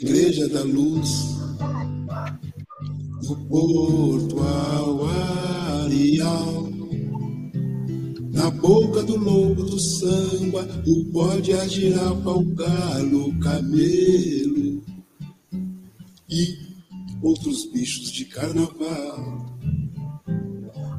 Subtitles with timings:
[0.00, 1.36] Igreja da Luz,
[3.22, 5.10] no Porto ao
[8.32, 14.82] na boca do lobo do samba, o bode, a girafa, o galo, o camelo
[16.30, 16.58] e
[17.22, 19.46] outros bichos de carnaval.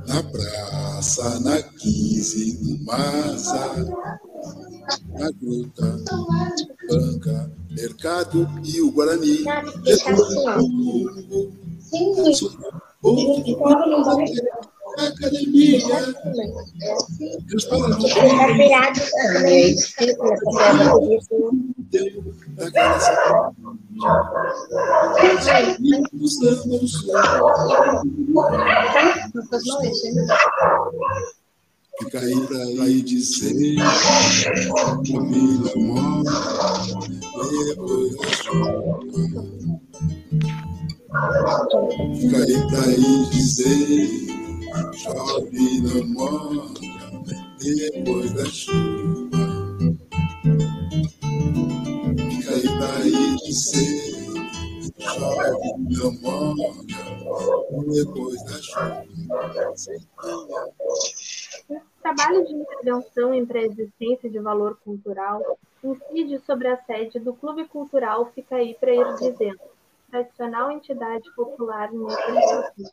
[0.08, 3.90] Na praça, na 15, no Maza,
[5.18, 5.98] na gruta,
[6.88, 9.44] banca, mercado e o Guarani.
[14.98, 15.80] Academia.
[32.00, 33.76] Fica aí pra aí dizer
[35.06, 39.00] Família morre Depois da chuva
[42.16, 44.10] Fica aí pra aí dizer
[44.94, 46.92] Chove não morre
[47.60, 49.38] Depois da chuva.
[52.30, 54.14] Fica aí pra aí dizer
[55.00, 56.86] Chove não morre
[57.92, 59.06] Depois da chuva
[62.02, 68.32] trabalho de intervenção em pré-existência de valor cultural incide sobre a sede do Clube Cultural
[68.34, 69.60] Ficaí para ir dizendo,
[70.10, 72.92] tradicional entidade popular negro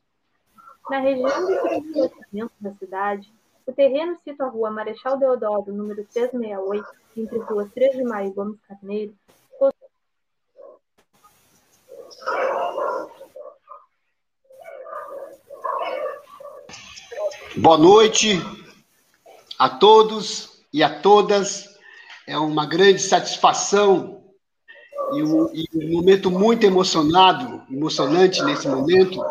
[0.89, 3.33] Na região de desenvolvimento da cidade,
[3.67, 6.87] o terreno cita a rua Marechal Deodoro, número 368,
[7.17, 9.15] entre ruas 3 de Maio e Gomes Carneiro,
[17.57, 18.41] Boa noite,
[19.59, 21.69] a todos e a todas.
[22.27, 24.23] É uma grande satisfação
[25.15, 29.25] e um, e um, momento muito emocionado, emocionante nesse momento,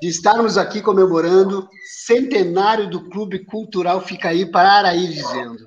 [0.00, 1.68] de estarmos aqui comemorando
[2.04, 5.64] centenário do Clube Cultural Ficaí para Araí, dizendo.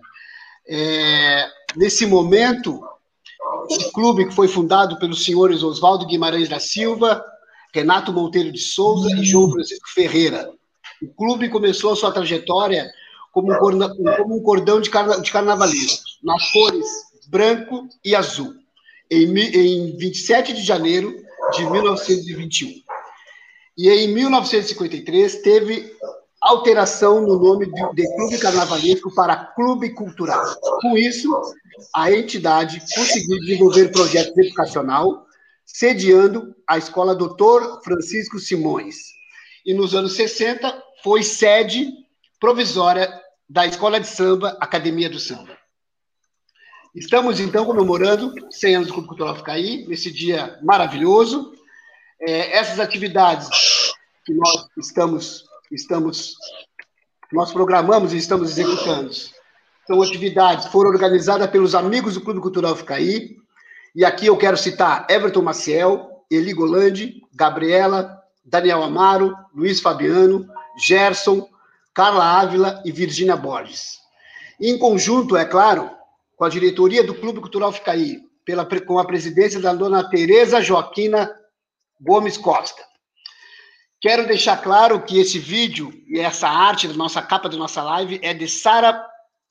[0.68, 2.81] É, nesse momento,
[3.69, 7.23] esse clube que foi fundado pelos senhores Oswaldo Guimarães da Silva,
[7.73, 10.52] Renato Monteiro de Souza e João Francisco Ferreira.
[11.02, 12.90] O clube começou a sua trajetória
[13.34, 16.88] como um cordão, como um cordão de, carna, de carnavalesco, nas cores
[17.28, 18.54] branco e azul,
[19.10, 21.14] em, em 27 de janeiro
[21.52, 22.72] de 1921.
[23.76, 25.92] E em 1953 teve
[26.40, 30.56] alteração no nome de, de Clube Carnavalesco para Clube Cultural.
[30.82, 31.32] Com isso,
[31.96, 35.26] a entidade conseguiu desenvolver projetos educacional,
[35.66, 38.98] sediando a Escola Doutor Francisco Simões.
[39.66, 41.92] E nos anos 60 foi sede
[42.40, 45.58] provisória da Escola de Samba, Academia do Samba.
[46.96, 51.52] Estamos, então, comemorando 100 anos do Clube Cultural Ficaí, nesse dia maravilhoso.
[52.22, 53.50] É, essas atividades
[54.26, 56.36] que nós estamos, estamos,
[57.32, 59.12] nós programamos e estamos executando,
[59.86, 63.38] são atividades foram organizadas pelos amigos do Clube Cultural Ficaí,
[63.96, 71.48] e aqui eu quero citar Everton Maciel, Eli Golandi, Gabriela, Daniel Amaro, Luiz Fabiano, Gerson,
[71.94, 74.00] Carla Ávila e Virgínia Borges.
[74.59, 75.92] Em conjunto, é claro,
[76.36, 81.32] com a diretoria do Clube Cultural Ficaí, pela, com a presidência da dona Tereza Joaquina
[82.00, 82.84] Gomes Costa.
[84.02, 88.20] Quero deixar claro que esse vídeo e essa arte da nossa capa da nossa live
[88.22, 89.06] é de Sara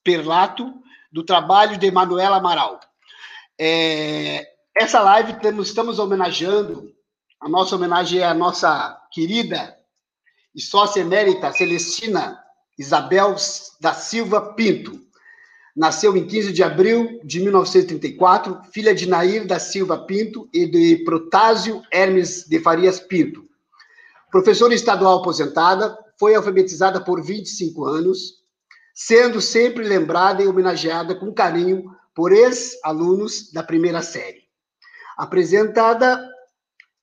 [0.04, 0.74] Perlato,
[1.10, 2.80] do trabalho de Emanuela Amaral.
[3.58, 6.92] É, essa live temos, estamos homenageando,
[7.40, 9.76] a nossa homenagem é a nossa querida
[10.54, 12.38] e sócia emérita Celestina
[12.78, 13.36] Isabel
[13.80, 15.00] da Silva Pinto.
[15.74, 21.02] Nasceu em 15 de abril de 1934, filha de Nair da Silva Pinto e de
[21.04, 23.44] Protásio Hermes de Farias Pinto.
[24.30, 28.42] Professora estadual aposentada, foi alfabetizada por 25 anos,
[28.94, 34.42] sendo sempre lembrada e homenageada com carinho por ex-alunos da primeira série.
[35.16, 36.22] Apresentada,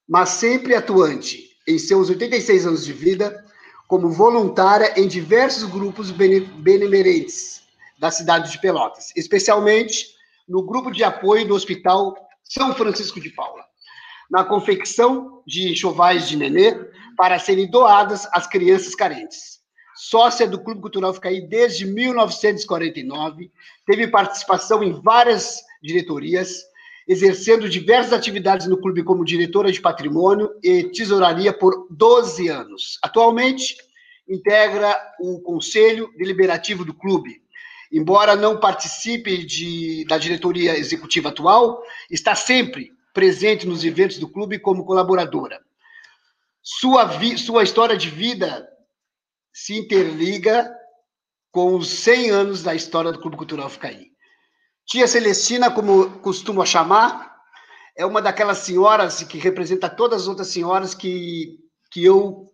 [0.08, 3.46] mas sempre atuante, em seus 86 anos de vida,
[3.88, 7.62] como voluntária em diversos grupos benemerentes
[8.00, 10.08] da cidade de Pelotas, especialmente
[10.48, 13.64] no grupo de apoio do Hospital São Francisco de Paula,
[14.32, 16.74] na confecção de enxovais de nenê
[17.16, 19.60] para serem doadas às crianças carentes.
[19.96, 23.52] Sócia do Clube Cultural Ficaí desde 1949,
[23.86, 26.64] teve participação em várias diretorias,
[27.10, 33.00] exercendo diversas atividades no clube como diretora de patrimônio e tesouraria por 12 anos.
[33.02, 33.76] Atualmente,
[34.28, 37.42] integra o conselho deliberativo do clube.
[37.92, 44.60] Embora não participe de, da diretoria executiva atual, está sempre presente nos eventos do clube
[44.60, 45.60] como colaboradora.
[46.62, 48.70] Sua, vi, sua história de vida
[49.52, 50.72] se interliga
[51.50, 54.12] com os 100 anos da história do Clube Cultural Ficaí.
[54.90, 57.36] Tia Celestina, como costumo chamar,
[57.96, 61.60] é uma daquelas senhoras que representa todas as outras senhoras que,
[61.92, 62.50] que eu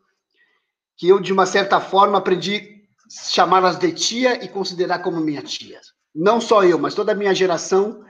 [0.97, 2.75] que eu de uma certa forma aprendi
[3.09, 5.79] chamá-las de tia e considerar como minha tia.
[6.13, 8.01] Não só eu, mas toda a minha geração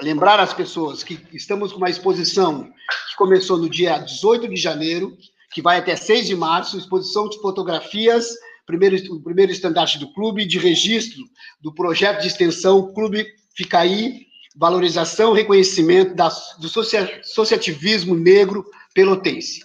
[0.03, 5.17] lembrar as pessoas que estamos com uma exposição que começou no dia 18 de janeiro,
[5.53, 8.29] que vai até 6 de março, exposição de fotografias,
[8.67, 11.25] primeiro, o primeiro estandarte do clube, de registro
[11.61, 14.27] do projeto de extensão Clube Ficaí,
[14.57, 16.29] valorização reconhecimento da,
[16.59, 18.65] do associativismo negro
[18.95, 19.65] pelotense.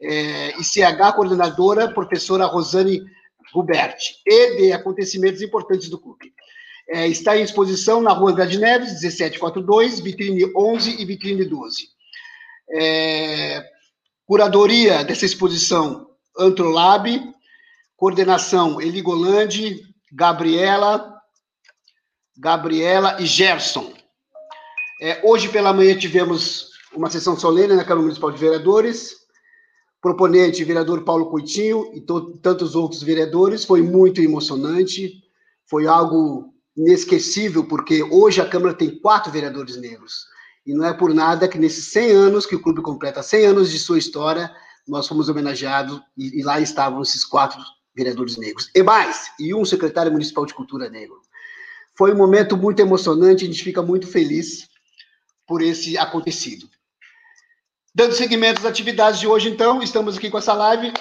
[0.00, 3.02] É, ICH, coordenadora, professora Rosane
[3.52, 6.35] Ruberti, e de acontecimentos importantes do clube.
[6.88, 11.88] É, está em exposição na Rua Andrade Neves, 1742, vitrine 11 e vitrine 12.
[12.70, 13.64] É,
[14.24, 17.34] curadoria dessa exposição, Antrolab,
[17.96, 21.12] coordenação, Eligolande, Gabriela,
[22.36, 23.92] Gabriela e Gerson.
[25.00, 29.14] É, hoje pela manhã tivemos uma sessão solene na Câmara Municipal de Vereadores,
[30.00, 32.00] proponente, vereador Paulo Coitinho e
[32.40, 33.64] tantos outros vereadores.
[33.64, 35.22] Foi muito emocionante,
[35.68, 40.26] foi algo inesquecível, porque hoje a Câmara tem quatro vereadores negros.
[40.66, 43.70] E não é por nada que nesses 100 anos, que o clube completa 100 anos
[43.70, 44.52] de sua história,
[44.86, 47.60] nós fomos homenageados e, e lá estavam esses quatro
[47.94, 48.70] vereadores negros.
[48.74, 51.20] E mais, e um secretário municipal de cultura negro.
[51.96, 54.68] Foi um momento muito emocionante, a gente fica muito feliz
[55.46, 56.68] por esse acontecido.
[57.94, 60.92] Dando seguimento às atividades de hoje, então, estamos aqui com essa live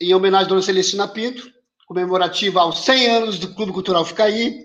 [0.00, 1.50] em homenagem à Dona Celestina Pinto,
[1.86, 4.64] comemorativa aos 100 anos do Clube Cultural Ficaí.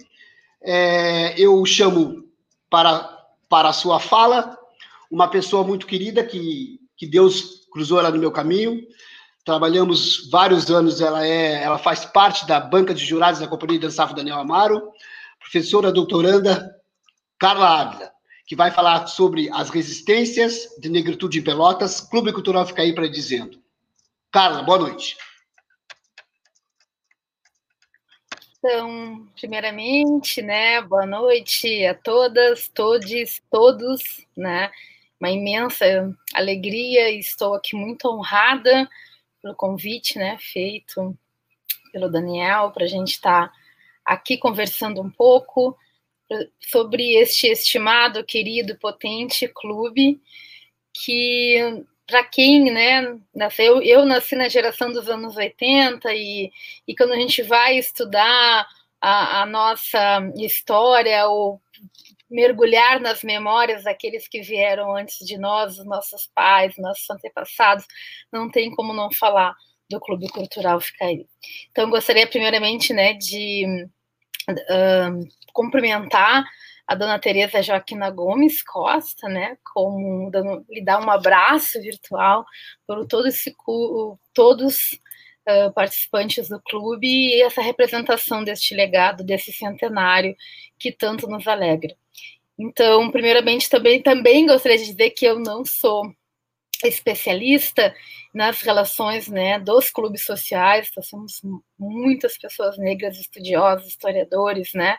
[0.61, 2.23] É, eu chamo
[2.69, 3.09] para,
[3.47, 4.57] para a sua fala
[5.09, 8.81] uma pessoa muito querida que, que Deus cruzou ela no meu caminho.
[9.45, 13.87] Trabalhamos vários anos, ela é, ela faz parte da banca de jurados da Companhia de
[13.87, 14.91] Dançafo Daniel Amaro,
[15.39, 16.75] professora doutoranda
[17.39, 18.17] Carla Ávila
[18.47, 21.99] que vai falar sobre as resistências de negritude em Pelotas.
[21.99, 23.61] Clube Cultural fica aí para dizendo.
[24.31, 25.17] Carla, boa noite.
[28.59, 34.71] Então, primeiramente, né, boa noite a todas, todes, todos, né?
[35.19, 35.85] Uma imensa
[36.33, 38.89] alegria estou aqui muito honrada
[39.41, 41.15] pelo convite, né, feito
[41.91, 43.53] pelo Daniel para a gente estar tá
[44.03, 45.77] aqui conversando um pouco
[46.59, 50.19] sobre este estimado, querido, potente clube
[50.91, 56.49] que para quem, né, nasceu, eu nasci na geração dos anos 80 e,
[56.87, 58.65] e quando a gente vai estudar
[59.01, 61.61] a, a nossa história ou
[62.29, 67.85] mergulhar nas memórias daqueles que vieram antes de nós, os nossos pais, nossos antepassados,
[68.31, 69.53] não tem como não falar
[69.89, 71.25] do Clube Cultural Ficaí.
[71.71, 73.85] Então, gostaria primeiramente, né, de
[74.49, 76.43] uh, cumprimentar
[76.87, 82.45] a dona Tereza Joaquina Gomes Costa, né, como dando, lhe dar um abraço virtual
[82.87, 83.53] por todo esse,
[84.33, 84.77] todos
[85.47, 90.33] uh, participantes do clube e essa representação deste legado, desse centenário
[90.79, 91.93] que tanto nos alegra.
[92.57, 96.03] Então, primeiramente, também, também gostaria de dizer que eu não sou
[96.83, 97.93] especialista
[98.33, 101.41] nas relações né, dos clubes sociais, nós temos
[101.77, 104.95] muitas pessoas negras, estudiosos, historiadores, né,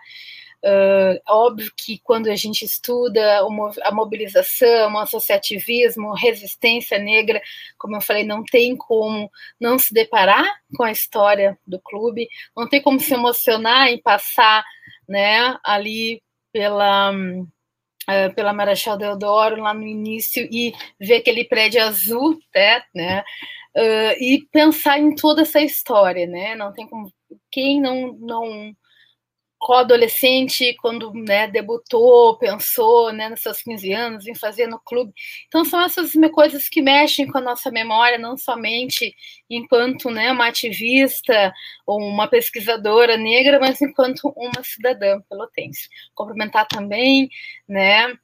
[0.64, 3.46] Uh, óbvio que quando a gente estuda
[3.84, 7.40] a mobilização, o associativismo, resistência negra,
[7.78, 10.44] como eu falei, não tem como não se deparar
[10.76, 14.64] com a história do clube, não tem como se emocionar e passar
[15.08, 16.20] né, ali
[16.52, 23.24] pela, uh, pela Marechal Deodoro lá no início e ver aquele prédio azul, né, né
[23.76, 26.54] uh, e pensar em toda essa história, né?
[26.56, 27.12] Não tem como
[27.50, 28.74] quem não não
[29.74, 35.12] adolescente quando né, debutou, pensou né, nos seus 15 anos em fazer no clube.
[35.46, 39.14] Então, são essas coisas que mexem com a nossa memória, não somente
[39.48, 41.52] enquanto né, uma ativista
[41.86, 45.88] ou uma pesquisadora negra, mas enquanto uma cidadã pelotense.
[46.14, 47.28] Cumprimentar também
[47.68, 48.16] né,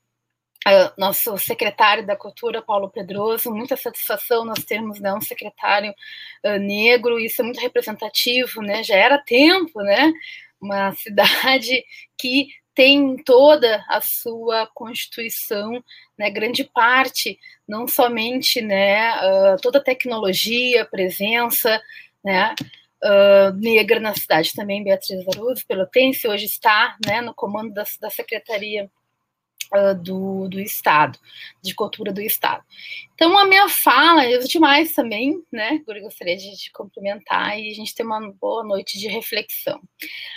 [0.96, 5.92] nosso secretário da Cultura, Paulo Pedroso, muita satisfação nós termos né, um secretário
[6.44, 8.82] uh, negro, isso é muito representativo, né?
[8.82, 10.12] Já era tempo, né?
[10.64, 11.84] Uma cidade
[12.18, 15.82] que tem toda a sua constituição,
[16.18, 21.80] né, grande parte, não somente né, uh, toda a tecnologia, presença,
[22.24, 22.54] né,
[23.04, 28.10] uh, negra na cidade também, Beatriz Aruz, pelotense, hoje está né, no comando da, da
[28.10, 28.90] Secretaria
[29.72, 31.18] uh, do, do Estado,
[31.62, 32.62] de Cultura do Estado.
[33.14, 35.80] Então, a minha fala, eu demais também, né?
[36.02, 39.80] Gostaria de, de cumprimentar e a gente ter uma boa noite de reflexão.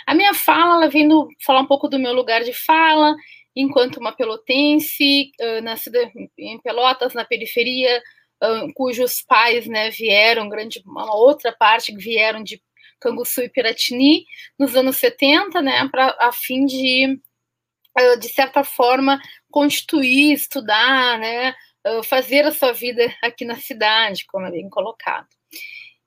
[0.06, 3.14] A minha fala, ela no, falar um pouco do meu lugar de fala,
[3.54, 8.02] enquanto uma pelotense, uh, nascida em Pelotas, na periferia,
[8.42, 12.62] uh, cujos pais né, vieram, grande, uma outra parte vieram de
[13.00, 14.24] Canguçu e Piratini,
[14.58, 17.20] nos anos 70, né, pra, a fim de
[18.18, 21.54] de certa forma, constituir, estudar, né,
[22.04, 25.28] fazer a sua vida aqui na cidade, como é bem colocado.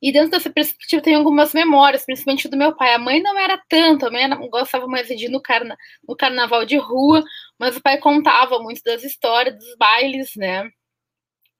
[0.01, 2.93] E dentro dessa perspectiva tem algumas memórias, principalmente do meu pai.
[2.93, 6.15] A mãe não era tanto, a mãe não gostava mais de ir no, carna, no
[6.15, 7.23] carnaval de rua,
[7.59, 10.67] mas o pai contava muito das histórias, dos bailes, né?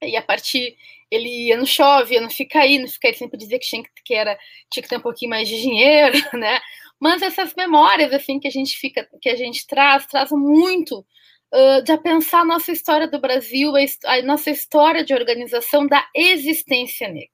[0.02, 0.76] E a partir
[1.08, 3.82] ele ia no chove, ia no fica aí, no fica aí, sempre dizia que tinha
[4.04, 4.36] que, era,
[4.70, 6.60] tinha que ter um pouquinho mais de dinheiro, né?
[7.02, 11.04] Mas essas memórias assim que a gente fica, que a gente traz, traz muito
[11.52, 13.80] uh, de pensar a nossa história do Brasil, a,
[14.12, 17.26] a nossa história de organização da existência negra.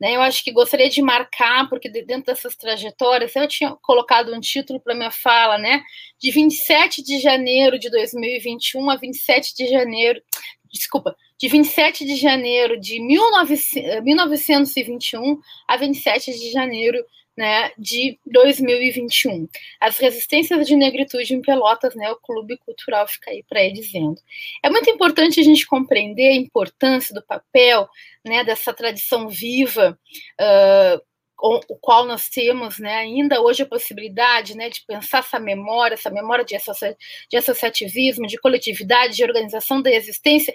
[0.00, 4.40] Né, eu acho que gostaria de marcar, porque dentro dessas trajetórias, eu tinha colocado um
[4.40, 5.82] título para minha fala, né?
[6.18, 10.22] De 27 de janeiro de 2021 a 27 de janeiro,
[10.72, 17.04] desculpa, de 27 de janeiro de 1921 a 27 de janeiro
[17.38, 19.48] né, de 2021.
[19.80, 24.20] As resistências de negritude em Pelotas, né, o Clube Cultural fica aí para dizendo.
[24.60, 27.88] É muito importante a gente compreender a importância do papel
[28.24, 29.96] né, dessa tradição viva,
[30.40, 31.00] uh,
[31.40, 36.10] o qual nós temos né, ainda hoje a possibilidade né, de pensar essa memória, essa
[36.10, 36.56] memória de,
[37.30, 40.52] de associativismo, de coletividade, de organização da existência,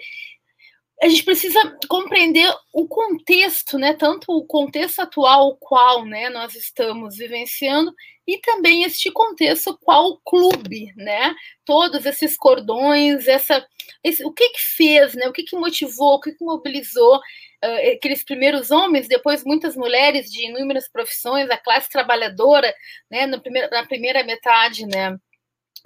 [1.02, 3.94] a gente precisa compreender o contexto, né?
[3.94, 7.92] Tanto o contexto atual, o qual né, nós estamos vivenciando,
[8.26, 11.34] e também este contexto qual clube, né?
[11.64, 13.66] Todos esses cordões, essa,
[14.02, 15.28] esse, o que que fez, né?
[15.28, 20.30] O que que motivou, o que que mobilizou uh, aqueles primeiros homens, depois muitas mulheres
[20.30, 22.72] de inúmeras profissões, a classe trabalhadora,
[23.10, 23.26] né?
[23.26, 25.18] No primeiro, na primeira metade, né?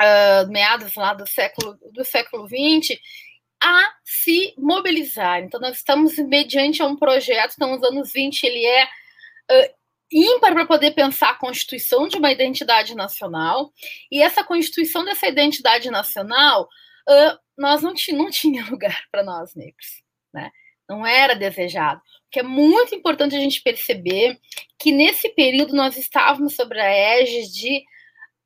[0.01, 3.01] Uh, meados lá do século do século 20
[3.63, 5.41] a se mobilizar.
[5.41, 9.75] Então, nós estamos mediante um projeto, então, nos anos 20, ele é uh,
[10.11, 13.73] ímpar para poder pensar a constituição de uma identidade nacional,
[14.11, 16.69] e essa constituição dessa identidade nacional,
[17.09, 20.51] uh, nós não, não tinha lugar para nós negros, né?
[20.89, 22.01] Não era desejado.
[22.31, 24.39] Que é muito importante a gente perceber
[24.79, 27.85] que nesse período nós estávamos sobre a égide de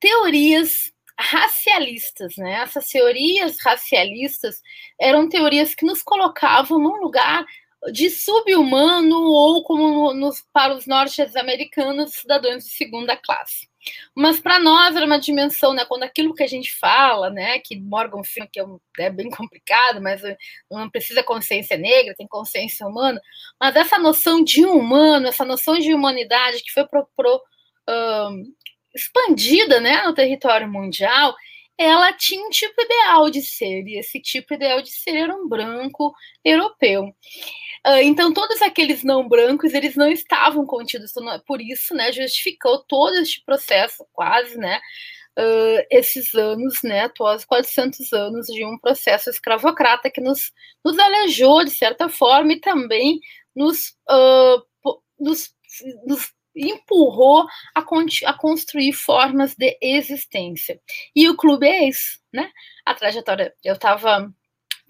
[0.01, 2.63] teorias racialistas, né?
[2.63, 4.61] Essas teorias racialistas
[5.01, 7.45] eram teorias que nos colocavam num lugar
[7.93, 13.69] de subhumano ou como nos, para os norte-americanos cidadãos de segunda classe.
[14.15, 15.85] Mas para nós era uma dimensão, né?
[15.85, 17.59] Quando aquilo que a gente fala, né?
[17.59, 20.23] Que Morgan Freeman, que é, um, é bem complicado, mas
[20.71, 23.21] não precisa consciência negra, tem consciência humana.
[23.61, 27.43] Mas essa noção de humano, essa noção de humanidade que foi pro, pro
[28.95, 31.35] expandida né, no território mundial,
[31.79, 35.49] ela tinha um tipo ideal de ser, e esse tipo ideal de ser era um
[35.49, 37.05] branco europeu.
[37.87, 42.85] Uh, então, todos aqueles não brancos, eles não estavam contidos, então, por isso, né, justificou
[42.85, 44.81] todo este processo, quase, né,
[45.39, 50.53] uh, esses anos, né, quase 400 anos de um processo escravocrata que nos,
[50.85, 53.19] nos alejou, de certa forma, e também
[53.57, 54.63] nos, uh,
[55.19, 55.53] nos,
[56.07, 60.81] nos empurrou a, a, construir formas de existência.
[61.15, 62.51] E o clube é isso, né?
[62.85, 63.55] A trajetória.
[63.65, 64.33] Eu estava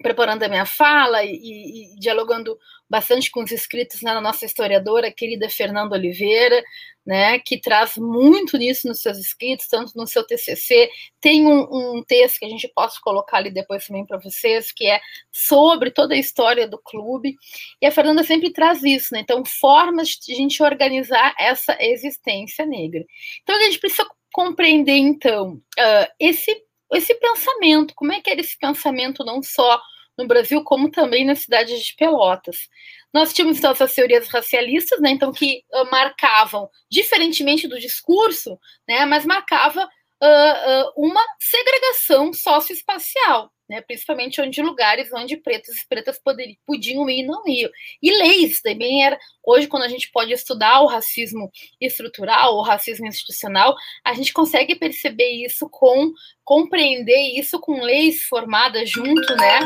[0.01, 2.57] preparando a minha fala e, e, dialogando
[2.89, 6.61] bastante com os inscritos né, na nossa historiadora querida Fernanda Oliveira,
[7.05, 10.89] né, que traz muito nisso nos seus escritos, tanto no seu TCC.
[11.19, 14.85] Tem um, um texto que a gente pode colocar ali depois também para vocês, que
[14.85, 17.35] é sobre toda a história do clube.
[17.81, 19.19] E a Fernanda sempre traz isso, né?
[19.19, 23.03] Então, formas de a gente organizar essa existência negra.
[23.41, 26.55] Então, a gente precisa compreender, então, uh, esse,
[26.93, 29.79] esse pensamento, como é que era esse pensamento não só
[30.17, 32.69] no Brasil, como também na cidade de Pelotas.
[33.13, 39.05] Nós tínhamos então essas teorias racialistas, né, então que uh, marcavam, diferentemente do discurso, né,
[39.05, 39.87] mas marcava
[40.23, 47.21] uh, uma segregação socioespacial né, principalmente onde lugares onde pretos e pretas poderiam, podiam ir
[47.21, 47.71] e não iam.
[48.01, 49.17] E leis também era.
[49.43, 51.49] Hoje, quando a gente pode estudar o racismo
[51.79, 56.11] estrutural, o racismo institucional, a gente consegue perceber isso com
[56.43, 59.59] compreender isso com leis formadas junto, né,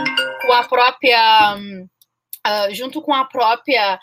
[0.45, 3.99] com a própria, uh, junto com a própria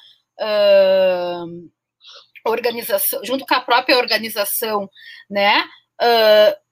[2.45, 4.91] organização, junto com a própria organização,
[5.31, 5.65] né,
[6.01, 6.65] uh,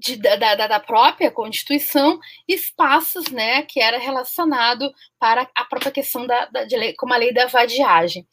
[0.00, 2.18] de, da, da, própria Constituição
[2.48, 7.32] espaços né, que era relacionado para a própria questão da, da de, como a lei
[7.32, 8.26] da vadiagem.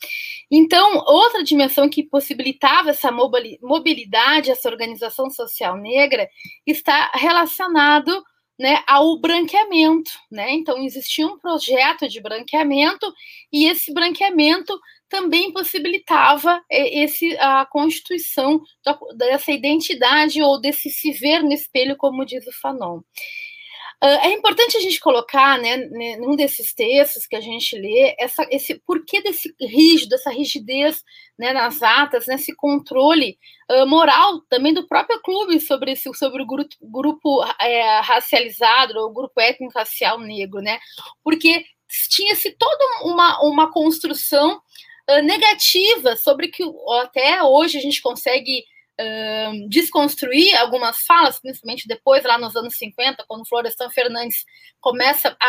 [0.49, 6.27] Então, outra dimensão que possibilitava essa mobilidade, essa organização social negra,
[6.65, 8.23] está relacionado
[8.57, 10.11] né, ao branqueamento.
[10.31, 10.51] Né?
[10.53, 13.13] Então, existia um projeto de branqueamento,
[13.51, 18.61] e esse branqueamento também possibilitava é, esse, a constituição
[19.15, 23.01] dessa identidade ou desse se ver no espelho, como diz o Fanon.
[24.03, 25.75] Uh, é importante a gente colocar, né,
[26.17, 31.03] num desses textos que a gente lê, essa, esse porquê desse rígido, essa rigidez
[31.37, 33.39] né, nas atas, nesse controle
[33.71, 39.11] uh, moral também do próprio clube sobre, esse, sobre o grupo, grupo é, racializado, ou
[39.11, 40.77] grupo étnico-racial negro, né?
[41.23, 41.65] Porque
[42.09, 44.61] tinha-se toda uma, uma construção
[45.23, 46.63] negativa sobre que
[47.01, 48.63] até hoje a gente consegue
[48.99, 54.45] uh, desconstruir algumas falas, principalmente depois, lá nos anos 50, quando Florestan Fernandes
[54.79, 55.47] começa a,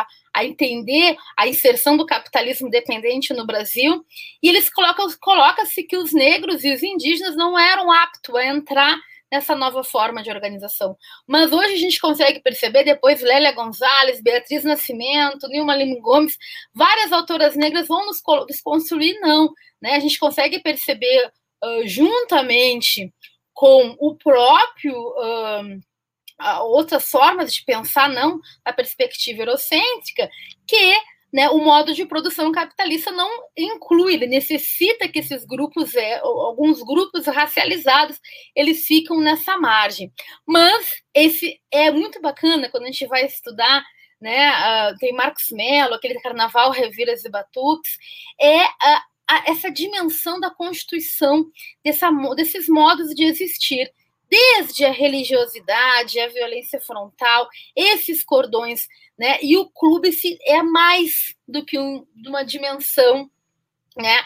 [0.00, 4.04] a, a, entender a inserção do capitalismo dependente no Brasil,
[4.42, 8.98] e eles colocam coloca-se que os negros e os indígenas não eram aptos a entrar
[9.30, 10.96] nessa nova forma de organização.
[11.26, 16.36] Mas hoje a gente consegue perceber, depois Lélia Gonzalez, Beatriz Nascimento, Nilma Lima Gomes,
[16.74, 19.52] várias autoras negras vão nos desconstruir, não.
[19.80, 19.94] Né?
[19.94, 21.30] A gente consegue perceber,
[21.64, 23.12] uh, juntamente
[23.52, 24.94] com o próprio.
[24.94, 25.88] Uh,
[26.62, 30.30] outras formas de pensar, não a perspectiva eurocêntrica,
[30.66, 30.94] que
[31.32, 36.82] né, o modo de produção capitalista não inclui, ele necessita que esses grupos, é, alguns
[36.82, 38.18] grupos racializados,
[38.54, 40.12] eles ficam nessa margem.
[40.46, 43.84] Mas esse é muito bacana quando a gente vai estudar,
[44.20, 47.96] né, uh, tem Marcos Mello, aquele Carnaval Reviras e Batuques,
[48.40, 49.08] é uh,
[49.46, 51.46] essa dimensão da constituição
[51.84, 53.92] dessa, desses modos de existir
[54.30, 58.86] desde a religiosidade, a violência frontal, esses cordões,
[59.18, 59.38] né?
[59.42, 63.30] E o clube se, é mais do que um, uma dimensão
[63.96, 64.22] né,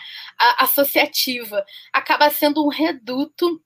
[0.59, 3.63] associativa, acaba sendo um reduto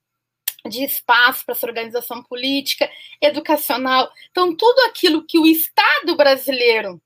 [0.68, 4.11] de espaço para essa organização política, educacional.
[4.31, 7.01] Então, tudo aquilo que o Estado brasileiro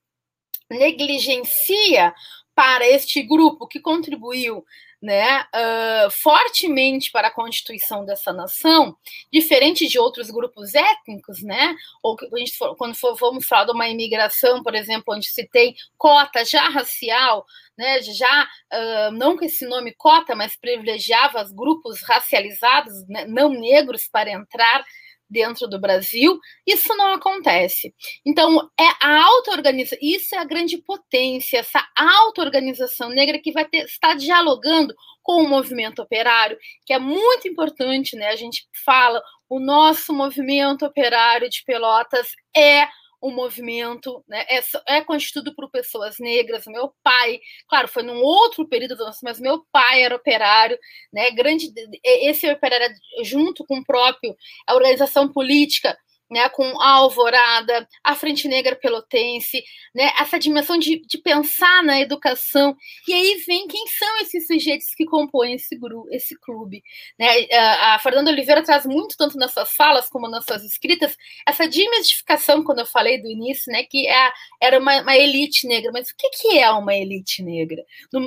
[0.71, 2.15] negligencia
[2.55, 4.65] para este grupo que contribuiu
[5.03, 8.97] né, uh, fortemente para a constituição dessa nação,
[9.33, 12.17] diferente de outros grupos étnicos, né, ou
[12.57, 16.69] for, quando for, vamos falar de uma imigração, por exemplo, onde se tem cota já
[16.69, 17.47] racial,
[17.79, 23.49] né, já uh, não com esse nome cota, mas privilegiava os grupos racializados, né, não
[23.49, 24.85] negros, para entrar
[25.31, 27.95] dentro do Brasil, isso não acontece.
[28.27, 33.85] Então, é a auto-organização, isso é a grande potência, essa auto-organização negra que vai ter,
[33.85, 38.29] estar dialogando com o movimento operário, que é muito importante, né?
[38.29, 42.89] A gente fala, o nosso movimento operário de Pelotas é
[43.23, 44.61] um movimento, né, é,
[44.97, 46.65] é constituído por pessoas negras.
[46.67, 50.79] Meu pai, claro, foi num outro período do nosso, mas meu pai era operário,
[51.13, 51.73] né, grande,
[52.05, 54.35] esse operário junto com o próprio
[54.67, 55.97] a organização política
[56.31, 59.63] né, com a Alvorada, a Frente Negra Pelotense,
[59.95, 62.77] né, essa dimensão de, de pensar na educação.
[63.09, 66.83] E aí vem quem são esses sujeitos que compõem esse, grupo, esse clube.
[67.19, 67.47] Né?
[67.53, 71.17] A, Fernanda Oliveira traz muito, tanto nas suas falas como nas suas escritas,
[71.47, 75.91] essa desmistificação, quando eu falei do início, né, que é, era uma, uma, elite negra.
[75.93, 77.85] Mas o que, que é uma elite negra?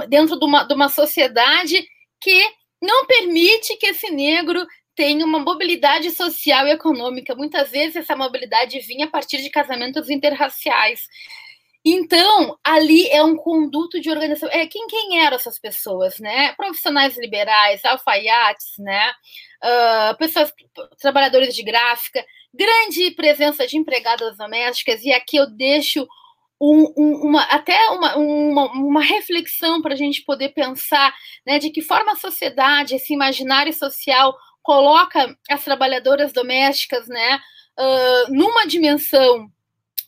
[0.10, 1.88] Dentro de uma, de uma sociedade
[2.20, 2.44] que
[2.82, 7.36] não permite que esse negro tem uma mobilidade social e econômica.
[7.36, 11.08] Muitas vezes essa mobilidade vinha a partir de casamentos interraciais.
[11.86, 14.50] Então, ali é um conduto de organização.
[14.54, 16.54] É, quem, quem eram essas pessoas, né?
[16.54, 19.12] Profissionais liberais, alfaiates, né?
[19.62, 20.54] Uh, pessoas,
[20.98, 26.08] trabalhadores de gráfica, grande presença de empregadas domésticas, e aqui eu deixo
[26.62, 31.14] um, um, uma, até uma, uma, uma reflexão para a gente poder pensar
[31.46, 37.40] né, de que forma a sociedade, esse imaginário social coloca as trabalhadoras domésticas né,
[37.78, 39.52] uh, numa dimensão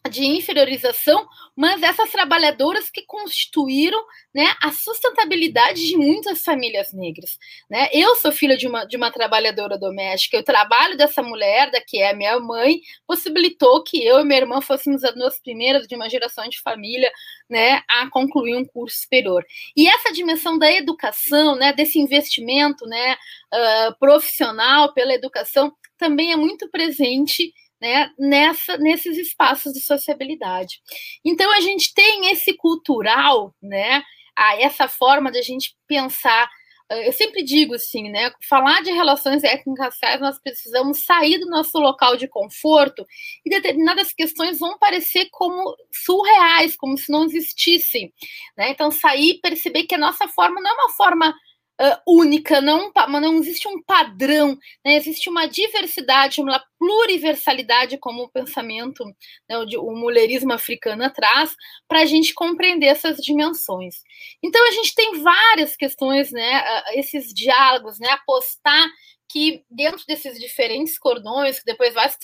[0.09, 7.37] de inferiorização, mas essas trabalhadoras que constituíram né, a sustentabilidade de muitas famílias negras.
[7.69, 7.87] Né?
[7.91, 12.01] Eu sou filha de uma, de uma trabalhadora doméstica, o trabalho dessa mulher, da que
[12.01, 16.09] é minha mãe, possibilitou que eu e minha irmã fôssemos as duas primeiras de uma
[16.09, 17.11] geração de família
[17.49, 19.45] né, a concluir um curso superior.
[19.75, 26.35] E essa dimensão da educação, né, desse investimento né, uh, profissional pela educação, também é
[26.35, 27.53] muito presente
[27.85, 30.81] né, nessa, nesses espaços de sociabilidade.
[31.23, 34.01] Então a gente tem esse cultural, né,
[34.35, 36.49] a essa forma de a gente pensar.
[36.89, 38.31] Eu sempre digo assim, né?
[38.47, 43.05] Falar de relações étnico-raciais, nós precisamos sair do nosso local de conforto
[43.45, 48.11] e determinadas questões vão parecer como surreais, como se não existissem.
[48.57, 48.69] Né?
[48.69, 51.35] Então, sair perceber que a nossa forma não é uma forma
[51.81, 54.95] uh, única, não, não existe um padrão, né?
[54.95, 59.03] existe uma diversidade, uma pluriversalidade, como o pensamento,
[59.49, 61.55] né, o, o mulherismo africano traz,
[61.87, 63.95] para a gente compreender essas dimensões.
[64.43, 68.87] Então, a gente tem várias questões, né, uh, esses diálogos, né, apostar
[69.27, 72.17] que dentro desses diferentes cordões, que depois vai se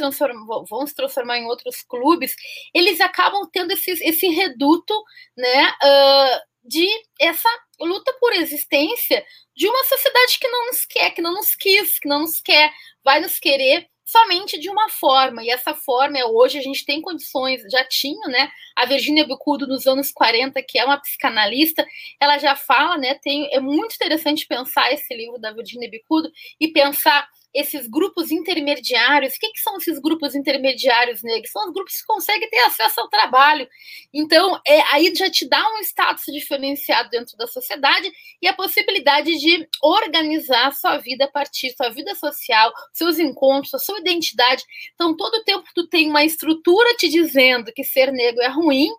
[0.69, 2.35] vão se transformar em outros clubes,
[2.73, 4.93] eles acabam tendo esse, esse reduto
[5.35, 6.87] né, uh, de
[7.19, 11.99] essa luta por existência de uma sociedade que não nos quer, que não nos quis,
[11.99, 12.71] que não nos quer,
[13.03, 17.01] vai nos querer somente de uma forma, e essa forma é hoje a gente tem
[17.01, 18.51] condições, já tinha, né?
[18.75, 21.85] A Virginia Bicudo nos anos 40, que é uma psicanalista,
[22.19, 23.15] ela já fala, né?
[23.15, 29.35] Tem, é muito interessante pensar esse livro da Virginia Bicudo e pensar esses grupos intermediários.
[29.35, 31.51] O que, que, são esses grupos intermediários negros?
[31.51, 33.67] São os grupos que conseguem ter acesso ao trabalho.
[34.13, 38.11] Então, é, aí já te dá um status diferenciado dentro da sociedade
[38.41, 43.79] e a possibilidade de organizar sua vida a partir sua vida social, seus encontros, a
[43.79, 44.63] sua identidade.
[44.93, 48.89] Então, todo o tempo tu tem uma estrutura te dizendo que ser negro é ruim,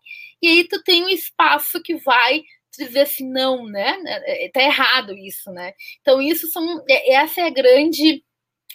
[0.40, 2.42] e aí tu tem um espaço que vai
[2.76, 3.96] dizer assim, não, né?
[4.06, 5.72] É, é, tá errado isso, né?
[6.00, 6.82] Então, isso são.
[6.88, 8.24] É, essa é a grande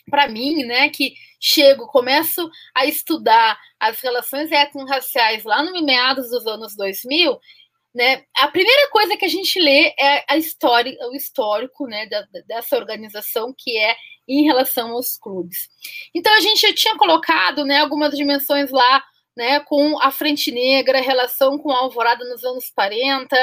[0.10, 6.46] para mim, né, que chego, começo a estudar as relações étnico-raciais lá no meados dos
[6.48, 7.39] anos 2000,
[7.93, 12.26] né, a primeira coisa que a gente lê é a história, o histórico, né, da,
[12.48, 13.96] dessa organização que é
[14.28, 15.70] em relação aos clubes.
[16.13, 19.04] Então a gente já tinha colocado, né, algumas dimensões lá
[19.38, 23.38] né, com a Frente Negra, relação com a Alvorada nos anos 40,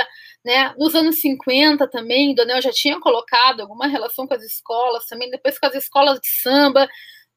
[0.45, 5.31] né, nos anos 50 também, Donel já tinha colocado alguma relação com as escolas também,
[5.31, 6.89] depois com as escolas de samba,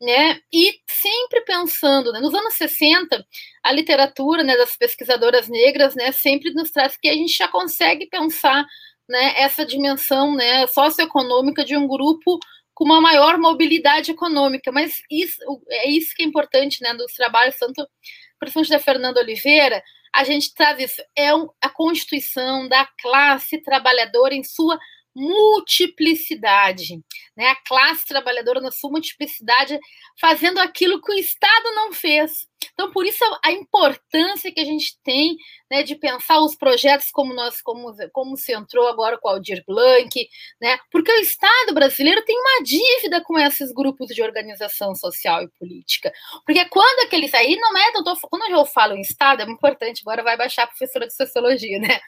[0.01, 3.23] né, e sempre pensando, né, nos anos 60,
[3.63, 8.07] a literatura, né, das pesquisadoras negras, né, sempre nos traz que a gente já consegue
[8.07, 8.65] pensar,
[9.07, 12.39] né, essa dimensão, né, socioeconômica de um grupo
[12.73, 15.39] com uma maior mobilidade econômica, mas isso,
[15.69, 17.87] é isso que é importante, né, dos trabalhos tanto
[18.39, 19.81] principalmente da Fernanda Oliveira,
[20.13, 21.01] a gente traz isso.
[21.17, 21.29] É
[21.61, 24.79] a constituição da classe trabalhadora em sua
[25.15, 26.99] multiplicidade,
[27.35, 27.47] né?
[27.47, 29.79] A classe trabalhadora na sua multiplicidade,
[30.19, 32.47] fazendo aquilo que o Estado não fez.
[32.73, 35.35] Então, por isso a importância que a gente tem
[35.69, 39.63] né, de pensar os projetos como nós, como, como se entrou agora com o Aldir
[39.67, 40.09] Blanc,
[40.61, 40.77] né?
[40.91, 46.11] Porque o Estado brasileiro tem uma dívida com esses grupos de organização social e política.
[46.45, 50.23] Porque quando aqueles aí não é, tô, quando eu falo em Estado, é importante, agora
[50.23, 51.99] vai baixar a professora de sociologia, né?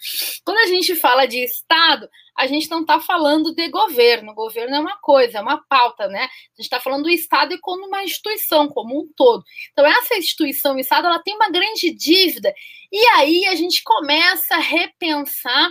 [0.45, 2.07] Quando a gente fala de Estado,
[2.39, 4.31] a gente não está falando de governo.
[4.31, 6.23] O governo é uma coisa, é uma pauta, né?
[6.23, 9.43] A gente está falando do Estado e como uma instituição, como um todo.
[9.73, 12.54] Então, essa instituição, o Estado, ela tem uma grande dívida.
[12.91, 15.69] E aí a gente começa a repensar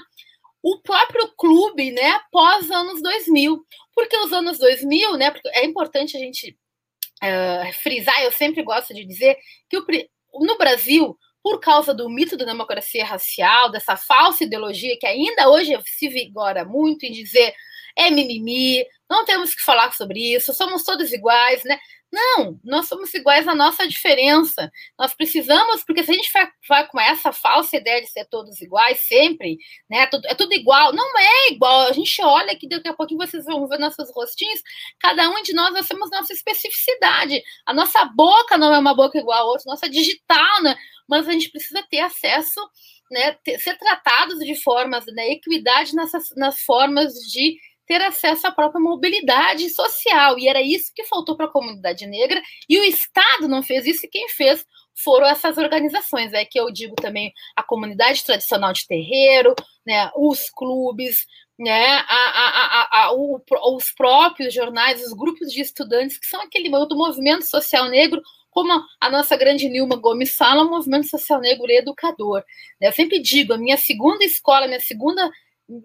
[0.63, 3.65] o próprio clube, né, após anos 2000.
[3.95, 6.57] Porque os anos 2000, né, é importante a gente
[7.23, 9.37] uh, frisar, eu sempre gosto de dizer
[9.69, 9.85] que o,
[10.45, 15.77] no Brasil, por causa do mito da democracia racial, dessa falsa ideologia que ainda hoje
[15.85, 17.55] se vigora muito em dizer
[17.99, 21.79] é mimimi, não temos que falar sobre isso, somos todos iguais, né?
[22.11, 24.73] Não, nós somos iguais na nossa diferença.
[24.99, 26.31] Nós precisamos, porque se a gente
[26.67, 29.59] vai com essa falsa ideia de ser todos iguais sempre,
[29.91, 30.01] né?
[30.01, 30.93] É tudo, é tudo igual.
[30.95, 31.89] Não é igual.
[31.89, 34.63] A gente olha aqui, daqui a pouquinho vocês vão ver nossos rostinhos.
[34.99, 37.43] Cada um de nós, nós temos nossa especificidade.
[37.67, 40.77] A nossa boca não é uma boca igual a outra, nossa digital, né?
[41.07, 42.61] Mas a gente precisa ter acesso,
[43.11, 43.33] né?
[43.45, 45.33] Ter, ser tratados de formas, né?
[45.33, 47.59] Equidade nessas, nas formas de
[47.89, 50.39] ter acesso à própria mobilidade social.
[50.39, 54.05] E era isso que faltou para a comunidade negra, e o Estado não fez isso,
[54.05, 54.65] e quem fez
[55.03, 59.55] foram essas organizações, é que eu digo também a comunidade tradicional de terreiro,
[59.87, 61.25] né, os clubes,
[61.59, 63.41] né, a, a, a, o,
[63.77, 68.21] os próprios jornais, os grupos de estudantes, que são aquele do movimento social negro,
[68.51, 72.43] como a nossa grande Nilma Gomes fala, o movimento social negro educador.
[72.81, 72.89] Né?
[72.89, 75.31] Eu sempre digo, a minha segunda escola, minha segunda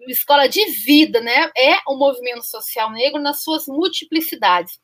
[0.08, 4.78] escola de vida, né, é o movimento social negro nas suas multiplicidades.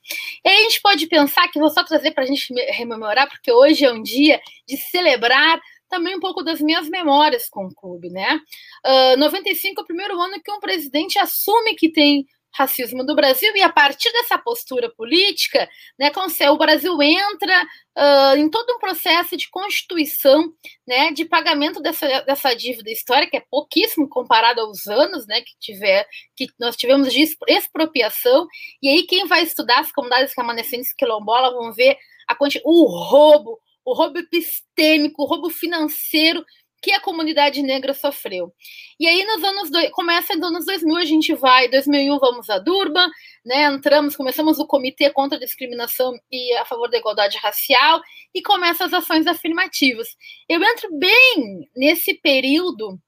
[0.44, 3.84] E a gente pode pensar que vou só trazer para a gente rememorar, porque hoje
[3.84, 8.40] é um dia de celebrar também um pouco das minhas memórias com o clube, né?
[8.86, 13.54] Uh, 95 é o primeiro ano que um presidente assume que tem racismo do Brasil
[13.56, 16.10] e a partir dessa postura política, né,
[16.50, 17.62] o Brasil entra
[17.96, 20.52] uh, em todo um processo de constituição,
[20.86, 25.52] né, de pagamento dessa, dessa dívida histórica, que é pouquíssimo comparado aos anos, né, que
[25.60, 28.46] tiver que nós tivemos de expropriação.
[28.82, 31.96] E aí quem vai estudar as comunidades remanescentes quilombolas vão ver
[32.28, 36.44] a o roubo, o roubo epistêmico, o roubo financeiro
[36.82, 38.52] que a comunidade negra sofreu.
[38.98, 39.90] E aí nos anos do...
[39.90, 43.08] começa nos anos 2000 a gente vai, 2001 vamos a Durban,
[43.44, 43.64] né?
[43.64, 48.00] Entramos, começamos o comitê contra a discriminação e a favor da igualdade racial
[48.34, 50.08] e começam as ações afirmativas.
[50.48, 52.98] Eu entro bem nesse período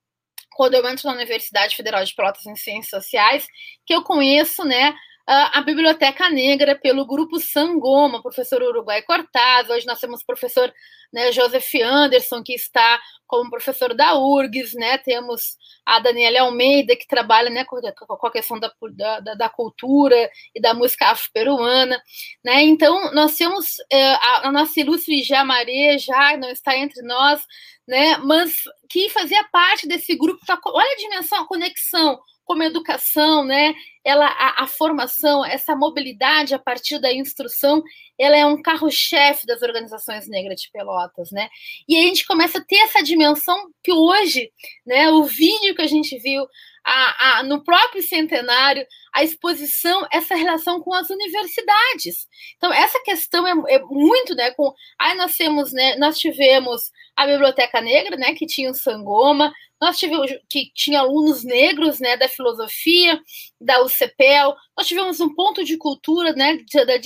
[0.55, 3.47] quando eu entro na Universidade Federal de Pelotas em Ciências Sociais,
[3.87, 4.95] que eu conheço, né,
[5.27, 9.71] a Biblioteca Negra pelo grupo Sangoma, professor Uruguai Cortaz.
[9.71, 10.73] Hoje nós temos o professor
[11.13, 14.99] né, Joseph Anderson, que está como professor da URGS, né?
[14.99, 15.57] Temos
[15.87, 17.79] a Daniela Almeida, que trabalha né, com,
[18.27, 18.73] a questão da,
[19.21, 22.01] da, da cultura e da música afro-peruana.
[22.45, 22.63] Né?
[22.65, 27.43] Então, nós temos é, a, a, nossa ilustre Jamaré, já não está entre nós,
[27.87, 28.19] né?
[28.19, 28.55] mas
[28.89, 30.45] que fazia parte desse grupo.
[30.45, 33.73] Tá, olha a dimensão, a conexão como educação, né?
[34.05, 37.83] Ela, a, a, formação, essa mobilidade a partir da instrução,
[38.19, 41.49] ela é um carro-chefe das organizações negras de Pelotas, né?
[41.89, 44.51] E a gente começa a ter essa dimensão que hoje,
[44.87, 45.11] né?
[45.11, 46.47] O vídeo que a gente viu
[46.85, 48.85] a, a, no próprio centenário,
[49.15, 52.27] a exposição, essa relação com as universidades.
[52.57, 54.51] Então, essa questão é, é muito, né?
[54.53, 55.97] Com, aí nós temos, né?
[55.97, 58.35] Nós tivemos a Biblioteca Negra, né?
[58.35, 63.21] Que tinha o Sangoma, nós tivemos que tinha alunos negros, né, da filosofia,
[63.61, 66.97] da UCPEL, nós tivemos um ponto de cultura, né, da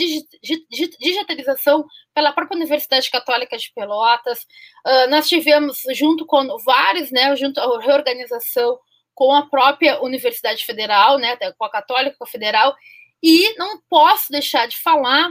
[1.00, 4.40] digitalização pela própria Universidade Católica de Pelotas,
[4.86, 8.78] uh, nós tivemos junto com vários, né, junto à reorganização
[9.14, 12.76] com a própria Universidade Federal, né, com a Católica Federal,
[13.22, 15.30] e não posso deixar de falar,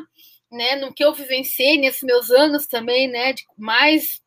[0.52, 4.25] né, no que eu vivenciei nesses meus anos também, né, de mais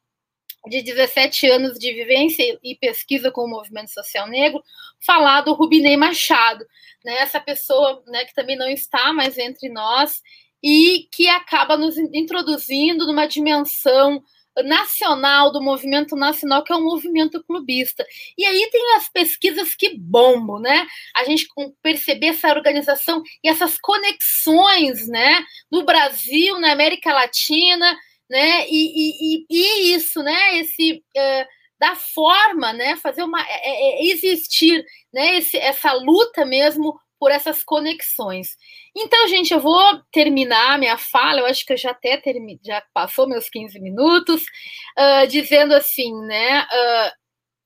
[0.66, 4.62] de 17 anos de vivência e pesquisa com o movimento social negro,
[5.04, 6.64] falar do Rubinei Machado,
[7.04, 10.20] né, essa pessoa né, que também não está mais entre nós
[10.62, 14.22] e que acaba nos introduzindo numa dimensão
[14.64, 18.04] nacional do movimento nacional, que é um movimento clubista.
[18.36, 20.86] E aí tem as pesquisas que bombam, né?
[21.14, 21.46] A gente
[21.82, 25.44] perceber essa organização e essas conexões, né?
[25.70, 27.96] No Brasil, na América Latina,
[28.28, 28.66] né?
[28.68, 30.58] E, e, e isso, né?
[30.58, 31.46] Esse uh,
[31.78, 32.96] da forma, né?
[32.96, 35.38] Fazer uma é, é, é, existir, né?
[35.38, 38.56] Esse, essa luta mesmo por essas conexões.
[38.96, 42.82] Então, gente, eu vou terminar minha fala, eu acho que eu já até termi, já
[42.94, 46.62] passou meus 15 minutos, uh, dizendo assim, né?
[46.62, 47.12] Uh,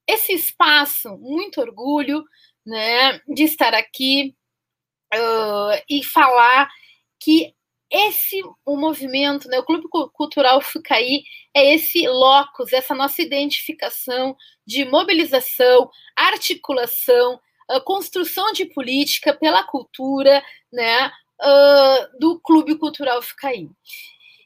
[0.07, 2.25] esse espaço, muito orgulho,
[2.66, 4.35] né, de estar aqui
[5.14, 6.68] uh, e falar
[7.20, 7.55] que
[7.92, 11.22] esse o movimento, né, o Clube Cultural Fucaí
[11.55, 14.35] é esse locus, essa nossa identificação
[14.66, 17.38] de mobilização, articulação,
[17.85, 23.68] construção de política pela cultura, né, uh, do Clube Cultural Fucaí.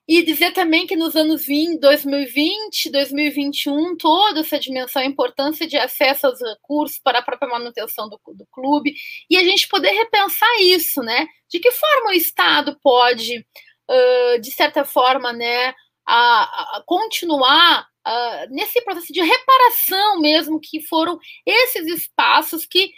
[0.08, 5.76] E dizer também que nos anos 20, 2020, 2021, toda essa dimensão, a importância de
[5.76, 8.94] acesso aos recursos para a própria manutenção do, do clube,
[9.28, 11.26] e a gente poder repensar isso, né?
[11.50, 13.44] De que forma o Estado pode,
[13.90, 15.74] uh, de certa forma, né,
[16.06, 22.92] a, a continuar uh, nesse processo de reparação mesmo, que foram esses espaços que,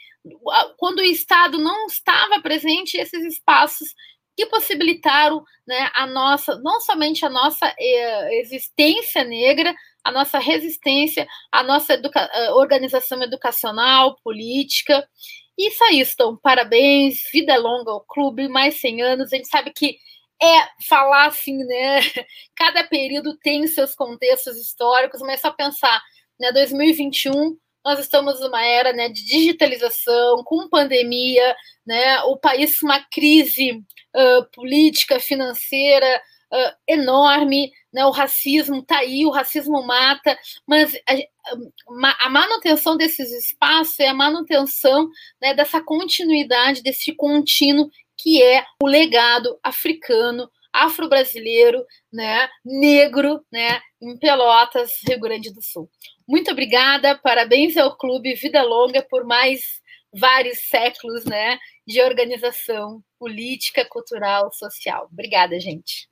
[0.77, 3.94] quando o Estado não estava presente, esses espaços
[4.38, 9.74] que possibilitaram né, a nossa, não somente a nossa eh, existência negra,
[10.05, 15.05] a nossa resistência, a nossa educa organização educacional, política.
[15.59, 16.37] Isso aí, estão.
[16.37, 19.33] Parabéns, vida longa ao clube, mais 100 anos.
[19.33, 19.98] A gente sabe que
[20.40, 21.98] é falar assim, né?
[22.55, 26.01] Cada período tem seus contextos históricos, mas só pensar,
[26.38, 26.53] né?
[26.53, 33.72] 2021 nós estamos numa era né, de digitalização, com pandemia, né, o país uma crise
[33.72, 36.20] uh, política, financeira
[36.53, 43.33] uh, enorme, né, o racismo está aí, o racismo mata, mas a, a, manutenção desses
[43.33, 45.09] espaços é a manutenção
[45.40, 54.16] né, dessa continuidade, desse contínuo que é o legado africano, afro-brasileiro, né, negro, né, em
[54.18, 55.90] Pelotas, Rio Grande do Sul.
[56.26, 59.61] Muito obrigada, parabéns ao Clube Vida Longa por mais
[60.12, 65.09] vários séculos, né, de organização política, cultural, social.
[65.12, 66.09] Obrigada, gente.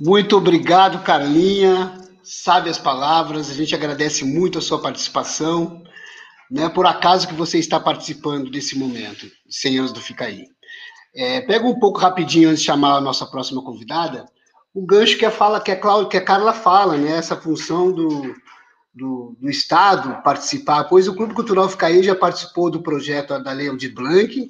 [0.00, 1.92] Muito obrigado, Carlinha.
[2.22, 3.50] Sabe as palavras.
[3.50, 5.82] A gente agradece muito a sua participação.
[6.50, 10.46] Né, por acaso que você está participando desse momento, Senhores do Ficaí.
[11.20, 14.24] É, pega um pouco rapidinho antes de chamar a nossa próxima convidada,
[14.72, 17.10] o gancho que a fala que a, Cláudia, que a Carla fala, né?
[17.10, 18.36] Essa função do,
[18.94, 23.76] do, do, Estado participar, pois o Clube Cultural Ficaí já participou do projeto da Lei
[23.76, 24.48] de Blanc,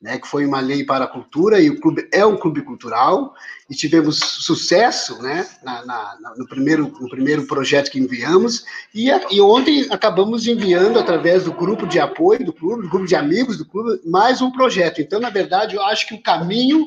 [0.00, 3.34] né, que foi uma lei para a cultura, e o clube é um clube cultural,
[3.68, 9.40] e tivemos sucesso né, na, na, no, primeiro, no primeiro projeto que enviamos, e, e
[9.40, 13.64] ontem acabamos enviando, através do grupo de apoio do clube, do grupo de amigos do
[13.64, 15.00] clube, mais um projeto.
[15.00, 16.86] Então, na verdade, eu acho que o caminho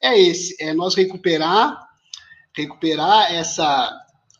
[0.00, 1.88] é esse, é nós recuperar,
[2.54, 3.90] recuperar essa,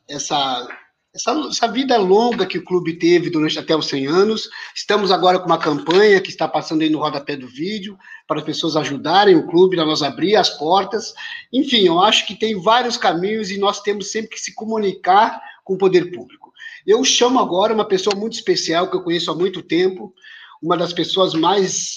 [0.09, 0.69] essa
[1.15, 4.49] essa, essa, vida longa que o clube teve durante até os 100 anos.
[4.75, 8.45] Estamos agora com uma campanha que está passando aí no rodapé do vídeo, para as
[8.45, 11.13] pessoas ajudarem o clube, para nós abrir as portas.
[11.53, 15.75] Enfim, eu acho que tem vários caminhos e nós temos sempre que se comunicar com
[15.75, 16.53] o poder público.
[16.87, 20.15] Eu chamo agora uma pessoa muito especial, que eu conheço há muito tempo,
[20.63, 21.97] uma das pessoas mais,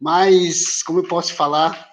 [0.00, 1.91] mais como eu posso falar,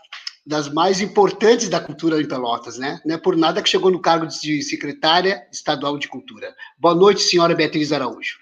[0.50, 3.00] das mais importantes da cultura em Pelotas, né?
[3.06, 6.56] Não é por nada que chegou no cargo de secretária estadual de cultura.
[6.76, 8.40] Boa noite, senhora Beatriz Araújo.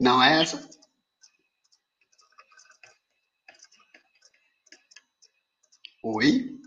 [0.00, 0.66] Não é essa?
[6.02, 6.58] Oi?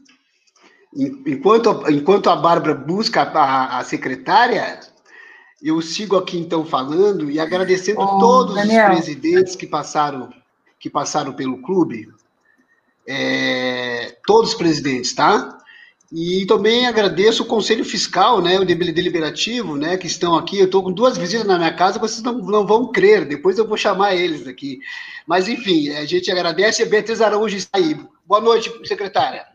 [1.25, 4.79] Enquanto, enquanto a Bárbara busca a, a secretária,
[5.59, 8.91] eu sigo aqui então falando e agradecendo oh, todos Daniel.
[8.91, 10.39] os presidentes que passaram
[10.81, 12.09] que passaram pelo clube,
[13.07, 15.59] é, todos os presidentes, tá?
[16.11, 20.59] E também agradeço o Conselho Fiscal, né, o Deliberativo, né, que estão aqui.
[20.59, 23.65] Eu estou com duas visitas na minha casa, vocês não, não vão crer, depois eu
[23.65, 24.79] vou chamar eles aqui.
[25.25, 26.83] Mas, enfim, a gente agradece.
[26.83, 27.97] A Beatriz Araújo está aí.
[28.25, 29.45] Boa noite, secretária.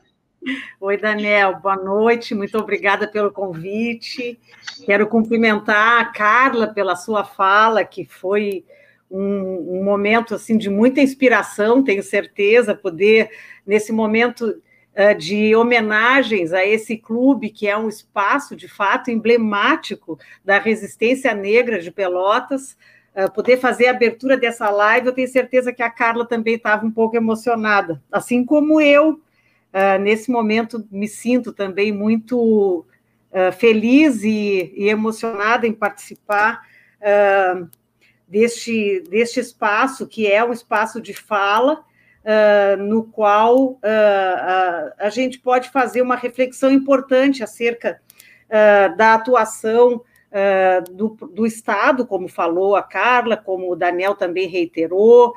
[0.81, 4.39] Oi, Daniel, boa noite, muito obrigada pelo convite.
[4.87, 8.65] Quero cumprimentar a Carla pela sua fala, que foi
[9.11, 13.31] um, um, momento assim de muita inspiração, tenho certeza, poder
[13.67, 20.19] nesse momento uh, de homenagens a esse clube que é um espaço de fato emblemático
[20.45, 22.77] da resistência negra de Pelotas.
[23.15, 26.85] Uh, poder fazer a abertura dessa live, eu tenho certeza que a Carla também estava
[26.85, 32.85] um pouco emocionada, assim como eu, uh, nesse momento, me sinto também muito
[33.59, 36.63] feliz e, emocionada em participar
[38.27, 41.85] deste, deste espaço, que é um espaço de fala,
[42.27, 48.01] uh, no qual uh, uh, a gente pode fazer uma reflexão importante acerca
[48.97, 50.03] da atuação
[50.93, 55.35] do, do Estado, como falou a Carla, como o Daniel também reiterou,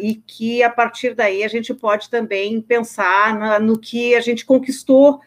[0.00, 4.46] e que a partir daí a gente pode também pensar na, no que a gente
[4.46, 5.20] conquistou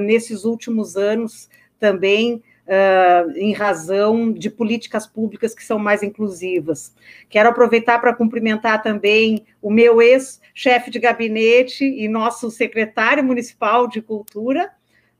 [0.00, 1.48] nesses últimos anos
[1.80, 6.94] também uh, em razão de políticas públicas que são mais inclusivas.
[7.28, 14.00] Quero aproveitar para cumprimentar também o meu ex-chefe de gabinete e nosso secretário municipal de
[14.00, 14.70] cultura,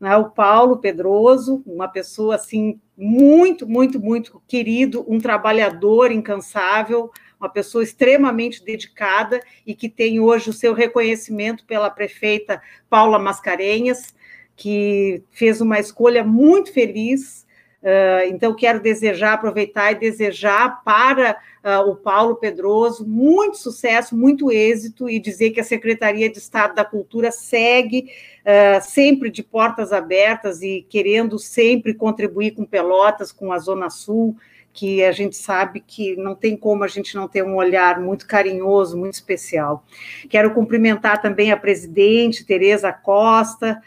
[0.00, 7.48] né, o Paulo Pedroso, uma pessoa assim muito, muito, muito querido, um trabalhador incansável, uma
[7.48, 14.14] pessoa extremamente dedicada e que tem hoje o seu reconhecimento pela prefeita Paula Mascarenhas,
[14.56, 17.44] que fez uma escolha muito feliz.
[17.82, 24.50] Uh, então, quero desejar, aproveitar e desejar para uh, o Paulo Pedroso muito sucesso, muito
[24.50, 28.08] êxito e dizer que a Secretaria de Estado da Cultura segue
[28.40, 34.34] uh, sempre de portas abertas e querendo sempre contribuir com Pelotas, com a Zona Sul,
[34.72, 38.26] que a gente sabe que não tem como a gente não ter um olhar muito
[38.26, 39.84] carinhoso, muito especial.
[40.28, 43.80] Quero cumprimentar também a presidente, Tereza Costa,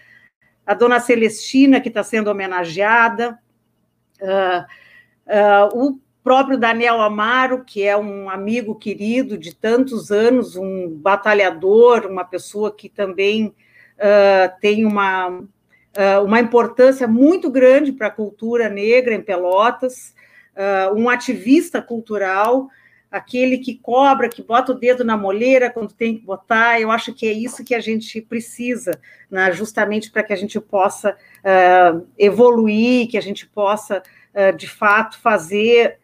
[0.67, 3.39] a dona Celestina, que está sendo homenageada,
[4.21, 4.65] uh,
[5.25, 12.05] uh, o próprio Daniel Amaro, que é um amigo querido de tantos anos, um batalhador,
[12.05, 15.41] uma pessoa que também uh, tem uma,
[16.25, 20.13] uma importância muito grande para a cultura negra em Pelotas,
[20.95, 22.67] um ativista cultural,
[23.11, 26.79] aquele que cobra, que bota o dedo na moleira quando tem que botar.
[26.79, 30.59] Eu acho que é isso que a gente precisa, né, justamente para que a gente
[30.59, 34.03] possa uh, evoluir, que a gente possa,
[34.33, 35.99] uh, de fato, fazer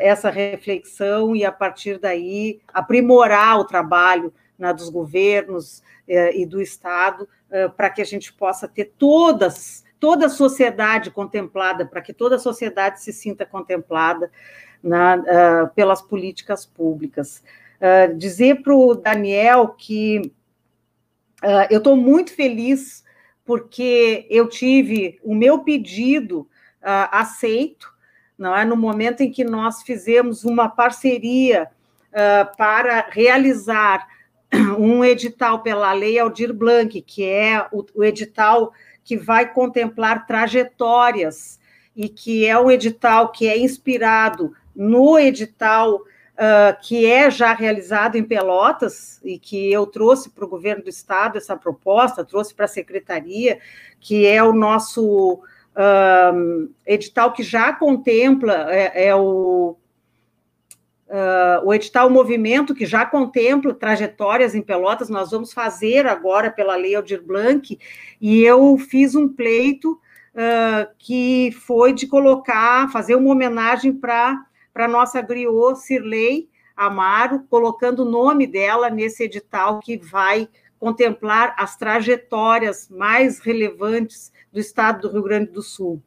[0.00, 7.28] essa reflexão e, a partir daí, aprimorar o trabalho né, dos governos e do Estado
[7.76, 12.38] para que a gente possa ter todas toda a sociedade contemplada, para que toda a
[12.38, 14.30] sociedade se sinta contemplada
[14.86, 17.42] na, uh, pelas políticas públicas.
[17.80, 20.32] Uh, dizer para o Daniel que
[21.42, 23.04] uh, eu estou muito feliz
[23.44, 26.48] porque eu tive o meu pedido
[26.82, 27.92] aceito,
[28.36, 28.64] não é?
[28.64, 31.68] No momento em que nós fizemos uma parceria
[32.56, 34.06] para realizar
[34.78, 38.72] um edital pela Lei Aldir Blanc, que é o, o edital
[39.04, 41.60] que vai contemplar trajetórias
[41.94, 45.96] e que é um edital que é inspirado no edital
[46.36, 50.90] uh, que é já realizado em Pelotas e que eu trouxe para o governo do
[50.90, 53.58] estado essa proposta, trouxe para a secretaria,
[53.98, 59.76] que é o nosso uh, edital que já contempla é, é o
[61.08, 66.74] Uh, o edital Movimento, que já contempla trajetórias em Pelotas, nós vamos fazer agora pela
[66.74, 67.78] Lei Aldir Blanc,
[68.20, 74.44] e eu fiz um pleito uh, que foi de colocar, fazer uma homenagem para
[74.84, 80.48] a nossa griot Cirlei Amaro, colocando o nome dela nesse edital que vai
[80.78, 86.02] contemplar as trajetórias mais relevantes do estado do Rio Grande do Sul.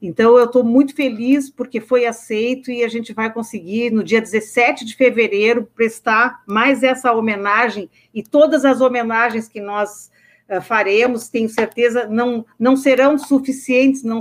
[0.00, 4.20] Então, eu estou muito feliz porque foi aceito e a gente vai conseguir, no dia
[4.20, 10.10] 17 de fevereiro, prestar mais essa homenagem e todas as homenagens que nós
[10.48, 14.18] uh, faremos, tenho certeza, não, não serão suficientes, não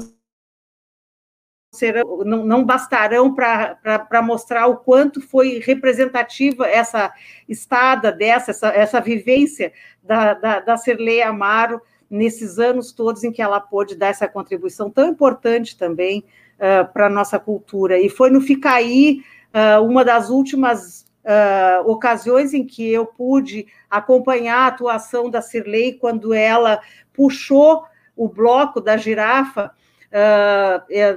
[1.71, 7.13] serão, não, não bastarão para mostrar o quanto foi representativa essa
[7.47, 9.71] estada dessa, essa, essa vivência
[10.03, 10.75] da, da, da
[11.25, 16.25] Amaro nesses anos todos em que ela pôde dar essa contribuição tão importante também
[16.57, 17.97] uh, para a nossa cultura.
[17.97, 24.57] E foi no Ficaí, uh, uma das últimas uh, ocasiões em que eu pude acompanhar
[24.57, 26.81] a atuação da Cirlei, quando ela
[27.13, 29.71] puxou o bloco da girafa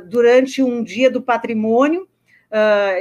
[0.09, 2.09] durante um dia do patrimônio.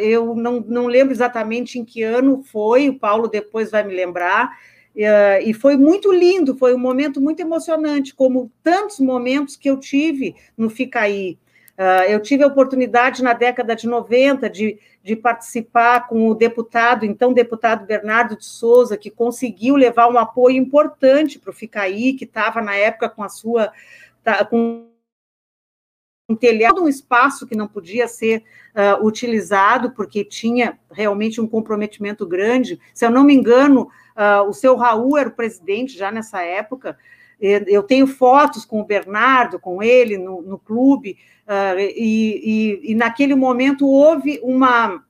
[0.02, 4.52] eu não, não lembro exatamente em que ano foi, o Paulo depois vai me lembrar,
[4.96, 9.78] Uh, e foi muito lindo, foi um momento muito emocionante, como tantos momentos que eu
[9.78, 11.40] tive no Ficaí.
[11.76, 17.04] Uh, eu tive a oportunidade na década de 90 de, de participar com o deputado,
[17.08, 22.26] então deputado Bernardo de Souza, que conseguiu levar um apoio importante para o Ficaí, que
[22.26, 23.72] estava na época com a sua.
[24.24, 24.93] Tá, com
[26.34, 28.44] um telhado, um espaço que não podia ser
[28.76, 32.80] uh, utilizado, porque tinha realmente um comprometimento grande.
[32.94, 36.98] Se eu não me engano, Uh, o seu Raul era o presidente já nessa época.
[37.40, 42.96] Eu tenho fotos com o Bernardo, com ele no, no clube, uh, e, e, e,
[42.96, 45.04] naquele momento houve uma,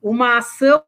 [0.00, 0.84] uma ação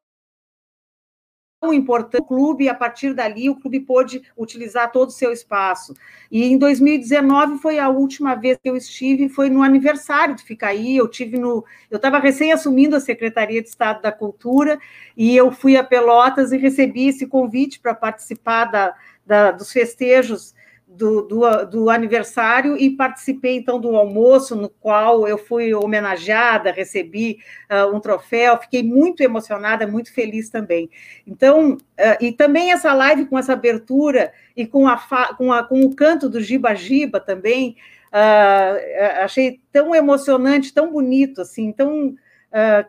[1.73, 5.93] importante o clube, e a partir dali o clube pôde utilizar todo o seu espaço.
[6.31, 10.97] E em 2019 foi a última vez que eu estive, foi no aniversário do Ficaí,
[10.97, 14.79] eu tive no, eu estava recém assumindo a Secretaria de Estado da Cultura,
[15.17, 18.95] e eu fui a Pelotas e recebi esse convite para participar da,
[19.27, 20.55] da, dos festejos
[20.89, 27.39] do, do, do, aniversário e participei então do almoço, no qual eu fui homenageada, recebi
[27.71, 30.89] uh, um troféu, fiquei muito emocionada, muito feliz também.
[31.27, 31.79] Então, uh,
[32.21, 34.97] e também essa live com essa abertura e com, a,
[35.37, 37.77] com, a, com o canto do Giba Giba também,
[38.09, 42.15] uh, achei tão emocionante, tão bonito, assim, então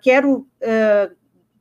[0.01, 0.47] quero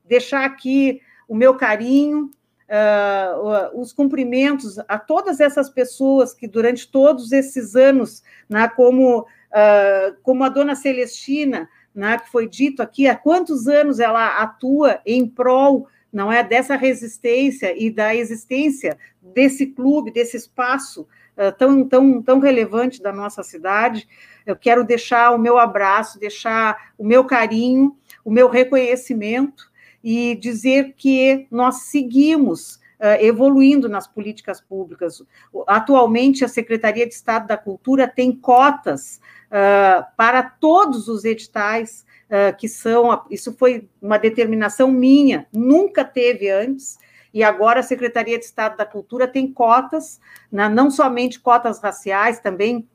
[0.04, 2.30] deixar aqui o meu carinho,
[2.68, 10.16] uh, os cumprimentos a todas essas pessoas que durante todos esses anos, né, como, uh,
[10.22, 15.26] como a dona Celestina, né, que foi dito aqui, há quantos anos ela atua em
[15.26, 21.02] prol não é dessa resistência e da existência desse clube, desse espaço
[21.36, 24.08] uh, tão, tão, tão relevante da nossa cidade.
[24.46, 27.94] Eu quero deixar o meu abraço, deixar o meu carinho,
[28.24, 29.67] o meu reconhecimento
[30.02, 35.22] e dizer que nós seguimos uh, evoluindo nas políticas públicas.
[35.66, 42.56] Atualmente, a Secretaria de Estado da Cultura tem cotas uh, para todos os editais uh,
[42.56, 43.22] que são.
[43.30, 46.98] Isso foi uma determinação minha, nunca teve antes.
[47.32, 50.18] E agora a Secretaria de Estado da Cultura tem cotas,
[50.50, 52.88] né, não somente cotas raciais, também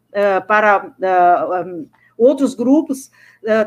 [0.48, 0.94] para
[1.66, 1.88] um,
[2.18, 3.12] outros grupos,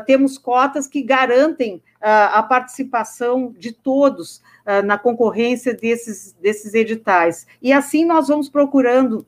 [0.05, 4.41] temos cotas que garantem a participação de todos
[4.85, 7.47] na concorrência desses, desses editais.
[7.61, 9.25] E assim nós vamos procurando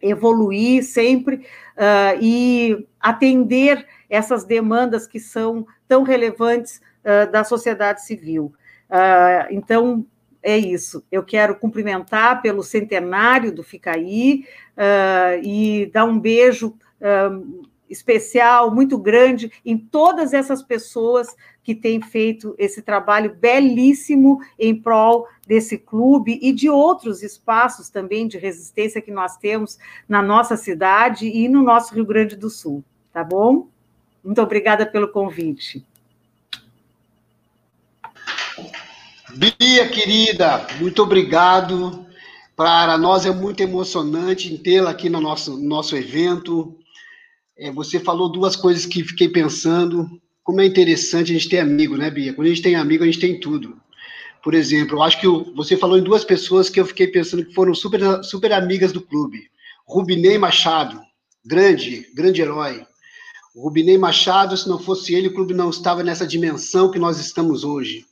[0.00, 8.52] evoluir sempre uh, e atender essas demandas que são tão relevantes uh, da sociedade civil.
[8.88, 10.06] Uh, então,
[10.42, 11.04] é isso.
[11.12, 14.46] Eu quero cumprimentar pelo centenário do Ficaí
[15.42, 16.74] e dar um beijo
[17.90, 25.26] especial, muito grande, em todas essas pessoas que têm feito esse trabalho belíssimo em prol
[25.46, 31.26] desse clube e de outros espaços também de resistência que nós temos na nossa cidade
[31.26, 33.68] e no nosso Rio Grande do Sul, tá bom?
[34.22, 35.84] Muito obrigada pelo convite.
[39.36, 42.06] Bia, querida, muito obrigado.
[42.56, 46.76] Para nós é muito emocionante tê-la aqui no nosso, nosso evento.
[47.56, 50.20] É, você falou duas coisas que fiquei pensando.
[50.42, 52.32] Como é interessante a gente ter amigo, né, Bia?
[52.32, 53.80] Quando a gente tem amigo, a gente tem tudo.
[54.42, 57.54] Por exemplo, eu acho que você falou em duas pessoas que eu fiquei pensando que
[57.54, 59.50] foram super, super amigas do clube.
[59.86, 61.00] Rubinei Machado,
[61.44, 62.86] grande, grande herói.
[63.54, 67.64] Rubinei Machado, se não fosse ele, o clube não estava nessa dimensão que nós estamos
[67.64, 68.06] hoje.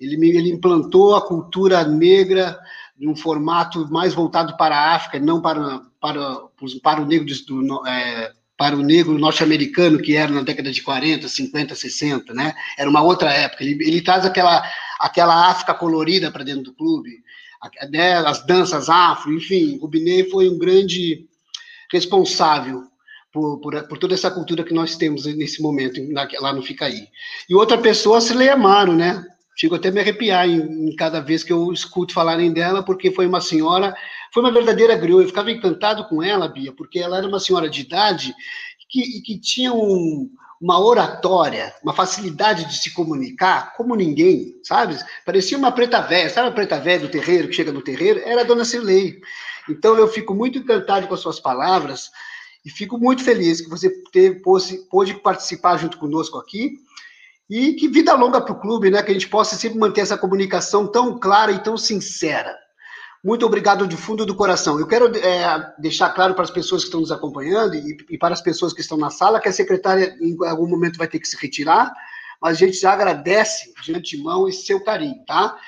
[0.00, 2.58] Ele, ele implantou a cultura negra
[2.96, 6.38] de um formato mais voltado para a África, não para, para,
[6.82, 11.28] para o negro do, é, para o negro norte-americano, que era na década de 40,
[11.28, 12.54] 50, 60, né?
[12.78, 13.62] Era uma outra época.
[13.62, 14.62] Ele, ele traz aquela,
[14.98, 17.10] aquela África colorida para dentro do clube,
[17.90, 18.14] né?
[18.14, 19.78] as danças afro, enfim.
[19.78, 21.26] Rubinei foi um grande
[21.92, 22.84] responsável
[23.30, 26.00] por, por, por, toda essa cultura que nós temos nesse momento,
[26.40, 27.08] lá no Ficaí.
[27.48, 29.22] E outra pessoa, Cilei Amaro, né?
[29.58, 33.10] Chego até a me arrepiar em, em, cada vez que eu escuto falarem dela, porque
[33.10, 33.96] foi uma senhora
[34.36, 35.22] foi uma verdadeira griot.
[35.22, 38.34] Eu ficava encantado com ela, Bia, porque ela era uma senhora de idade
[38.86, 40.30] que, que tinha um,
[40.60, 44.98] uma oratória, uma facilidade de se comunicar como ninguém, sabe?
[45.24, 48.20] Parecia uma preta velha, sabe a preta velha do terreiro, que chega no terreiro?
[48.26, 49.22] Era a dona Cirlei.
[49.70, 52.10] Então eu fico muito encantado com as suas palavras
[52.62, 54.42] e fico muito feliz que você teve,
[54.90, 56.74] pôde participar junto conosco aqui
[57.48, 59.02] e que vida longa para o clube, né?
[59.02, 62.54] Que a gente possa sempre manter essa comunicação tão clara e tão sincera.
[63.26, 64.78] Muito obrigado de fundo do coração.
[64.78, 68.32] Eu quero é, deixar claro para as pessoas que estão nos acompanhando e, e, para
[68.32, 71.26] as pessoas que estão na sala que a secretária em algum momento vai ter que
[71.26, 71.92] se retirar,
[72.40, 75.58] mas a gente já agradece de antemão esse seu carinho, tá?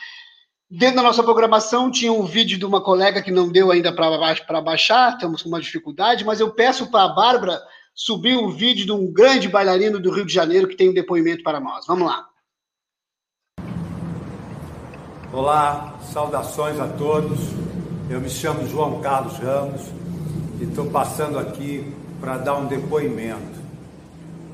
[0.70, 4.60] Dentro da nossa programação tinha um vídeo de uma colega que não deu ainda para
[4.60, 7.60] baixar, estamos com uma dificuldade, mas eu peço para a Bárbara
[7.92, 11.42] subir um vídeo de um grande bailarino do Rio de Janeiro que tem um depoimento
[11.42, 11.88] para nós.
[11.88, 12.27] Vamos lá.
[15.30, 17.38] Olá, saudações a todos.
[18.08, 19.82] Eu me chamo João Carlos Ramos
[20.58, 23.60] e estou passando aqui para dar um depoimento.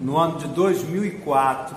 [0.00, 1.76] No ano de 2004,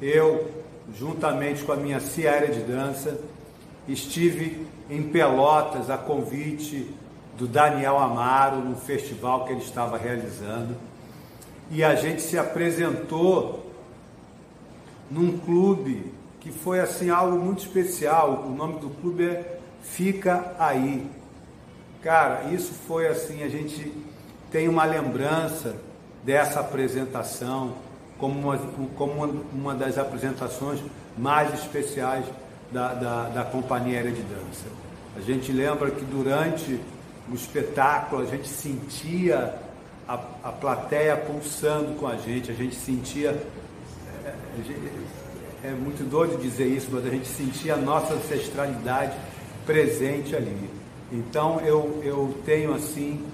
[0.00, 0.50] eu,
[0.98, 3.20] juntamente com a minha Ciara de Dança,
[3.86, 6.90] estive em Pelotas a convite
[7.36, 10.74] do Daniel Amaro no festival que ele estava realizando
[11.70, 13.70] e a gente se apresentou
[15.10, 18.44] num clube que foi assim algo muito especial.
[18.46, 21.08] O nome do clube é Fica Aí.
[22.02, 23.92] Cara, isso foi assim, a gente
[24.50, 25.76] tem uma lembrança
[26.24, 27.74] dessa apresentação
[28.18, 28.58] como uma,
[28.96, 30.80] como uma das apresentações
[31.16, 32.24] mais especiais
[32.72, 34.66] da, da, da Companhia Aérea de Dança.
[35.16, 36.80] A gente lembra que durante
[37.30, 39.54] o espetáculo a gente sentia
[40.08, 43.30] a, a plateia pulsando com a gente, a gente sentia.
[44.24, 44.34] É,
[45.64, 49.16] é muito doido dizer isso, mas a gente sentia a nossa ancestralidade
[49.64, 50.68] presente ali.
[51.12, 53.24] Então eu, eu tenho assim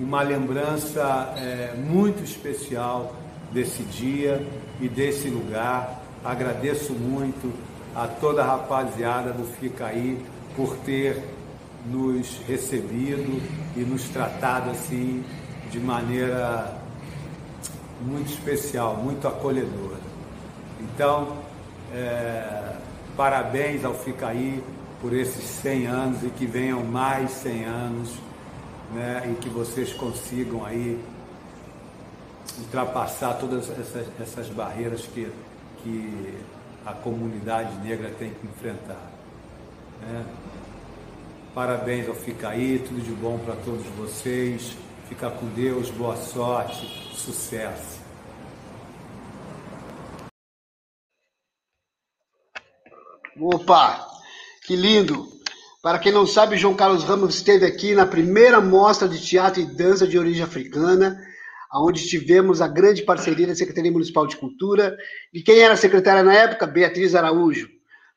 [0.00, 3.14] uma lembrança é, muito especial
[3.52, 4.44] desse dia
[4.80, 6.02] e desse lugar.
[6.24, 7.52] Agradeço muito
[7.94, 10.20] a toda a rapaziada do Fica Aí
[10.56, 11.22] por ter
[11.86, 13.40] nos recebido
[13.76, 15.24] e nos tratado assim
[15.70, 16.76] de maneira
[18.00, 20.00] muito especial, muito acolhedora.
[20.80, 21.36] Então,
[21.94, 22.76] é,
[23.16, 24.62] parabéns ao Ficaí
[25.00, 28.14] por esses 100 anos e que venham mais 100 anos
[28.94, 30.98] né, e que vocês consigam aí
[32.58, 35.30] ultrapassar todas essas, essas barreiras que,
[35.82, 36.34] que
[36.84, 39.10] a comunidade negra tem que enfrentar.
[40.00, 40.24] Né?
[41.54, 44.76] Parabéns ao Ficaí, tudo de bom para todos vocês.
[45.08, 48.01] Fica com Deus, boa sorte, sucesso.
[53.40, 54.06] Opa,
[54.66, 55.28] que lindo!
[55.82, 59.64] Para quem não sabe, João Carlos Ramos esteve aqui na primeira mostra de teatro e
[59.64, 61.20] dança de origem africana,
[61.74, 64.96] onde tivemos a grande parceria da Secretaria Municipal de Cultura.
[65.32, 66.66] E quem era secretária na época?
[66.66, 67.68] Beatriz Araújo.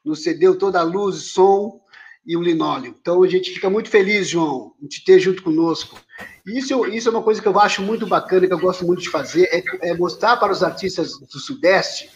[0.04, 1.82] Nos cedeu toda a luz som,
[2.26, 2.96] e o linóleo.
[3.00, 6.00] Então a gente fica muito feliz, João, de ter junto conosco.
[6.46, 9.10] Isso, isso é uma coisa que eu acho muito bacana, que eu gosto muito de
[9.10, 12.10] fazer, é, é mostrar para os artistas do Sudeste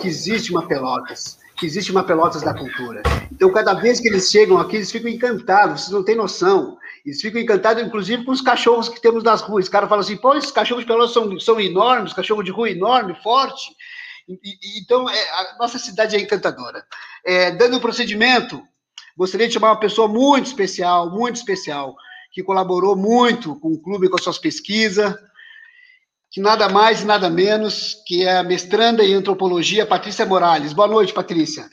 [0.00, 3.02] que existe uma Pelotas, que existe uma Pelotas da cultura.
[3.32, 6.78] Então, cada vez que eles chegam aqui, eles ficam encantados, vocês não têm noção.
[7.04, 9.66] Eles ficam encantados, inclusive, com os cachorros que temos nas ruas.
[9.66, 12.70] Os caras falam assim, pô, esses cachorros de Pelotas são, são enormes, cachorro de rua
[12.70, 13.70] enorme, forte.
[14.28, 16.84] E, e, então, é, a nossa cidade é encantadora.
[17.24, 18.62] É, dando o procedimento,
[19.16, 21.94] gostaria de chamar uma pessoa muito especial, muito especial,
[22.32, 25.14] que colaborou muito com o clube, com as suas pesquisas,
[26.34, 30.72] que nada mais e nada menos que é a mestranda em antropologia, Patrícia Morales.
[30.72, 31.70] Boa noite, Patrícia.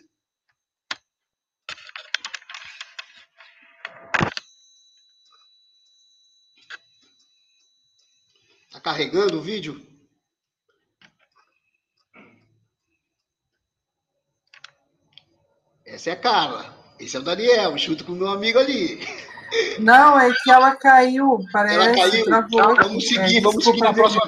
[8.68, 9.84] Está carregando o vídeo?
[15.84, 16.96] Essa é a Carla.
[17.00, 19.00] Esse é o Daniel, junto com o meu amigo ali.
[19.80, 21.76] Não, é que ela caiu, parece.
[21.76, 22.26] Ela caiu.
[22.26, 24.22] Travou tá, vamos seguir, é, vamos seguir na próxima.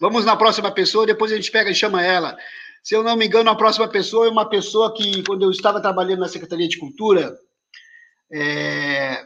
[0.00, 2.36] Vamos na próxima pessoa, depois a gente pega e chama ela.
[2.82, 5.80] Se eu não me engano, a próxima pessoa é uma pessoa que, quando eu estava
[5.80, 7.34] trabalhando na Secretaria de Cultura,
[8.32, 9.24] é,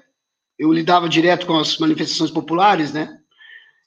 [0.58, 3.18] eu lidava direto com as manifestações populares, né?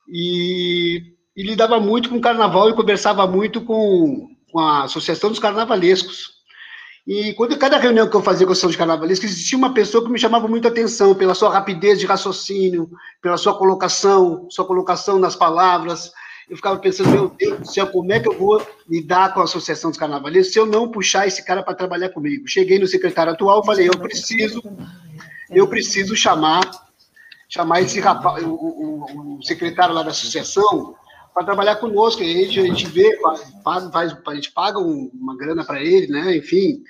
[0.09, 5.39] E, e lidava muito com o carnaval e conversava muito com, com a Associação dos
[5.39, 6.40] Carnavalescos.
[7.05, 10.03] E quando cada reunião que eu fazia com a Associação de Carnavalescos, existia uma pessoa
[10.03, 12.89] que me chamava muito atenção pela sua rapidez de raciocínio,
[13.21, 16.11] pela sua colocação, sua colocação nas palavras.
[16.47, 19.45] Eu ficava pensando, meu Deus do céu, como é que eu vou lidar com a
[19.45, 22.47] Associação dos Carnavalescos se eu não puxar esse cara para trabalhar comigo?
[22.47, 24.61] Cheguei no secretário atual, falei, eu preciso,
[25.49, 26.69] eu preciso chamar,
[27.49, 30.95] chamar esse rapaz, o, o, o secretário lá da associação,
[31.33, 32.21] para trabalhar conosco.
[32.21, 33.17] Aí a gente vê,
[33.63, 36.35] faz, faz, a gente paga uma grana para ele, né?
[36.37, 36.81] Enfim.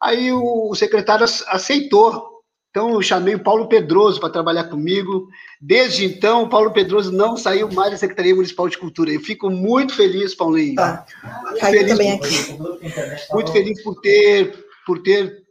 [0.00, 2.28] Aí o, secretário aceitou.
[2.70, 5.28] Então eu chamei o Paulo Pedroso para trabalhar comigo.
[5.60, 9.10] Desde então, o Paulo Pedroso não saiu mais da Secretaria Municipal de Cultura.
[9.10, 10.80] Eu fico muito feliz, Paulinho.
[10.80, 11.04] Ah,
[11.58, 12.56] caiu também aqui.
[13.32, 15.42] Muito feliz por ter, por ter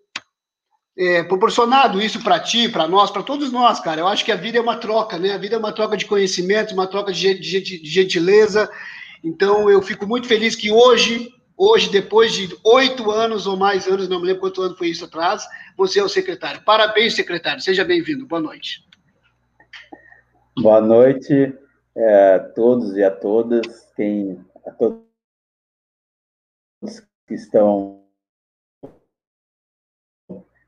[1.00, 4.02] é, proporcionado isso para ti, para nós, para todos nós, cara.
[4.02, 5.32] Eu acho que a vida é uma troca, né?
[5.32, 8.70] A vida é uma troca de conhecimento, uma troca de, de, de gentileza.
[9.24, 14.10] Então, eu fico muito feliz que hoje, hoje, depois de oito anos ou mais anos,
[14.10, 15.48] não me lembro quanto ano foi isso atrás,
[15.78, 16.62] você é o secretário.
[16.66, 17.62] Parabéns, secretário.
[17.62, 18.28] Seja bem-vindo.
[18.28, 18.86] Boa noite.
[20.58, 21.54] Boa noite
[21.96, 25.00] é, a todos e a todas, quem, a todos
[27.26, 27.99] que estão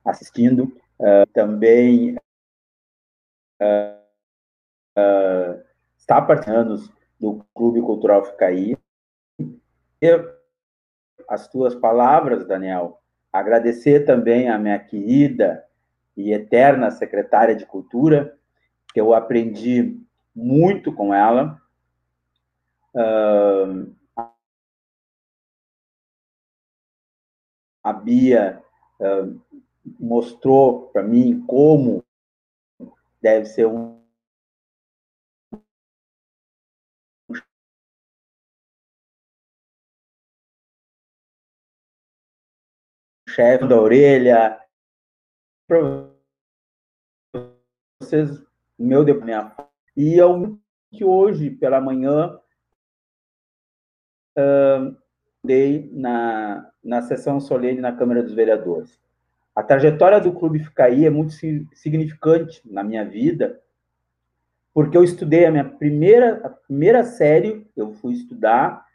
[0.06, 0.76] assistindo.
[1.00, 2.16] Uh, também
[3.62, 4.02] uh,
[4.98, 5.64] uh,
[5.98, 6.78] está participando
[7.20, 8.78] do Clube Cultural Ficaí.
[11.28, 13.02] As tuas palavras, Daniel.
[13.32, 15.66] Agradecer também a minha querida
[16.18, 18.38] e eterna secretária de Cultura,
[18.94, 19.98] que eu aprendi
[20.36, 21.62] muito com ela.
[22.94, 23.96] Uh,
[27.84, 28.62] a Bia
[30.00, 32.04] mostrou para mim como
[33.22, 34.02] deve ser um
[43.30, 44.60] chefe da orelha.
[48.00, 48.44] Vocês,
[48.78, 49.56] meu depoimento.
[49.96, 50.60] E eu
[50.92, 52.38] que hoje, pela manhã,
[54.38, 54.98] uh,
[55.44, 59.00] dei na, na sessão solene na Câmara dos Vereadores.
[59.56, 61.34] A trajetória do Clube Ficaí é muito
[61.74, 63.62] significante na minha vida,
[64.74, 68.86] porque eu estudei a minha primeira, a primeira série, eu fui estudar,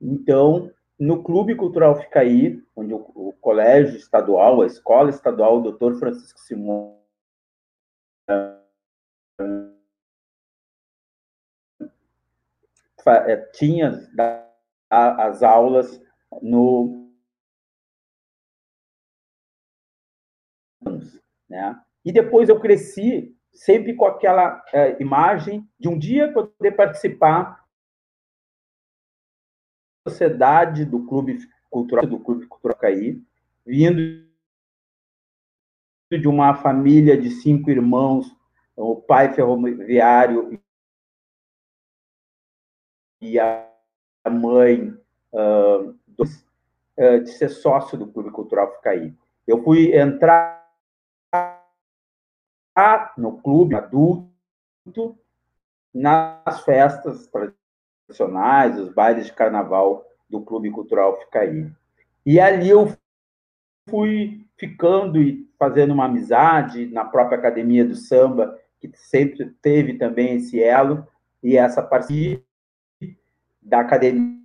[0.00, 5.94] então, no Clube Cultural Ficaí, onde o, o colégio estadual, a escola estadual, o Dr.
[5.98, 6.98] Francisco Simão,
[13.06, 14.08] eh, tinha
[14.90, 16.00] as aulas
[16.40, 17.01] no
[21.52, 21.78] Né?
[22.02, 27.62] E depois eu cresci sempre com aquela é, imagem de um dia poder participar
[30.02, 31.38] da sociedade do clube
[31.70, 33.22] cultural do clube cultural Caí,
[33.66, 34.26] vindo
[36.10, 38.34] de uma família de cinco irmãos,
[38.74, 40.58] o pai ferroviário
[43.20, 43.68] e a
[44.30, 44.88] mãe
[45.32, 49.14] uh, uh, de ser sócio do Clube Cultural Ficaí.
[49.46, 50.61] Eu fui entrar
[53.16, 55.18] no clube adulto,
[55.92, 57.30] nas festas
[58.08, 61.70] tradicionais, os bailes de carnaval do Clube Cultural Ficaí.
[62.24, 62.96] E ali eu
[63.88, 70.36] fui ficando e fazendo uma amizade na própria academia do samba, que sempre teve também
[70.36, 71.06] esse elo
[71.42, 72.42] e essa parceria
[73.60, 74.40] da academia,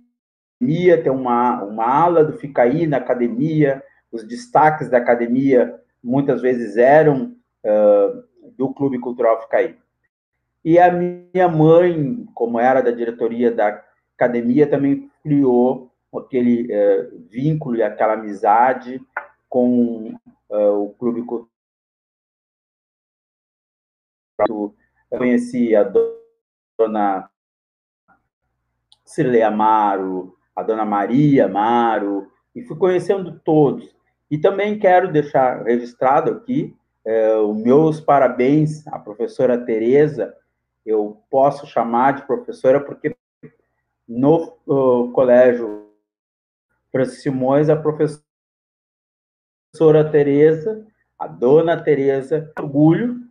[1.02, 7.36] tem uma, uma ala do Ficaí na academia, os destaques da academia muitas vezes eram
[7.64, 8.24] uh,
[8.56, 9.76] do Clube Cultural Ficaí.
[10.64, 13.82] E a minha mãe, como era da diretoria da
[14.14, 19.00] academia, também criou aquele uh, vínculo e aquela amizade
[19.48, 20.14] com
[20.50, 21.48] uh, o Clube Cultural.
[24.48, 24.74] Eu
[25.18, 25.90] conheci a
[26.78, 27.30] dona
[29.04, 33.96] Cirlei Amaro, a dona Maria Amaro, e fui conhecendo todos.
[34.30, 36.76] E também quero deixar registrado aqui
[37.08, 40.36] é, os meus parabéns à professora Tereza.
[40.84, 43.16] Eu posso chamar de professora porque
[44.06, 45.90] no uh, colégio
[46.92, 48.22] Francisco Simões, a professora
[50.10, 50.86] Tereza,
[51.18, 53.26] a dona Tereza, orgulho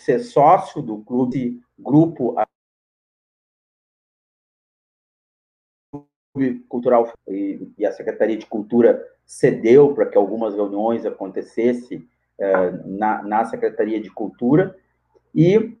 [0.00, 2.34] ser sócio do clube, grupo
[6.68, 12.08] Cultural e a Secretaria de Cultura cedeu para que algumas reuniões acontecessem
[12.38, 14.74] eh, na, na Secretaria de Cultura
[15.34, 15.76] e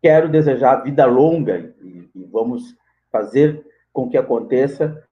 [0.00, 2.76] quero desejar vida longa e, e vamos
[3.10, 5.02] fazer com que aconteça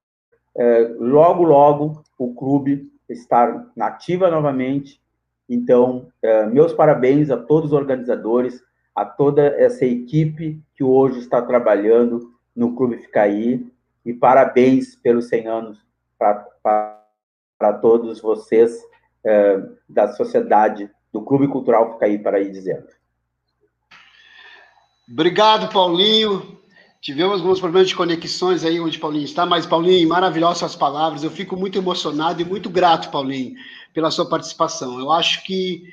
[0.56, 5.00] eh, logo, logo o clube estar nativa novamente.
[5.48, 8.62] Então, eh, meus parabéns a todos os organizadores,
[8.94, 13.73] a toda essa equipe que hoje está trabalhando no Clube Ficaí,
[14.04, 15.78] e parabéns pelos 100 anos
[16.18, 18.78] para todos vocês
[19.24, 22.86] é, da sociedade, do Clube Cultural Ficaí ir dizendo.
[25.10, 26.58] Obrigado, Paulinho.
[27.00, 31.22] Tivemos alguns problemas de conexões aí onde Paulinho está, mas Paulinho, maravilhosas suas palavras.
[31.22, 33.54] Eu fico muito emocionado e muito grato, Paulinho,
[33.92, 34.98] pela sua participação.
[34.98, 35.84] Eu acho que,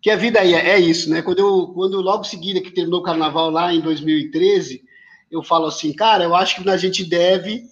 [0.00, 1.22] que a vida é, é isso, né?
[1.22, 4.84] Quando eu, quando logo seguida que terminou o carnaval lá em 2013,
[5.30, 7.64] eu falo assim, cara, eu acho que a gente deve,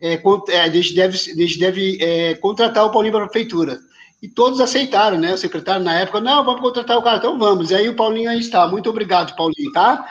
[0.00, 3.78] é, é a gente deve, a gente deve é, contratar o Paulinho para a prefeitura.
[4.22, 5.34] E todos aceitaram, né?
[5.34, 7.70] O secretário na época, não, vamos contratar o cara, então vamos.
[7.70, 8.68] E aí o Paulinho aí está.
[8.68, 10.06] Muito obrigado, Paulinho, tá?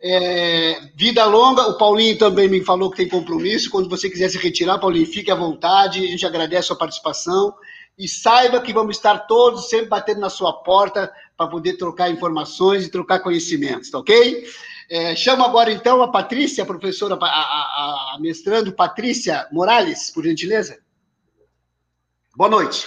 [0.00, 3.70] É, vida longa, o Paulinho também me falou que tem compromisso.
[3.70, 6.02] Quando você quiser se retirar, Paulinho, fique à vontade.
[6.02, 7.54] A gente agradece a sua participação.
[7.98, 12.86] E saiba que vamos estar todos sempre batendo na sua porta para poder trocar informações
[12.86, 14.44] e trocar conhecimentos, tá ok?
[14.94, 20.22] É, chamo agora, então, a Patrícia, a professora, a, a, a mestrando Patrícia Morales, por
[20.22, 20.80] gentileza.
[22.36, 22.86] Boa noite.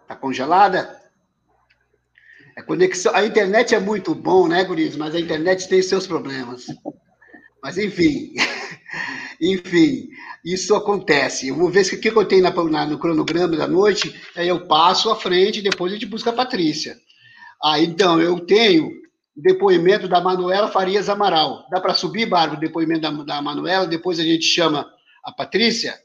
[0.00, 0.98] Está congelada?
[2.56, 4.96] A conexão, a internet é muito bom, né, Guris?
[4.96, 6.68] Mas a internet tem seus problemas.
[7.62, 8.32] Mas enfim,
[9.38, 10.08] enfim,
[10.42, 11.48] isso acontece.
[11.48, 14.66] Eu vou ver o que eu tenho na, na, no cronograma da noite, aí eu
[14.66, 16.98] passo à frente e depois a gente busca a Patrícia.
[17.62, 18.90] Ah, então, eu tenho
[19.36, 21.66] depoimento da Manuela Farias Amaral.
[21.70, 23.86] Dá para subir, Bárbara, o depoimento da, da Manuela?
[23.86, 24.90] Depois a gente chama
[25.22, 26.00] a Patrícia?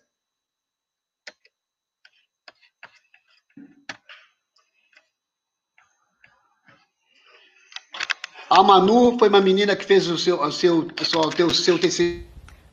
[8.50, 11.80] A Manu foi uma menina que fez o seu, o seu, o seu, o seu,
[11.80, 12.28] TCC.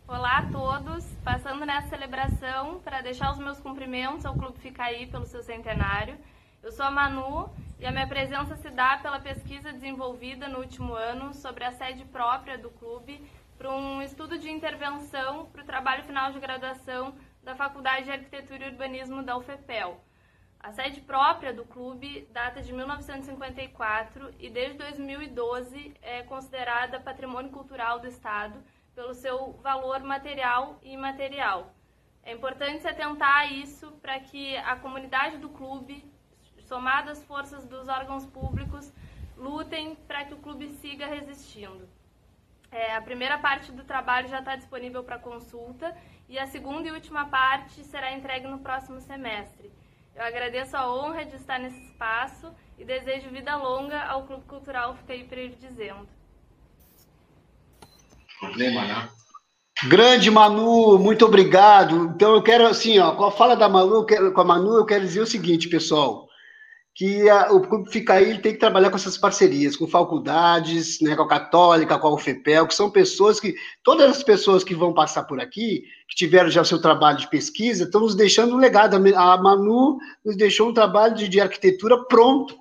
[0.07, 5.25] Olá a todos, passando nessa celebração para deixar os meus cumprimentos ao Clube Ficaí pelo
[5.25, 6.17] seu centenário.
[6.63, 7.49] Eu sou a Manu
[7.83, 12.05] e a minha presença se dá pela pesquisa desenvolvida no último ano sobre a sede
[12.05, 13.21] própria do clube
[13.59, 17.13] para um estudo de intervenção para o trabalho final de graduação
[17.43, 20.01] da Faculdade de Arquitetura e Urbanismo da UFPEL.
[20.61, 27.99] A sede própria do clube data de 1954 e desde 2012 é considerada patrimônio cultural
[27.99, 28.63] do Estado
[28.95, 31.75] pelo seu valor material e imaterial.
[32.23, 36.12] É importante se atentar a isso para que a comunidade do clube
[36.73, 38.91] somado às forças dos órgãos públicos,
[39.37, 41.87] lutem para que o clube siga resistindo.
[42.71, 45.95] É, a primeira parte do trabalho já está disponível para consulta
[46.31, 49.71] e a segunda e última parte será entregue no próximo semestre.
[50.17, 54.97] Eu agradeço a honra de estar nesse espaço e desejo vida longa ao Clube Cultural
[54.97, 56.09] Fiquei para.
[58.41, 59.09] Problema, né?
[59.89, 62.07] Grande Manu, muito obrigado.
[62.07, 65.05] Então eu quero assim, ó, com a fala da Manu, com a Manu, eu quero
[65.05, 66.32] dizer o seguinte, pessoal
[66.95, 71.01] que a, o clube fica aí, ele tem que trabalhar com essas parcerias, com faculdades,
[71.01, 74.75] né, com a Católica, com a UFPEL, que são pessoas que, todas as pessoas que
[74.75, 78.55] vão passar por aqui, que tiveram já o seu trabalho de pesquisa, estão nos deixando
[78.55, 78.97] um legado.
[78.97, 82.55] A Manu nos deixou um trabalho de, de arquitetura pronto.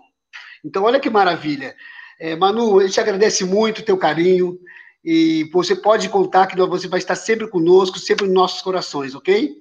[0.63, 1.75] Então, olha que maravilha.
[2.17, 4.57] É, Manu, a gente agradece muito o teu carinho
[5.03, 9.55] e você pode contar que você vai estar sempre conosco, sempre nos nossos corações, ok?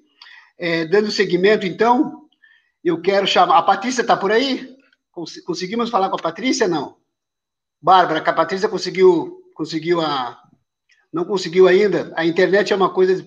[0.58, 2.19] É, dando seguimento, então,
[2.84, 3.58] eu quero chamar.
[3.58, 4.76] A Patrícia está por aí?
[5.44, 6.66] Conseguimos falar com a Patrícia?
[6.66, 6.96] Não.
[7.80, 10.40] Bárbara, que a Patrícia conseguiu, conseguiu a.
[11.12, 12.12] Não conseguiu ainda.
[12.16, 13.26] A internet é uma coisa,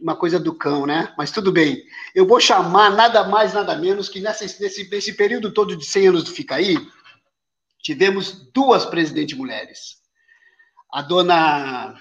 [0.00, 1.12] uma coisa do cão, né?
[1.16, 1.82] Mas tudo bem.
[2.14, 6.08] Eu vou chamar nada mais, nada menos que nessa, nesse, nesse período todo de 100
[6.08, 6.76] anos do Ficaí,
[7.80, 9.96] tivemos duas presidentes mulheres.
[10.92, 11.94] A dona.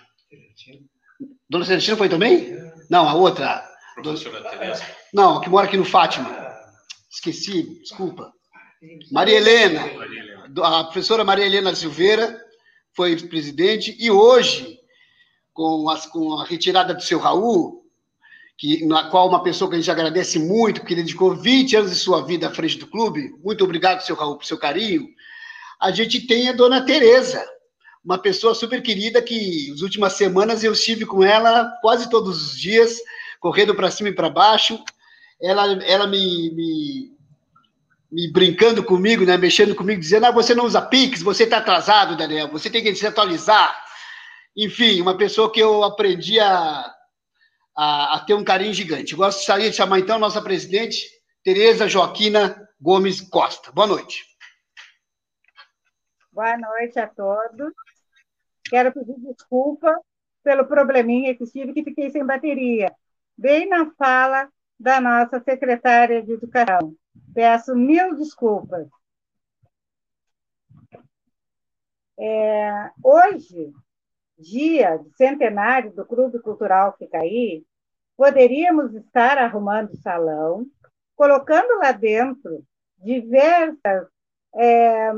[1.50, 2.56] Dona Celestina foi também?
[2.90, 3.64] Não, a outra.
[3.96, 4.84] Professora Tereza.
[5.14, 6.45] Não, que mora aqui no Fátima.
[7.16, 8.32] Esqueci, desculpa.
[9.12, 9.82] Maria Helena.
[10.64, 12.40] A professora Maria Helena Silveira
[12.94, 14.78] foi presidente e hoje,
[15.54, 17.84] com, as, com a retirada do seu Raul,
[18.58, 21.92] que, na qual uma pessoa que a gente agradece muito, porque ele dedicou 20 anos
[21.92, 23.34] de sua vida à frente do clube.
[23.44, 25.08] Muito obrigado, seu Raul, por seu carinho
[25.80, 27.46] a gente tem a dona Tereza,
[28.04, 32.60] uma pessoa super querida que nas últimas semanas eu estive com ela quase todos os
[32.60, 32.98] dias,
[33.40, 34.80] correndo para cima e para baixo.
[35.46, 37.18] Ela, ela me, me,
[38.12, 42.18] me, brincando comigo, né, mexendo comigo, dizendo: ah, você não usa Pix, você está atrasado,
[42.18, 43.80] Daniel, você tem que se atualizar.
[44.58, 46.92] Enfim, uma pessoa que eu aprendi a,
[47.78, 49.16] a, a ter um carinho gigante.
[49.16, 51.06] Gostaria de chamar então a nossa presidente,
[51.44, 53.72] Tereza Joaquina Gomes Costa.
[53.72, 54.26] Boa noite.
[56.32, 57.72] Boa noite a todos.
[58.68, 59.96] Quero pedir desculpa
[60.44, 62.92] pelo probleminha que tive, que fiquei sem bateria,
[63.38, 64.50] bem na fala
[64.80, 66.96] da nossa secretária de Educação.
[67.34, 68.88] Peço mil desculpas.
[72.18, 73.74] É, hoje,
[74.38, 77.66] dia de centenário do Clube Cultural Ficaí,
[78.16, 80.66] poderíamos estar arrumando o salão,
[81.16, 82.64] colocando lá dentro
[82.98, 84.08] diversas
[84.56, 85.12] é,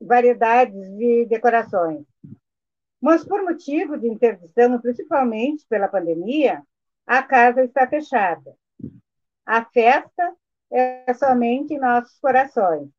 [0.00, 2.04] variedades de decorações.
[3.00, 6.62] Mas, por motivo de interdição, principalmente pela pandemia,
[7.06, 8.54] a casa está fechada.
[9.48, 10.36] A festa
[10.70, 12.90] é somente em nossos corações,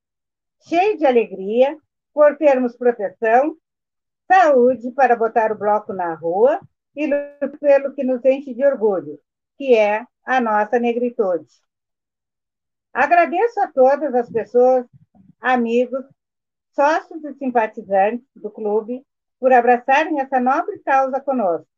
[0.68, 1.78] cheio de alegria
[2.12, 3.56] por termos proteção,
[4.28, 6.60] saúde para botar o bloco na rua
[6.96, 7.08] e
[7.60, 9.20] pelo que nos enche de orgulho,
[9.60, 11.46] que é a nossa negritude.
[12.92, 14.88] Agradeço a todas as pessoas,
[15.40, 16.04] amigos
[16.72, 19.06] sócios e simpatizantes do clube
[19.40, 21.70] por abraçarem essa nobre causa conosco.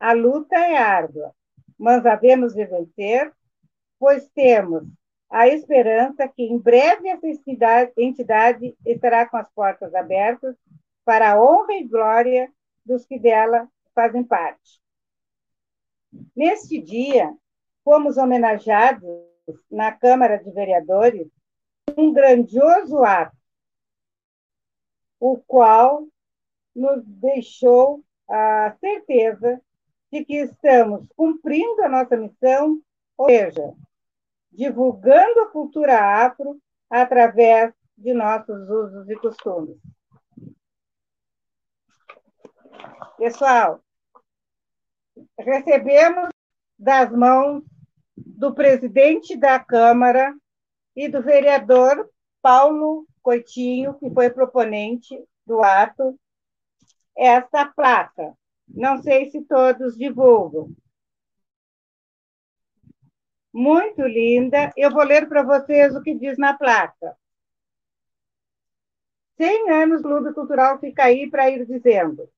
[0.00, 1.32] A luta é árdua,
[1.78, 3.32] mas havemos de vencer,
[3.98, 4.84] pois temos
[5.30, 10.56] a esperança que em breve essa entidade estará com as portas abertas
[11.04, 12.50] para a honra e glória
[12.84, 14.80] dos que dela fazem parte.
[16.34, 17.34] Neste dia,
[17.84, 19.04] fomos homenageados
[19.70, 21.28] na Câmara de Vereadores
[21.96, 23.36] um grandioso ato
[25.20, 26.06] o qual
[26.74, 29.60] nos deixou a certeza
[30.12, 32.80] de que estamos cumprindo a nossa missão,
[33.16, 33.74] ou seja,
[34.50, 39.76] divulgando a cultura afro através de nossos usos e costumes.
[43.16, 43.82] Pessoal,
[45.38, 46.28] recebemos
[46.78, 47.64] das mãos
[48.16, 50.34] do presidente da Câmara
[50.94, 52.08] e do vereador
[52.40, 56.18] Paulo Coitinho, que foi proponente do ato,
[57.16, 58.32] esta placa.
[58.68, 60.70] Não sei se todos divulgam.
[63.58, 64.72] Muito linda.
[64.76, 67.16] Eu vou ler para vocês o que diz na placa.
[69.36, 72.30] 100 anos Clube Cultural fica aí para ir dizendo.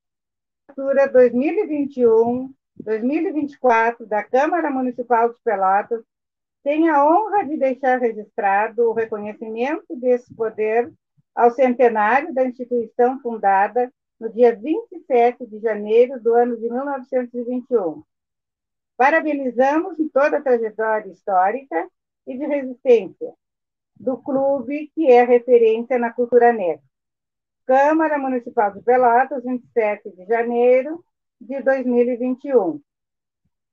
[0.74, 6.02] 2021, 2024 da Câmara Municipal de Pelotas
[6.62, 10.90] tenho a honra de deixar registrado o reconhecimento desse poder
[11.34, 18.02] ao centenário da instituição fundada no dia 27 de janeiro do ano de 1921.
[19.00, 21.88] Parabenizamos toda a trajetória histórica
[22.26, 23.32] e de resistência
[23.98, 26.82] do clube que é referência na cultura negra.
[27.64, 31.02] Câmara Municipal de Pelotas, 27 de janeiro
[31.40, 32.78] de 2021.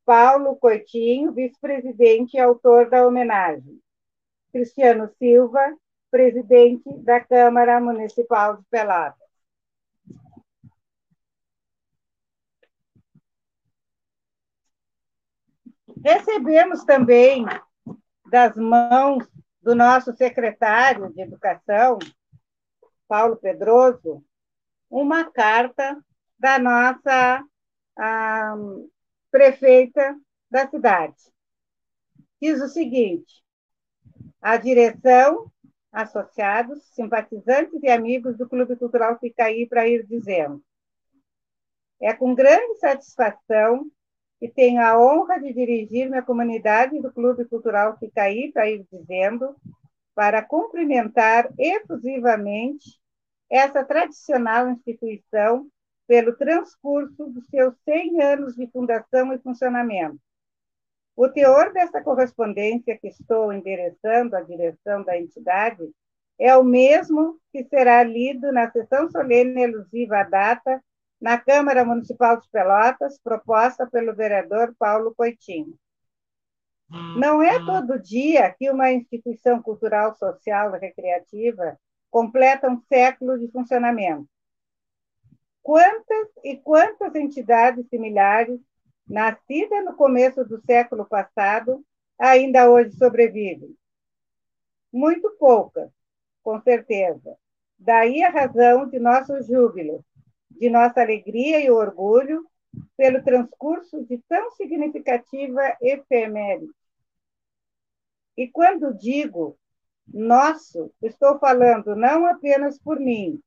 [0.05, 3.81] Paulo Coitinho, vice-presidente e autor da homenagem.
[4.53, 5.75] Cristiano Silva,
[6.09, 9.26] presidente da Câmara Municipal de Pelotas.
[16.07, 17.45] Recebemos também
[18.31, 19.27] das mãos
[19.61, 21.99] do nosso secretário de Educação,
[23.09, 24.23] Paulo Pedroso,
[24.89, 26.01] uma carta
[26.39, 27.43] da nossa
[27.97, 28.55] ah,
[29.29, 30.17] prefeita
[30.49, 31.17] da cidade.
[32.41, 33.43] Diz o seguinte:
[34.41, 35.51] a direção,
[35.91, 40.63] associados, simpatizantes e amigos do Clube Cultural Ficaí para ir dizendo.
[41.99, 43.91] É com grande satisfação
[44.39, 49.55] que tenho a honra de dirigir minha comunidade do Clube Cultural Ficaí para ir dizendo,
[50.13, 52.99] para cumprimentar efusivamente
[53.49, 55.67] essa tradicional instituição
[56.07, 60.19] pelo transcurso dos seus 100 anos de fundação e funcionamento.
[61.15, 65.89] O teor dessa correspondência que estou endereçando à direção da entidade
[66.39, 70.81] é o mesmo que será lido na sessão solene elusiva à data
[71.19, 75.77] na Câmara Municipal de Pelotas, proposta pelo vereador Paulo Coitinho.
[77.17, 81.77] Não é todo dia que uma instituição cultural, social e recreativa
[82.09, 84.27] completa um século de funcionamento.
[85.61, 88.59] Quantas e quantas entidades similares,
[89.05, 91.83] nascidas no começo do século passado,
[92.17, 93.75] ainda hoje sobrevivem?
[94.91, 95.91] Muito poucas,
[96.41, 97.35] com certeza.
[97.77, 100.05] Daí a razão de nosso júbilo,
[100.59, 102.45] de nossa alegria e orgulho
[102.95, 106.71] pelo transcurso de tão significativa efeméride.
[108.35, 109.57] E quando digo
[110.13, 113.41] nosso, estou falando não apenas por mim,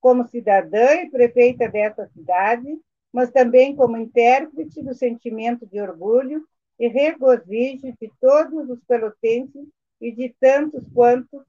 [0.00, 2.80] como cidadã e prefeita dessa cidade,
[3.12, 6.46] mas também como intérprete do sentimento de orgulho
[6.78, 9.68] e regozijo de todos os pelotenses
[10.00, 11.42] e de tantos quantos,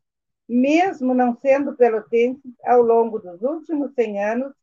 [0.47, 4.53] mesmo não sendo pelotenses, ao longo dos últimos 100 anos,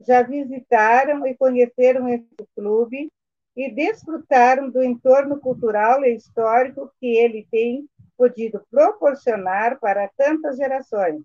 [0.00, 3.10] já visitaram e conheceram esse clube
[3.56, 11.22] e desfrutaram do entorno cultural e histórico que ele tem podido proporcionar para tantas gerações,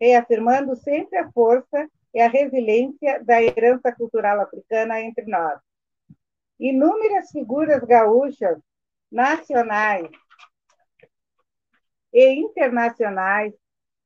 [0.00, 5.58] reafirmando sempre a força e a resiliência da herança cultural africana entre nós.
[6.58, 8.58] Inúmeras figuras gaúchas,
[9.10, 10.08] nacionais
[12.12, 13.52] e internacionais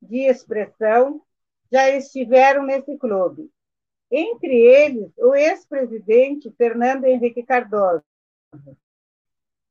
[0.02, 1.22] de expressão
[1.70, 3.50] já estiveram nesse clube
[4.10, 8.04] entre eles o ex-presidente Fernando Henrique Cardoso,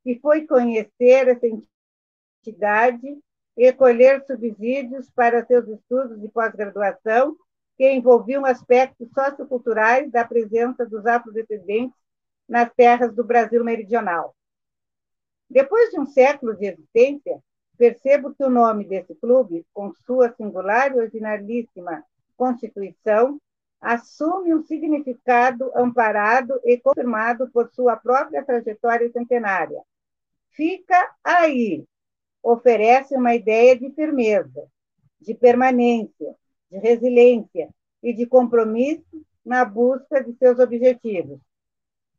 [0.03, 3.17] que foi conhecer essa entidade
[3.57, 7.36] e colher subsídios para seus estudos de pós-graduação,
[7.77, 11.97] que envolviam aspectos socioculturais da presença dos afrodescendentes
[12.47, 14.36] nas terras do Brasil meridional.
[15.49, 17.41] Depois de um século de existência,
[17.77, 22.03] percebo que o nome desse clube, com sua singular e originalíssima
[22.38, 23.39] constituição,
[23.86, 29.79] assume um significado amparado e confirmado por sua própria trajetória centenária.
[30.49, 31.86] Fica aí,
[32.41, 34.67] oferece uma ideia de firmeza,
[35.21, 36.33] de permanência,
[36.71, 37.69] de resiliência
[38.01, 41.39] e de compromisso na busca de seus objetivos.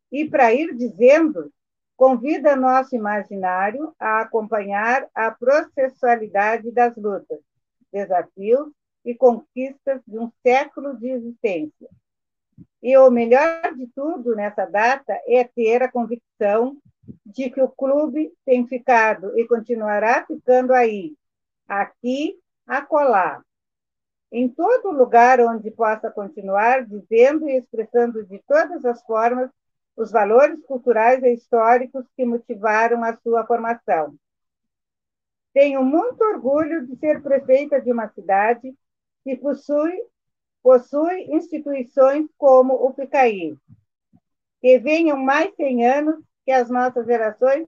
[0.09, 1.51] E para ir dizendo,
[1.97, 7.39] convida nosso imaginário a acompanhar a processualidade das lutas,
[7.91, 8.69] desafios
[9.07, 11.87] e conquistas de um século de existência.
[12.83, 16.75] E o melhor de tudo nessa data é ter a convicção
[17.25, 21.15] de que o clube tem ficado e continuará ficando aí,
[21.65, 22.37] aqui,
[22.67, 23.41] acolá,
[24.29, 29.49] em todo lugar onde possa continuar dizendo e expressando de todas as formas
[29.95, 34.15] os valores culturais e históricos que motivaram a sua formação.
[35.53, 38.75] Tenho muito orgulho de ser prefeita de uma cidade
[39.27, 39.91] que possui,
[40.63, 43.57] possui instituições como o PICAI,
[44.61, 47.67] que venham mais 100 anos que as nossas gerações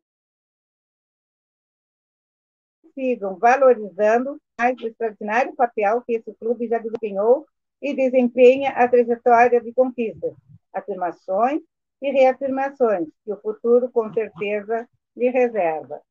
[2.93, 7.45] sigam valorizando mais o extraordinário papel que esse clube já desempenhou
[7.81, 10.33] e desempenha a trajetória de conquistas,
[10.73, 11.61] afirmações
[12.01, 16.01] e reafirmações que o futuro, com certeza, lhe reserva.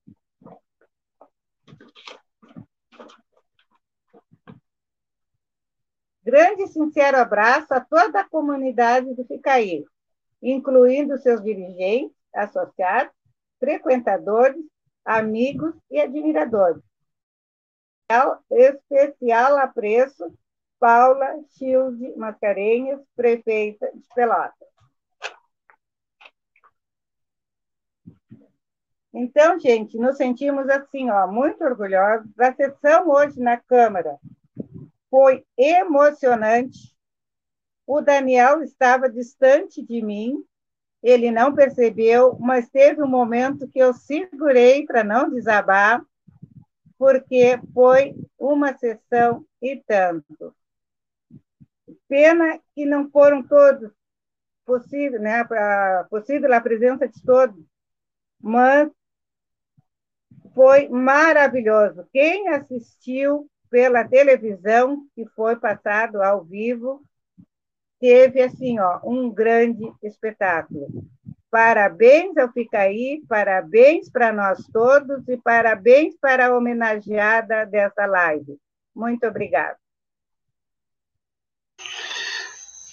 [6.28, 9.82] Grande e sincero abraço a toda a comunidade do Ficaí,
[10.42, 13.14] incluindo seus dirigentes, associados,
[13.58, 14.62] frequentadores,
[15.06, 16.82] amigos e admiradores.
[18.50, 20.30] Especial apreço,
[20.78, 24.68] Paula Childe Mascarenhas, prefeita de Pelotas.
[29.14, 34.18] Então, gente, nos sentimos assim, ó, muito orgulhosos da sessão hoje na Câmara,
[35.10, 36.96] foi emocionante.
[37.86, 40.44] O Daniel estava distante de mim,
[41.02, 46.04] ele não percebeu, mas teve um momento que eu segurei para não desabar,
[46.98, 50.54] porque foi uma sessão e tanto.
[52.08, 53.90] Pena que não foram todos
[54.64, 57.64] possível, né, pra, possível a presença de todos,
[58.40, 58.90] mas
[60.54, 62.06] foi maravilhoso.
[62.12, 67.02] Quem assistiu pela televisão, que foi passado ao vivo,
[68.00, 70.88] teve assim, ó, um grande espetáculo.
[71.50, 78.58] Parabéns ao Ficaí, parabéns para nós todos e parabéns para a homenageada dessa live.
[78.94, 79.76] Muito obrigada.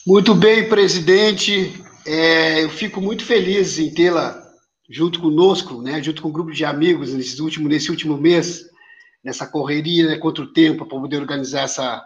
[0.07, 1.73] Muito bem, presidente.
[2.05, 4.41] É, eu fico muito feliz em tê-la
[4.89, 8.69] junto conosco, né, junto com um grupo de amigos nesse último, nesse último mês,
[9.25, 12.05] nessa correria né, contra o tempo, para poder organizar essa,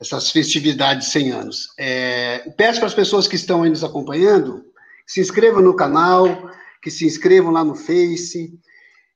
[0.00, 1.68] essas festividades de 100 anos.
[1.78, 4.64] É, peço para as pessoas que estão aí nos acompanhando
[5.06, 6.50] que se inscrevam no canal,
[6.82, 8.52] que se inscrevam lá no Face.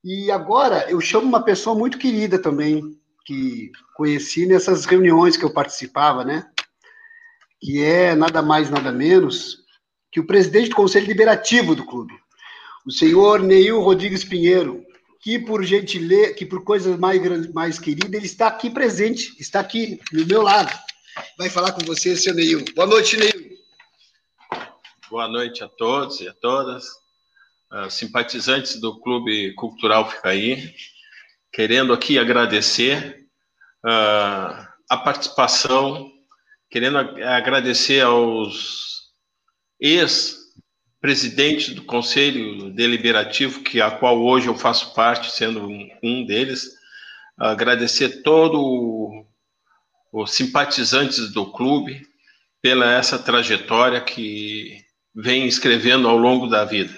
[0.02, 2.80] E agora eu chamo uma pessoa muito querida também,
[3.26, 6.46] que conheci nessas reuniões que eu participava, né?
[7.60, 9.62] Que é nada mais, nada menos
[10.10, 12.12] que o presidente do Conselho Liberativo do clube,
[12.86, 14.84] o senhor Neil Rodrigues Pinheiro,
[15.22, 20.00] que por gentileza, que por coisas mais, mais queridas, ele está aqui presente, está aqui
[20.12, 20.76] do meu lado.
[21.38, 22.64] Vai falar com você, senhor Neil.
[22.74, 23.52] Boa noite, Neil.
[25.08, 26.84] Boa noite a todos e a todas,
[27.70, 30.74] uh, simpatizantes do Clube Cultural Ficaí,
[31.52, 33.28] querendo aqui agradecer
[33.84, 36.10] uh, a participação,
[36.68, 39.12] querendo agradecer aos
[41.02, 45.68] ex-presidentes do Conselho Deliberativo, que a qual hoje eu faço parte, sendo
[46.02, 46.70] um deles,
[47.36, 49.26] agradecer todo
[50.12, 52.06] os simpatizantes do clube
[52.62, 54.78] pela essa trajetória que
[55.14, 56.96] vem escrevendo ao longo da vida.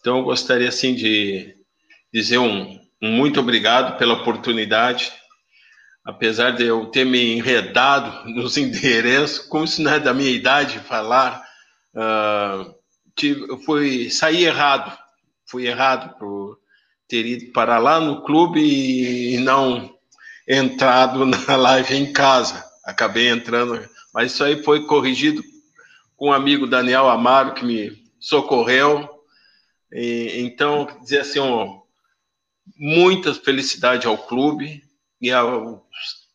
[0.00, 1.54] Então, eu gostaria, assim, de
[2.12, 5.12] dizer um, um muito obrigado pela oportunidade,
[6.04, 10.80] apesar de eu ter me enredado nos endereços, como se não é da minha idade
[10.80, 11.44] falar,
[11.94, 12.79] uh,
[13.20, 14.96] tive, fui, saí errado,
[15.46, 16.58] fui errado por
[17.06, 19.94] ter ido para lá no clube e não
[20.48, 22.64] entrado na live em casa.
[22.84, 25.42] Acabei entrando, mas isso aí foi corrigido
[26.16, 29.08] com o amigo Daniel Amaro, que me socorreu.
[29.92, 31.80] E, então, dizer assim, ó,
[32.76, 34.82] muita felicidade ao clube
[35.20, 35.80] e aos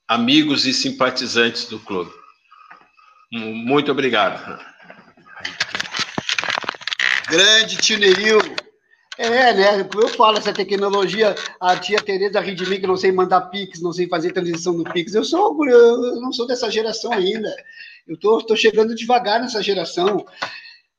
[0.07, 2.11] amigos e simpatizantes do clube.
[3.31, 4.59] Muito obrigado.
[7.29, 8.39] Grande tio Neril.
[9.17, 9.89] É, né?
[9.95, 13.81] Eu falo essa tecnologia, a tia Tereza ri de mim que não sei mandar Pix,
[13.81, 15.15] não sei fazer transição do Pix.
[15.15, 17.53] Eu sou, eu não sou dessa geração ainda.
[18.07, 20.25] Eu estou chegando devagar nessa geração.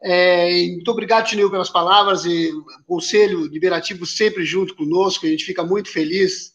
[0.03, 2.51] É, muito obrigado, Tinil, pelas palavras e
[2.87, 5.27] Conselho Liberativo sempre junto conosco.
[5.27, 6.55] A gente fica muito feliz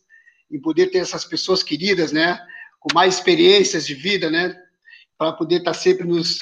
[0.52, 2.40] em poder ter essas pessoas queridas, né?
[2.80, 4.56] Com mais experiências de vida, né?
[5.18, 6.40] Para poder estar sempre nos,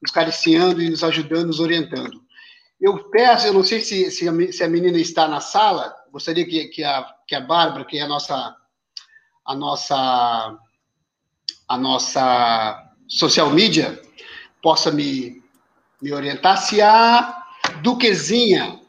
[0.00, 2.29] nos e nos ajudando, nos orientando.
[2.80, 6.46] Eu peço, eu não sei se, se, a, se a menina está na sala, gostaria
[6.46, 8.56] que, que, a, que a Bárbara, que é a nossa,
[9.44, 10.58] a nossa,
[11.68, 14.00] a nossa social media
[14.62, 15.42] possa me,
[16.00, 16.56] me orientar.
[16.58, 17.44] Se a
[17.82, 18.80] Duquezinha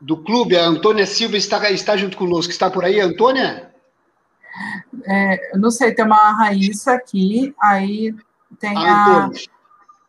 [0.00, 2.50] do clube, a Antônia Silva, está, está junto conosco.
[2.50, 3.72] Está por aí, Antônia?
[5.06, 8.14] É, não sei, tem uma Raíssa aqui, aí
[8.58, 8.80] tem a.
[8.80, 9.24] a...
[9.24, 9.48] Antônia.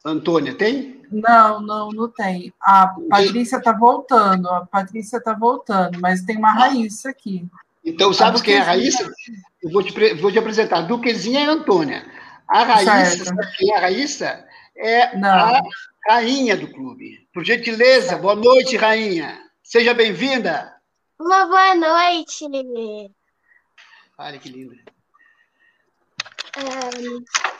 [0.05, 1.02] Antônia, tem?
[1.13, 2.53] Não, não, não tem.
[2.59, 7.45] A Patrícia está voltando, a Patrícia está voltando, mas tem uma Raíssa aqui.
[7.85, 9.11] Então, sabe quem é a Raíssa?
[9.61, 10.81] Eu vou te, vou te apresentar.
[10.81, 12.05] Duquezinha e Antônia.
[12.47, 14.45] A Raíssa, sabe quem é a Raíssa?
[14.75, 15.29] É Não.
[15.29, 15.61] a
[16.09, 17.27] rainha do clube.
[17.33, 19.39] Por gentileza, boa noite, rainha.
[19.61, 20.73] Seja bem-vinda.
[21.19, 22.45] Uma boa noite.
[24.17, 24.75] Olha que linda.
[26.57, 27.52] Um...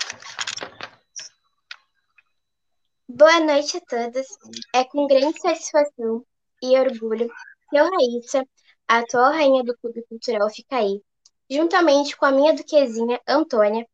[3.16, 4.26] Boa noite a todos.
[4.74, 6.26] É com grande satisfação
[6.64, 7.28] e orgulho
[7.70, 8.44] que eu, Raíssa,
[8.88, 11.00] a atual rainha do Clube Cultural Ficaí,
[11.48, 13.86] juntamente com a minha duquesinha Antônia,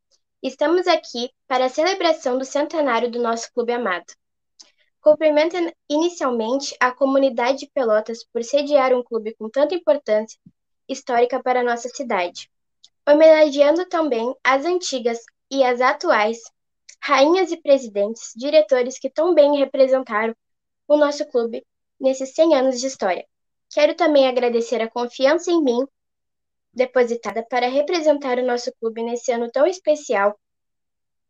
[0.42, 4.06] Estamos aqui para a celebração do centenário do nosso clube amado.
[5.02, 5.54] Cumprimento
[5.86, 10.38] inicialmente a comunidade de Pelotas por sediar um clube com tanta importância
[10.88, 12.50] histórica para a nossa cidade,
[13.06, 15.18] homenageando também as antigas
[15.50, 16.38] e as atuais
[17.02, 20.34] rainhas e presidentes, diretores que tão bem representaram
[20.86, 21.66] o nosso clube
[21.98, 23.26] nesses 100 anos de história.
[23.72, 25.86] Quero também agradecer a confiança em mim
[26.72, 30.38] depositada para representar o nosso clube nesse ano tão especial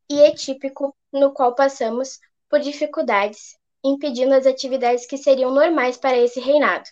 [0.08, 2.18] e atípico no qual passamos
[2.48, 6.88] por dificuldades, impedindo as atividades que seriam normais para esse reinado.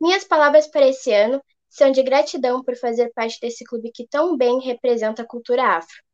[0.00, 4.36] Minhas palavras para esse ano são de gratidão por fazer parte desse clube que tão
[4.36, 6.05] bem representa a cultura afro.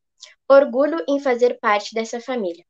[0.53, 2.65] Orgulho em fazer parte dessa família.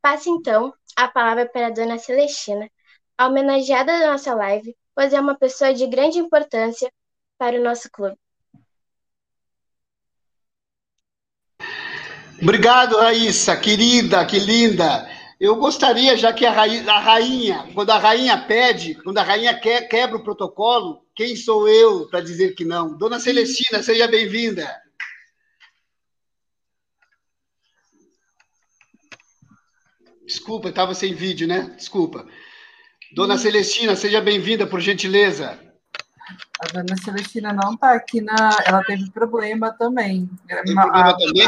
[0.00, 2.68] Passo então a palavra para a dona Celestina,
[3.16, 6.90] a homenageada da nossa live, pois é uma pessoa de grande importância
[7.38, 8.16] para o nosso clube.
[12.40, 15.08] Obrigado, Raíssa, querida, que linda.
[15.38, 20.22] Eu gostaria, já que a, rainha, quando a rainha pede, quando a rainha quebra o
[20.22, 22.96] protocolo, quem sou eu para dizer que não?
[22.96, 24.81] Dona Celestina, seja bem-vinda.
[30.32, 31.70] Desculpa, estava sem vídeo, né?
[31.76, 32.24] Desculpa.
[33.14, 35.58] Dona Celestina, seja bem-vinda, por gentileza.
[36.58, 38.56] A dona Celestina não está aqui na.
[38.64, 40.30] Ela teve problema também.
[40.48, 41.46] Tem problema também?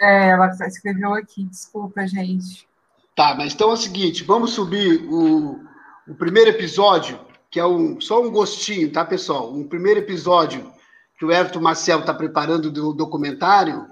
[0.00, 2.66] É, ela escreveu aqui, desculpa, gente.
[3.14, 5.60] Tá, mas então é o seguinte: vamos subir o,
[6.08, 9.54] o primeiro episódio, que é um, só um gostinho, tá, pessoal?
[9.54, 10.72] Um primeiro episódio
[11.16, 13.86] que o Everton Marcel está preparando do documentário.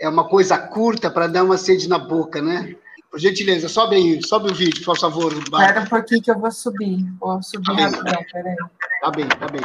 [0.00, 2.74] É uma coisa curta para dar uma sede na boca, né?
[3.10, 5.32] Por gentileza, sobe aí, sobe o vídeo, por favor.
[5.32, 6.98] Espera um pouquinho que eu vou subir.
[7.18, 8.56] Vou subir tá rapidão, peraí.
[9.00, 9.62] Tá bem, tá bem.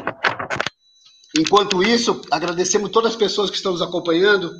[1.37, 4.51] Enquanto isso, agradecemos todas as pessoas que estão nos acompanhando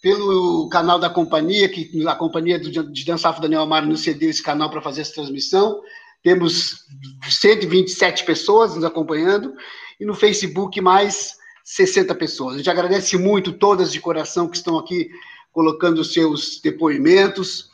[0.00, 4.42] pelo canal da companhia, que a companhia de dança afro Daniel Amaro nos cedeu esse
[4.42, 5.80] canal para fazer essa transmissão.
[6.22, 6.84] Temos
[7.28, 9.54] 127 pessoas nos acompanhando
[10.00, 12.54] e no Facebook mais 60 pessoas.
[12.54, 15.08] A gente agradece muito todas de coração que estão aqui
[15.52, 17.70] colocando os seus depoimentos.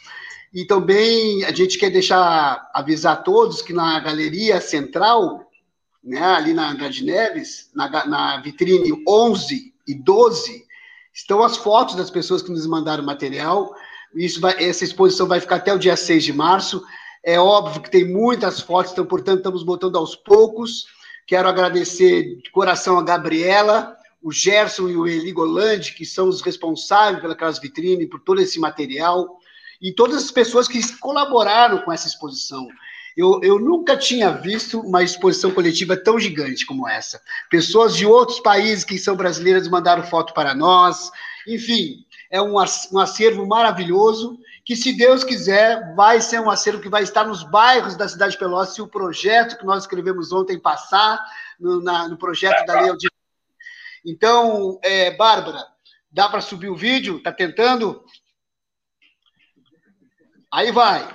[0.53, 5.49] E também a gente quer deixar avisar todos que na galeria central,
[6.03, 10.65] né, ali na Andrade Neves, na, na vitrine 11 e 12,
[11.15, 13.73] estão as fotos das pessoas que nos mandaram material.
[14.15, 16.83] Isso vai, essa exposição vai ficar até o dia 6 de março.
[17.23, 20.87] É óbvio que tem muitas fotos, então, portanto, estamos botando aos poucos.
[21.29, 26.41] Quero agradecer de coração a Gabriela, o Gerson e o Eli Golandi, que são os
[26.41, 29.40] responsáveis pelas vitrines, por todo esse material
[29.81, 32.69] e todas as pessoas que colaboraram com essa exposição.
[33.17, 37.21] Eu, eu, nunca tinha visto uma exposição coletiva tão gigante como essa.
[37.51, 41.11] Pessoas de outros países que são brasileiras mandaram foto para nós.
[41.47, 47.03] Enfim, é um, acervo maravilhoso que, se Deus quiser, vai ser um acervo que vai
[47.03, 51.19] estar nos bairros da cidade de Pelotas se o projeto que nós escrevemos ontem passar
[51.59, 53.11] no, na, no projeto da Lei Aldir.
[54.07, 55.67] Então, é, Bárbara,
[56.11, 57.17] dá para subir o vídeo?
[57.17, 58.03] Está tentando?
[60.53, 61.09] Aí vai.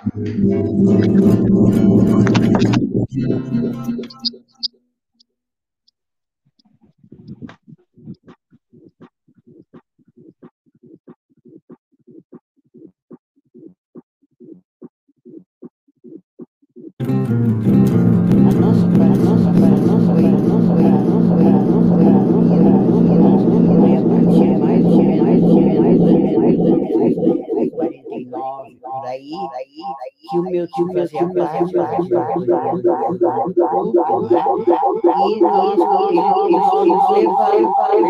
[30.36, 31.74] que o meu tio fazia parte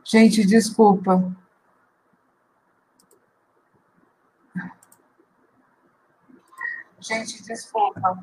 [0.04, 1.34] Gente, desculpa.
[7.00, 8.22] Gente, desculpa.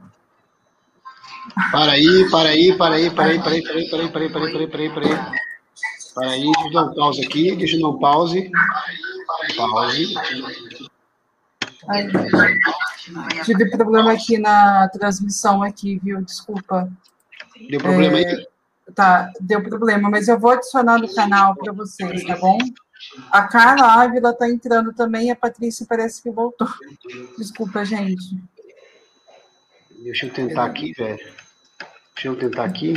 [1.72, 4.22] Para aí, para aí, para aí, para aí, para aí, para aí, para aí, para
[4.22, 5.02] aí, para aí, para aí, para aí, para
[6.30, 6.41] aí.
[6.41, 8.52] Deixa eu dar um pause aqui, deixa eu dar um pause.
[9.58, 10.16] Pause.
[11.88, 12.08] Ai,
[13.44, 16.22] tive problema aqui na transmissão aqui, viu?
[16.24, 16.91] Desculpa.
[17.70, 18.26] Deu problema é...
[18.26, 18.48] aí?
[18.95, 22.58] Tá, deu problema, mas eu vou adicionar no canal para vocês, tá bom?
[23.32, 26.68] A Carla Ávila está entrando também, a Patrícia parece que voltou.
[27.38, 28.38] Desculpa, gente.
[30.03, 31.18] Deixa eu tentar aqui, velho.
[32.16, 32.94] Deixa eu tentar aqui.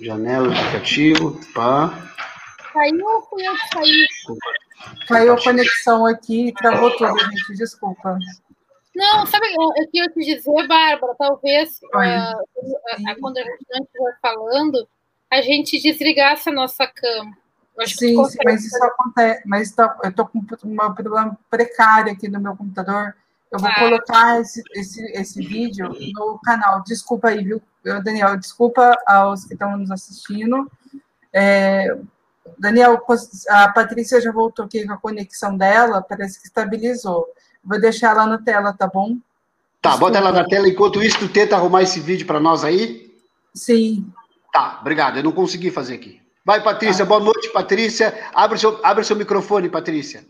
[0.00, 1.92] Janela, aplicativo, pá.
[2.72, 4.06] Caiu ou fui eu que saí?
[5.08, 8.18] Caiu a conexão aqui e travou tudo, gente, desculpa.
[8.94, 11.14] Não, sabe o que eu ia te dizer, Bárbara?
[11.18, 14.88] Talvez uh, uh, quando a gente estiver falando,
[15.30, 17.36] a gente desligasse a nossa cama.
[17.84, 19.42] Sim, sim, mas isso acontece.
[19.46, 20.44] Mas tá, eu estou com um
[20.94, 23.14] problema precário aqui no meu computador.
[23.52, 23.74] Eu vou ah.
[23.74, 26.82] colocar esse, esse, esse vídeo no canal.
[26.84, 27.62] Desculpa aí, viu,
[28.02, 28.36] Daniel?
[28.36, 30.70] Desculpa aos que estão nos assistindo.
[31.32, 31.96] É,
[32.58, 33.02] Daniel,
[33.48, 37.26] a Patrícia já voltou aqui com a conexão dela, parece que estabilizou.
[37.62, 39.16] Vou deixar ela na tela, tá bom?
[39.82, 39.98] Tá, Desculpa.
[39.98, 40.68] bota ela na tela.
[40.68, 43.14] Enquanto isso, tu tenta arrumar esse vídeo para nós aí?
[43.54, 44.06] Sim.
[44.56, 45.18] Tá, obrigado.
[45.18, 46.22] Eu não consegui fazer aqui.
[46.42, 47.04] Vai, Patrícia.
[47.04, 48.26] Boa noite, Patrícia.
[48.32, 50.24] Abre seu, abre seu microfone, Patrícia.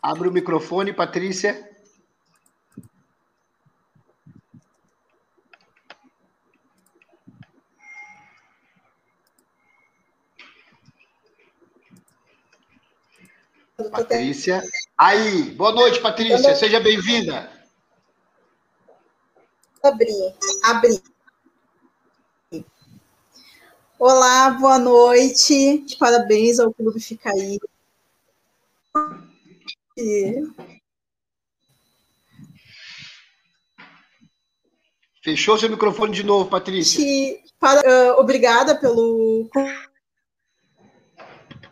[0.00, 1.70] Abre o microfone, Patrícia.
[13.86, 14.60] Patrícia.
[14.96, 16.56] Aí, boa noite, Patrícia.
[16.56, 17.48] Seja bem-vinda.
[19.80, 20.34] Abrir,
[20.64, 21.00] abrir.
[23.96, 25.86] Olá, boa noite.
[25.96, 27.60] Parabéns ao Clube Ficaí.
[35.22, 37.00] Fechou seu microfone de novo, Patrícia.
[37.60, 39.48] Para, uh, obrigada pelo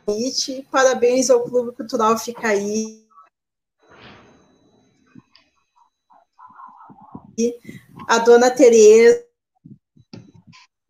[0.07, 0.67] convite.
[0.71, 3.05] Parabéns ao Clube Cultural Ficaí.
[8.09, 9.27] A dona Tereza.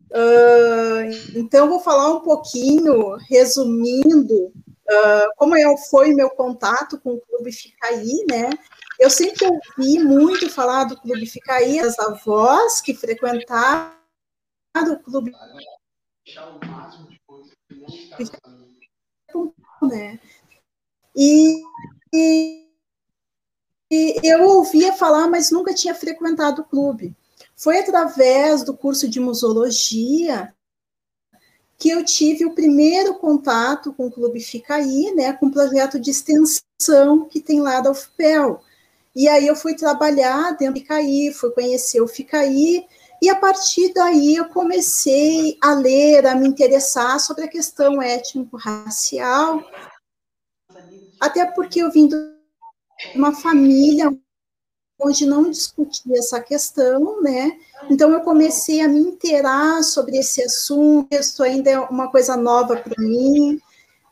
[0.09, 7.21] Uh, então, vou falar um pouquinho, resumindo, uh, como é, foi meu contato com o
[7.21, 8.49] Clube Ficaí, né?
[8.97, 13.91] Eu sempre ouvi muito falar do Clube Ficaí, as avós que frequentaram
[14.75, 15.31] o Clube
[19.87, 20.19] né?
[21.15, 21.61] E,
[22.13, 22.67] e,
[23.91, 27.15] e, eu ouvia falar, mas nunca tinha frequentado o clube.
[27.55, 30.53] Foi através do curso de museologia
[31.77, 36.09] que eu tive o primeiro contato com o Clube Ficaí, né, com o projeto de
[36.09, 38.61] extensão que tem lá da UFPEL.
[39.15, 42.85] E aí eu fui trabalhar dentro do Ficaí, fui conhecer o Ficaí,
[43.21, 49.63] e a partir daí eu comecei a ler, a me interessar sobre a questão étnico-racial,
[51.19, 52.15] até porque eu vim de
[53.15, 54.15] uma família
[54.99, 57.51] onde não discutia essa questão, né?
[57.89, 62.75] Então eu comecei a me inteirar sobre esse assunto, isso ainda é uma coisa nova
[62.77, 63.59] para mim,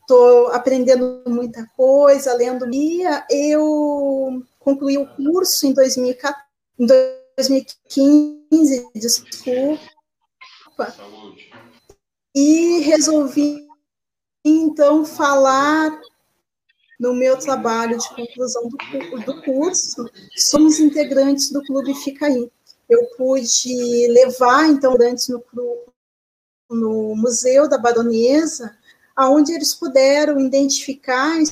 [0.02, 3.26] estou aprendendo muita coisa, lendo guia.
[3.30, 6.45] Eu concluí o curso em 2014,
[6.80, 8.45] em 2015,
[8.94, 9.80] desculpa,
[12.34, 13.65] e resolvi
[14.44, 15.99] então falar
[16.99, 18.77] no meu trabalho de conclusão do,
[19.26, 22.52] do curso, somos integrantes do Clube Ficaí.
[22.88, 25.44] Eu pude levar, então, antes no,
[26.69, 28.77] no Museu da Baronesa,
[29.15, 31.44] aonde eles puderam identificar a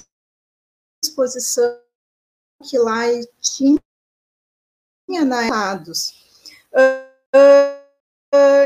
[1.03, 1.79] exposição
[2.63, 3.03] que lá
[3.41, 3.79] tinha.
[5.09, 6.22] Uh, uh,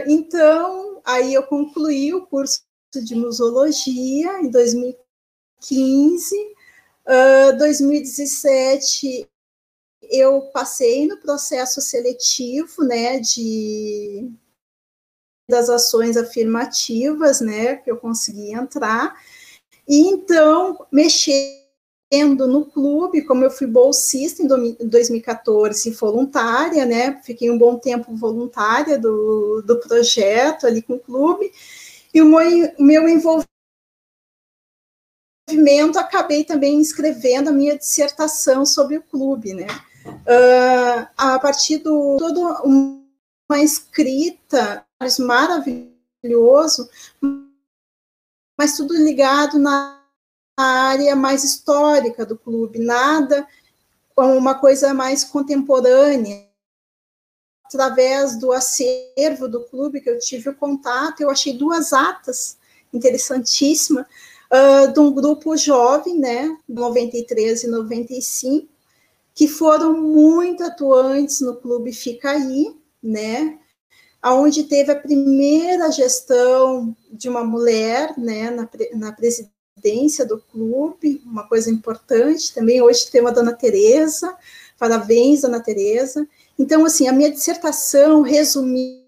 [0.08, 2.62] então, aí eu concluí o curso
[2.96, 6.58] de museologia em 2015,
[7.08, 9.30] Uh, 2017
[10.12, 14.30] eu passei no processo seletivo, né, de
[15.50, 19.16] das ações afirmativas, né, que eu consegui entrar.
[19.88, 20.86] E então,
[22.12, 28.16] mexendo no clube, como eu fui bolsista em 2014, voluntária, né, fiquei um bom tempo
[28.16, 31.52] voluntária do, do projeto ali com o clube,
[32.14, 33.48] e o meu, meu envolvimento
[36.00, 39.68] acabei também escrevendo a minha dissertação sobre o clube, né?
[40.06, 44.86] Uh, a partir do todo uma escrita
[45.20, 46.90] maravilhoso,
[48.58, 49.98] mas tudo ligado na
[50.58, 53.48] área mais histórica do clube, nada
[54.16, 56.48] com uma coisa mais contemporânea.
[57.66, 62.58] Através do acervo do clube que eu tive o contato, eu achei duas atas
[62.92, 64.06] interessantíssimas
[64.52, 68.68] uh, de um grupo jovem, né, 93 e 95,
[69.36, 73.60] que foram muito atuantes no Clube Ficaí, né,
[74.22, 79.57] aonde teve a primeira gestão de uma mulher, né, na, na presidência
[80.26, 84.36] do clube, uma coisa importante também, hoje tem a Dona Tereza,
[84.78, 86.28] parabéns, Dona Tereza.
[86.58, 89.06] Então, assim, a minha dissertação, resumindo,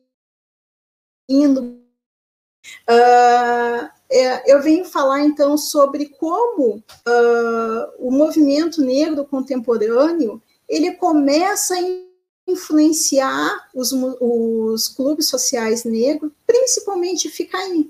[2.90, 11.76] uh, é, eu venho falar então sobre como uh, o movimento negro contemporâneo ele começa
[11.76, 12.10] a
[12.48, 17.90] influenciar os, os clubes sociais negros, principalmente Ficaí.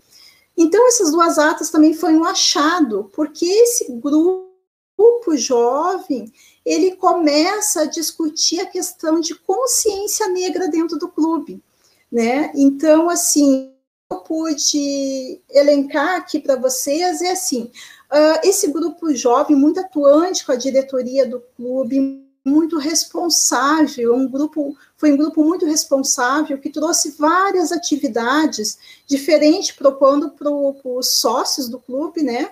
[0.62, 4.46] Então essas duas atas também foi um achado, porque esse grupo
[5.38, 6.30] jovem
[6.66, 11.64] ele começa a discutir a questão de consciência negra dentro do clube,
[12.12, 12.52] né?
[12.54, 13.72] Então assim
[14.12, 17.72] eu pude elencar aqui para vocês é assim:
[18.12, 24.76] uh, esse grupo jovem, muito atuante com a diretoria do clube, muito responsável, um grupo
[24.98, 31.80] foi um grupo muito responsável que trouxe várias atividades diferentes propondo para os sócios do
[31.80, 32.52] clube, né?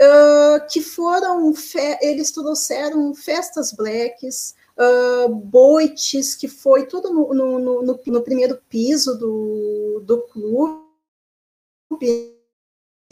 [0.00, 1.54] Uh, que foram
[2.00, 9.16] eles trouxeram festas blacks, uh, boites, que foi tudo no, no, no, no primeiro piso
[9.16, 10.84] do, do clube,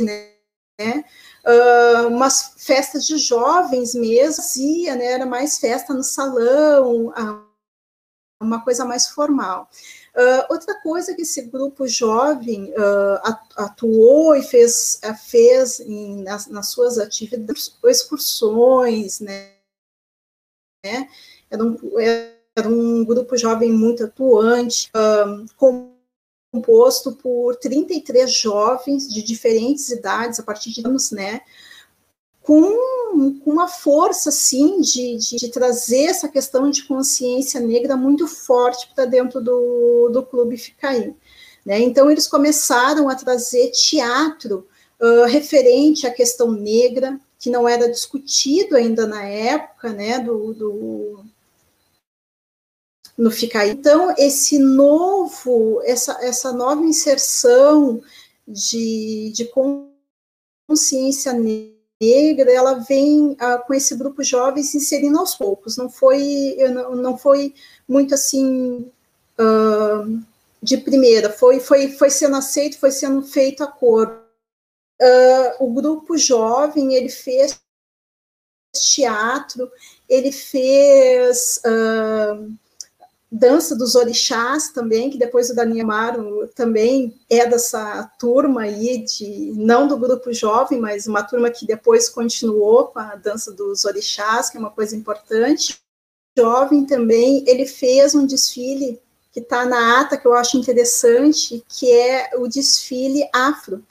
[0.01, 0.42] né?
[1.45, 5.07] Uh, umas festas de jovens mesmo, fazia, né?
[5.07, 7.13] Era mais festa no salão,
[8.41, 9.69] uma coisa mais formal.
[10.15, 16.69] Uh, outra coisa que esse grupo jovem uh, atuou e fez, fez em, nas, nas,
[16.69, 19.53] suas atividades, excursões, né?
[21.51, 21.77] Era um,
[22.55, 24.91] era um grupo jovem muito atuante,
[26.53, 31.41] composto por 33 jovens de diferentes idades, a partir de anos, né?
[32.43, 38.27] Com, com uma força, assim, de, de, de, trazer essa questão de consciência negra muito
[38.27, 41.15] forte para dentro do, do Clube Ficaí.
[41.65, 41.81] Né?
[41.81, 44.67] Então, eles começaram a trazer teatro
[45.01, 51.25] uh, referente à questão negra, que não era discutido ainda na época, né, do, do
[53.17, 53.71] no Ficaí.
[53.71, 58.03] Então, esse novo, essa, essa nova inserção
[58.47, 59.51] de, de
[60.69, 65.77] consciência negra, ela vem ah, com esse grupo jovem se inserindo aos poucos.
[65.77, 67.55] Não foi, não, não foi
[67.87, 68.91] muito assim
[69.39, 70.23] uh,
[70.63, 71.31] de primeira.
[71.31, 74.21] Foi, foi, foi sendo aceito, foi sendo feito acordo.
[75.01, 77.61] Uh, o grupo jovem ele fez
[78.75, 79.71] teatro,
[80.09, 81.61] ele fez
[83.33, 89.55] dança dos orixás também, que depois o Daniel Amaro também é dessa turma aí, de,
[89.57, 94.51] não do grupo jovem, mas uma turma que depois continuou com a dança dos orixás,
[94.51, 95.81] que é uma coisa importante.
[96.37, 99.01] Jovem também, ele fez um desfile
[99.33, 103.83] que está na ata, que eu acho interessante, que é o desfile afro,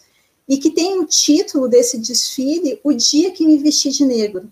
[0.47, 4.51] e que tem o título desse desfile, O Dia que Me Vesti de Negro.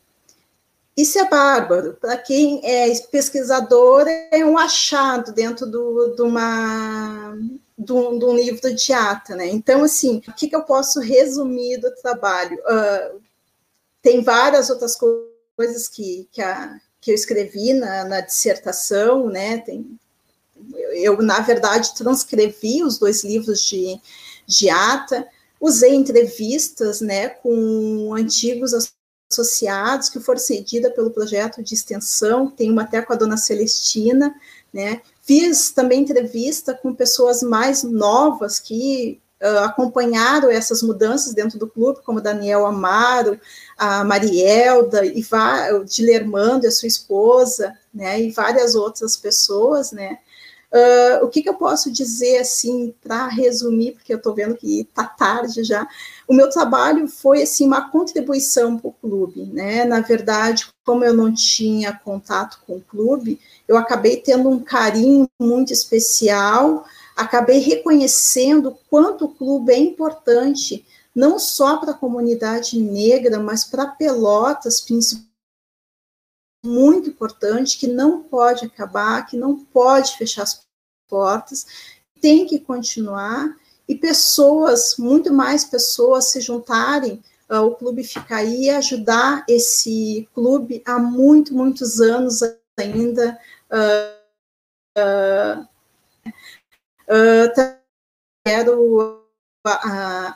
[1.00, 1.94] Isso é bárbaro.
[1.94, 7.38] Para quem é pesquisador, é um achado dentro do, de, uma,
[7.78, 9.34] de, um, de um livro de ata.
[9.34, 9.48] Né?
[9.48, 12.58] Então, assim, o que, que eu posso resumir do trabalho?
[12.58, 13.22] Uh,
[14.02, 14.98] tem várias outras
[15.56, 19.60] coisas que, que, a, que eu escrevi na, na dissertação, né?
[19.60, 19.98] Tem,
[20.92, 23.98] eu, na verdade, transcrevi os dois livros de,
[24.46, 25.26] de ata,
[25.62, 28.74] usei entrevistas né, com antigos
[29.32, 34.34] associados que foram cedida pelo projeto de extensão, tem uma até com a dona Celestina,
[34.74, 35.02] né?
[35.22, 42.02] Fiz também entrevista com pessoas mais novas que uh, acompanharam essas mudanças dentro do clube,
[42.04, 43.40] como Daniel Amaro,
[43.78, 45.24] a Marielda, e
[45.74, 48.20] o Dilermando, a sua esposa, né?
[48.20, 50.18] E várias outras pessoas, né?
[50.72, 54.82] Uh, o que, que, eu posso dizer assim para resumir, porque eu estou vendo que
[54.82, 55.88] está tarde já.
[56.28, 59.84] O meu trabalho foi assim uma contribuição para o clube, né?
[59.84, 65.28] Na verdade, como eu não tinha contato com o clube, eu acabei tendo um carinho
[65.40, 66.86] muito especial,
[67.16, 70.86] acabei reconhecendo quanto o clube é importante,
[71.16, 75.29] não só para a comunidade negra, mas para Pelotas, principalmente
[76.64, 80.66] muito importante que não pode acabar, que não pode fechar as
[81.08, 81.66] portas,
[82.22, 83.56] tem que continuar
[83.88, 90.30] e pessoas, muito mais pessoas se juntarem uh, o clube fica aí e ajudar esse
[90.34, 92.42] clube há muito, muitos anos
[92.78, 93.40] ainda.
[93.72, 94.20] Uh,
[95.00, 95.68] uh,
[98.46, 99.26] quero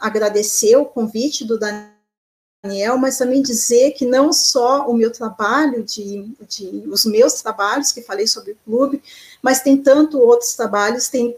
[0.02, 1.93] agradecer o convite do Daniel
[2.64, 7.92] Daniel, mas também dizer que não só o meu trabalho, de, de, os meus trabalhos,
[7.92, 9.04] que falei sobre o clube,
[9.42, 11.38] mas tem tanto outros trabalhos, tem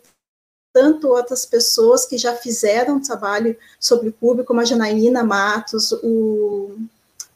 [0.71, 6.77] tanto outras pessoas que já fizeram trabalho sobre o clube, como a Janaína Matos, o,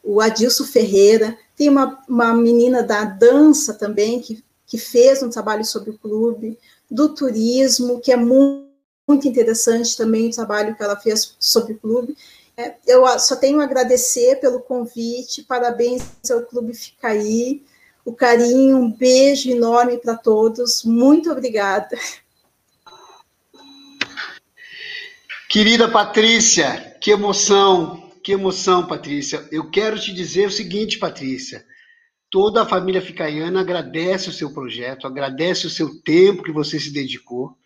[0.04, 5.66] o Adilson Ferreira, tem uma, uma menina da dança também, que, que fez um trabalho
[5.66, 6.60] sobre o clube,
[6.92, 8.70] do turismo, que é muito,
[9.08, 12.16] muito interessante também o trabalho que ela fez sobre o clube,
[12.86, 17.64] eu só tenho a agradecer pelo convite, parabéns ao Clube Ficaí,
[18.04, 21.98] o carinho, um beijo enorme para todos, muito obrigada.
[25.50, 29.48] Querida Patrícia, que emoção, que emoção, Patrícia.
[29.52, 31.66] Eu quero te dizer o seguinte, Patrícia,
[32.30, 36.92] toda a família ficaiana agradece o seu projeto, agradece o seu tempo que você se
[36.92, 37.58] dedicou.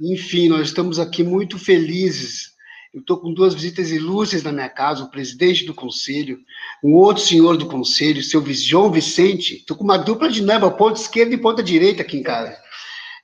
[0.00, 2.50] Enfim, nós estamos aqui muito felizes
[2.92, 6.40] Eu estou com duas visitas ilustres na minha casa, o presidente do conselho,
[6.82, 9.56] um outro senhor do conselho, seu João Vicente.
[9.56, 12.58] Estou com uma dupla de namba, ponta esquerda e ponta direita aqui em casa.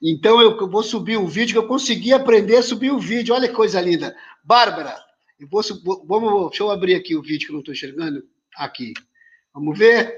[0.01, 3.35] Então eu vou subir um vídeo que eu consegui aprender a subir o vídeo.
[3.35, 4.15] Olha que coisa linda.
[4.45, 4.97] Bárbara,
[5.41, 5.63] eu vou,
[6.07, 8.23] vamos, deixa eu abrir aqui o vídeo que eu não estou enxergando.
[8.57, 8.95] Aqui.
[9.53, 10.15] Vamos ver?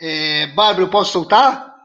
[0.00, 1.75] É, Bárbara, eu posso soltar?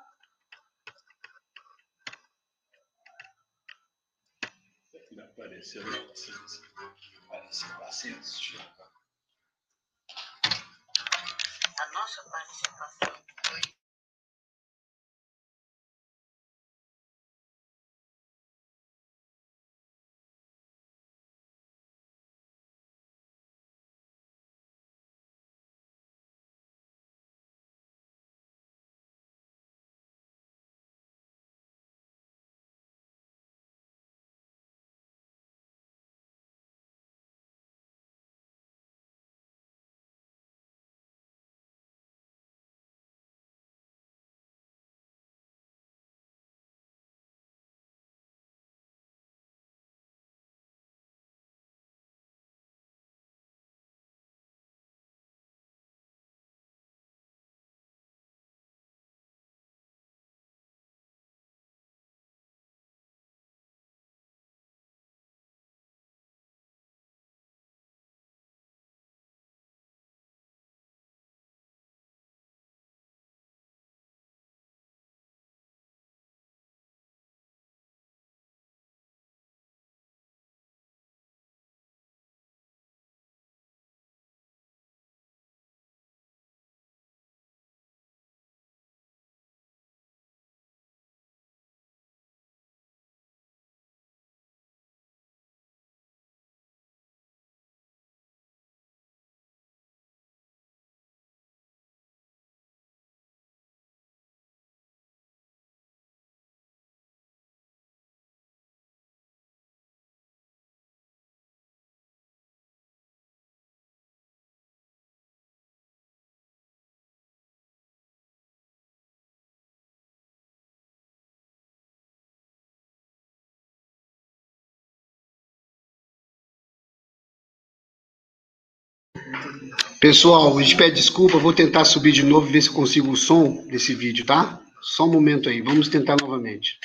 [130.00, 133.18] Pessoal, a gente pede desculpa, vou tentar subir de novo e ver se consigo o
[133.18, 134.60] som desse vídeo, tá?
[134.82, 136.80] Só um momento aí, vamos tentar novamente.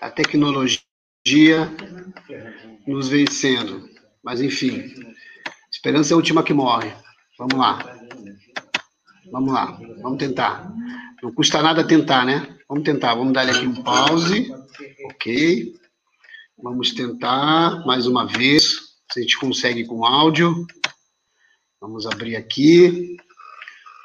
[0.00, 1.70] A tecnologia
[2.86, 3.88] nos vencendo.
[4.22, 4.92] Mas enfim,
[5.70, 6.92] esperança é a última que morre.
[7.38, 7.78] Vamos lá.
[9.30, 10.72] Vamos lá, vamos tentar.
[11.22, 12.58] Não custa nada tentar, né?
[12.68, 14.50] Vamos tentar, vamos dar aqui um pause.
[15.04, 15.77] Ok.
[16.60, 20.66] Vamos tentar mais uma vez, se a gente consegue com áudio.
[21.80, 23.16] Vamos abrir aqui.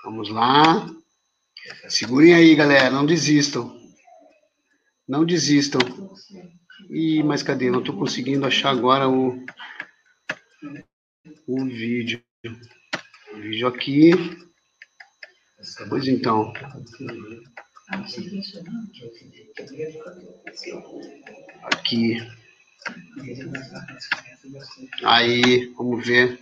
[0.03, 0.87] Vamos lá.
[1.89, 3.75] Segurem aí, galera, não desistam.
[5.07, 5.81] Não desistam.
[6.91, 7.71] Ih, mas cadê?
[7.71, 9.43] Não estou conseguindo achar agora o,
[11.47, 12.23] o vídeo.
[13.33, 14.11] O vídeo aqui.
[15.89, 16.53] Pois então.
[21.63, 22.42] Aqui.
[25.03, 26.39] Aí, vamos ver.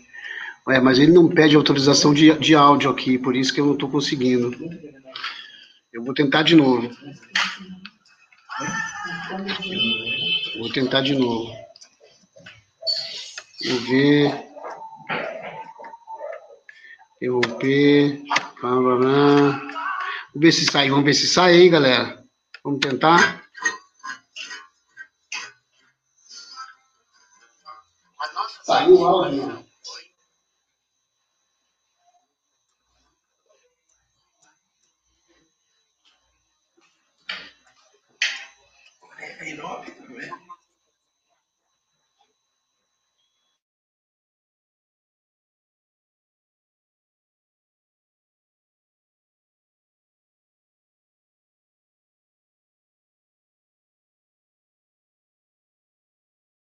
[0.66, 3.90] Mas ele não pede autorização de, de áudio aqui, por isso que eu não estou
[3.90, 4.56] conseguindo.
[5.92, 6.90] Eu vou tentar de novo.
[10.60, 11.52] Vou tentar de novo.
[13.66, 14.52] Vou ver.
[17.18, 18.22] Interromper.
[18.62, 19.62] Vamos
[20.36, 20.90] ver se sai.
[20.90, 22.24] Vamos ver se sai aí, galera.
[22.64, 23.41] Vamos tentar.
[28.64, 29.66] Saiu o áudio.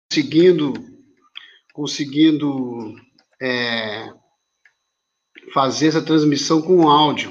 [0.10, 0.74] Conseguindo,
[1.78, 2.96] conseguindo
[3.40, 4.12] é,
[5.54, 7.30] fazer essa transmissão com áudio.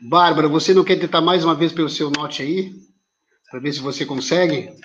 [0.00, 2.74] Bárbara, você não quer tentar mais uma vez pelo seu note aí?
[3.48, 4.76] Para ver se você consegue?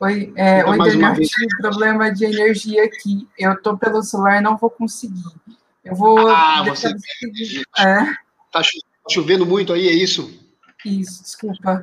[0.00, 1.28] Oi, é, Daniel, vez.
[1.28, 3.28] tive problema de energia aqui.
[3.38, 5.22] Eu estou pelo celular, não vou conseguir.
[5.84, 6.18] Eu vou.
[6.26, 6.88] Ah, você-
[7.78, 8.06] É,
[8.50, 10.36] Tá cho- chovendo muito aí, é isso?
[10.84, 11.80] isso, desculpa.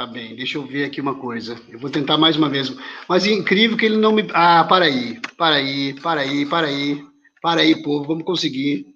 [0.00, 1.60] Tá bem, deixa eu ver aqui uma coisa.
[1.68, 2.74] Eu vou tentar mais uma vez.
[3.06, 4.26] Mas é incrível que ele não me.
[4.32, 7.04] Ah, para aí, para aí, para aí, para aí.
[7.42, 8.86] Para aí, povo, vamos conseguir.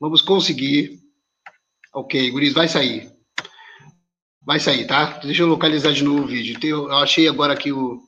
[0.00, 0.98] Vamos conseguir.
[1.92, 3.12] Ok, Guris, vai sair.
[4.42, 5.18] Vai sair, tá?
[5.22, 6.58] Deixa eu localizar de novo o vídeo.
[6.62, 8.00] Eu achei agora aqui o,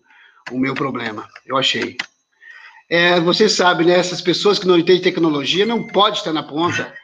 [0.51, 1.29] o meu problema.
[1.45, 1.99] Eu achei.
[2.89, 3.93] É, você sabe, né?
[3.93, 6.95] Essas pessoas que não entendem tecnologia não pode estar na ponta.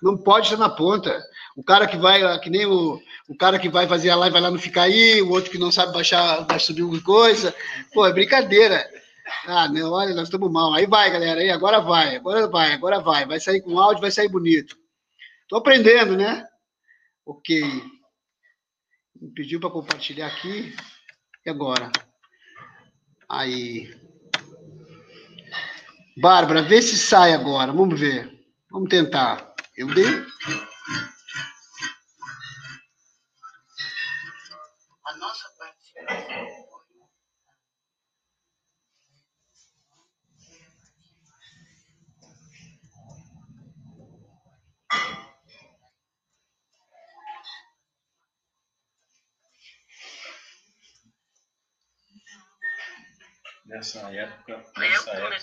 [0.00, 1.20] Não pode estar na ponta.
[1.56, 4.42] O cara que vai, que nem o, o cara que vai fazer a live vai
[4.42, 7.54] lá não ficar aí, o outro que não sabe baixar, vai subir alguma coisa.
[7.94, 8.86] Pô, é brincadeira.
[9.46, 10.74] Ah, não, olha, nós estamos mal.
[10.74, 13.24] Aí vai, galera, aí agora vai, agora vai, agora vai.
[13.24, 14.76] Vai sair com áudio, vai sair bonito.
[15.42, 16.46] Estou aprendendo, né?
[17.24, 17.58] Ok.
[19.18, 20.76] Me pediu para compartilhar aqui.
[21.44, 21.90] E agora?
[23.28, 23.90] Aí.
[26.18, 27.72] Bárbara, vê se sai agora.
[27.72, 28.30] Vamos ver.
[28.70, 29.54] Vamos tentar.
[29.74, 30.04] Eu dei.
[53.76, 55.38] Nessa época, nessa época,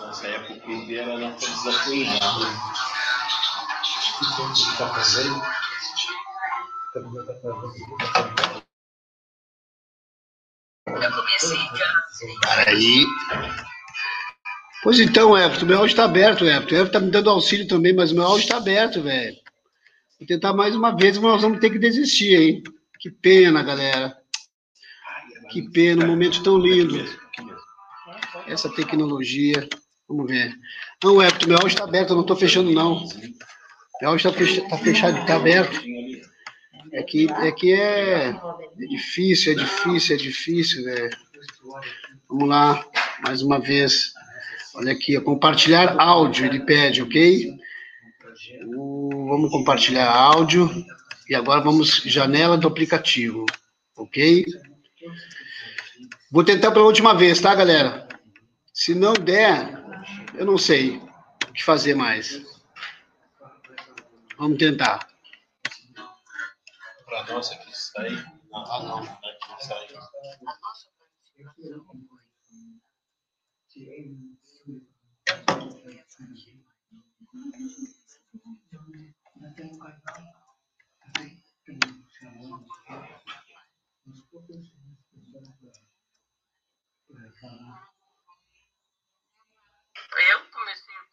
[0.00, 2.46] nessa época o clube era na desapoiado.
[4.76, 5.40] Tá fazendo?
[11.00, 12.02] eu comecei já.
[12.56, 13.06] Peraí.
[14.82, 16.74] Pois então, Everton, meu áudio está aberto, Everton.
[16.74, 19.36] O Everton está me dando auxílio também, mas meu áudio está aberto, velho.
[20.18, 22.64] Vou tentar mais uma vez, mas nós vamos ter que desistir, hein?
[22.98, 24.23] Que pena, galera.
[25.54, 26.96] Que pena, um momento tão lindo.
[28.48, 29.68] Essa tecnologia.
[30.08, 30.52] Vamos ver.
[31.02, 33.06] Não, Everton, meu áudio está aberto, eu não estou fechando, não.
[34.00, 35.80] Meu áudio está tá fechado, está aberto.
[36.92, 41.10] É que é, que é, é difícil, é difícil, é difícil, velho.
[42.28, 42.84] Vamos lá,
[43.24, 44.12] mais uma vez.
[44.74, 47.54] Olha aqui, é compartilhar áudio, ele pede, ok?
[48.76, 50.68] O- vamos compartilhar áudio.
[51.28, 53.46] E agora vamos, janela do aplicativo,
[53.96, 54.44] ok?
[56.34, 58.08] Vou tentar pela última vez, tá, galera?
[58.72, 59.72] Se não der,
[60.34, 62.42] eu não sei o que fazer mais.
[64.36, 65.08] Vamos tentar.
[67.04, 68.08] Para nós aqui sai.
[68.52, 68.98] Ah, não.
[68.98, 69.86] Aqui sai.
[90.30, 91.04] Eu comecei a.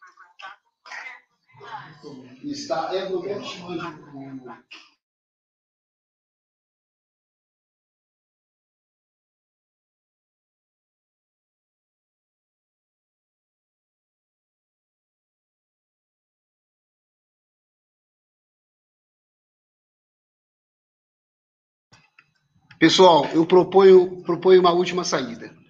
[22.78, 25.61] Pessoal, eu proponho, proponho uma última saída.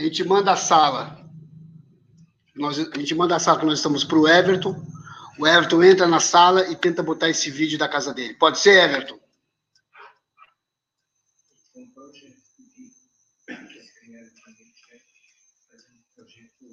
[0.00, 1.30] A gente manda a sala.
[2.56, 4.74] Nós, a gente manda a sala que nós estamos para o Everton.
[5.38, 8.32] O Everton entra na sala e tenta botar esse vídeo da casa dele.
[8.32, 9.20] Pode ser, Everton?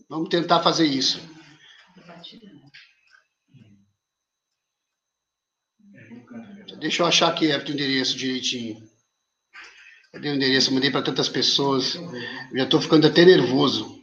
[0.07, 1.19] Vamos tentar fazer isso.
[6.79, 8.96] Deixa eu achar aqui, Everton, o endereço direitinho.
[10.11, 10.69] Cadê o endereço?
[10.69, 11.95] Eu mandei para tantas pessoas.
[11.95, 14.01] Eu já estou ficando até nervoso.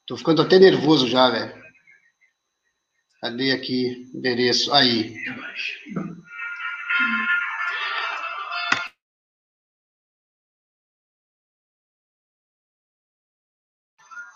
[0.00, 1.52] Estou ficando até nervoso já, velho.
[3.20, 4.72] Cadê aqui endereço?
[4.72, 5.14] Aí.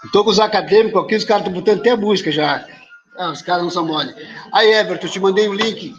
[0.05, 2.67] Estou com os acadêmicos aqui, os caras estão botando até música já.
[3.17, 4.15] Ah, os caras não são mole.
[4.53, 5.95] Aí, Everton, eu te mandei o link.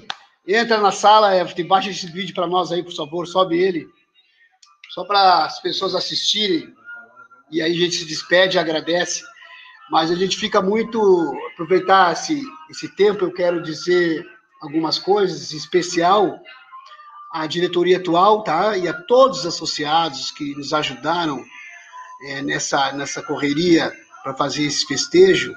[0.48, 3.88] Entra na sala, Everton, e baixa esse vídeo para nós aí, por favor, sobe ele.
[4.90, 6.74] Só para as pessoas assistirem.
[7.52, 9.24] E aí a gente se despede, agradece.
[9.90, 11.00] Mas a gente fica muito.
[11.54, 14.26] Aproveitar esse, esse tempo, eu quero dizer
[14.62, 16.40] algumas coisas, em especial
[17.32, 18.78] à diretoria atual, tá?
[18.78, 21.44] E a todos os associados que nos ajudaram
[22.28, 23.92] é, nessa, nessa correria
[24.24, 25.54] para fazer esse festejo.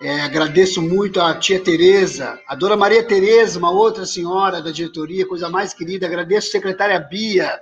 [0.00, 5.26] É, agradeço muito a tia Tereza, a dona Maria Tereza, uma outra senhora da diretoria,
[5.26, 6.06] coisa mais querida.
[6.06, 7.60] Agradeço a secretária Bia,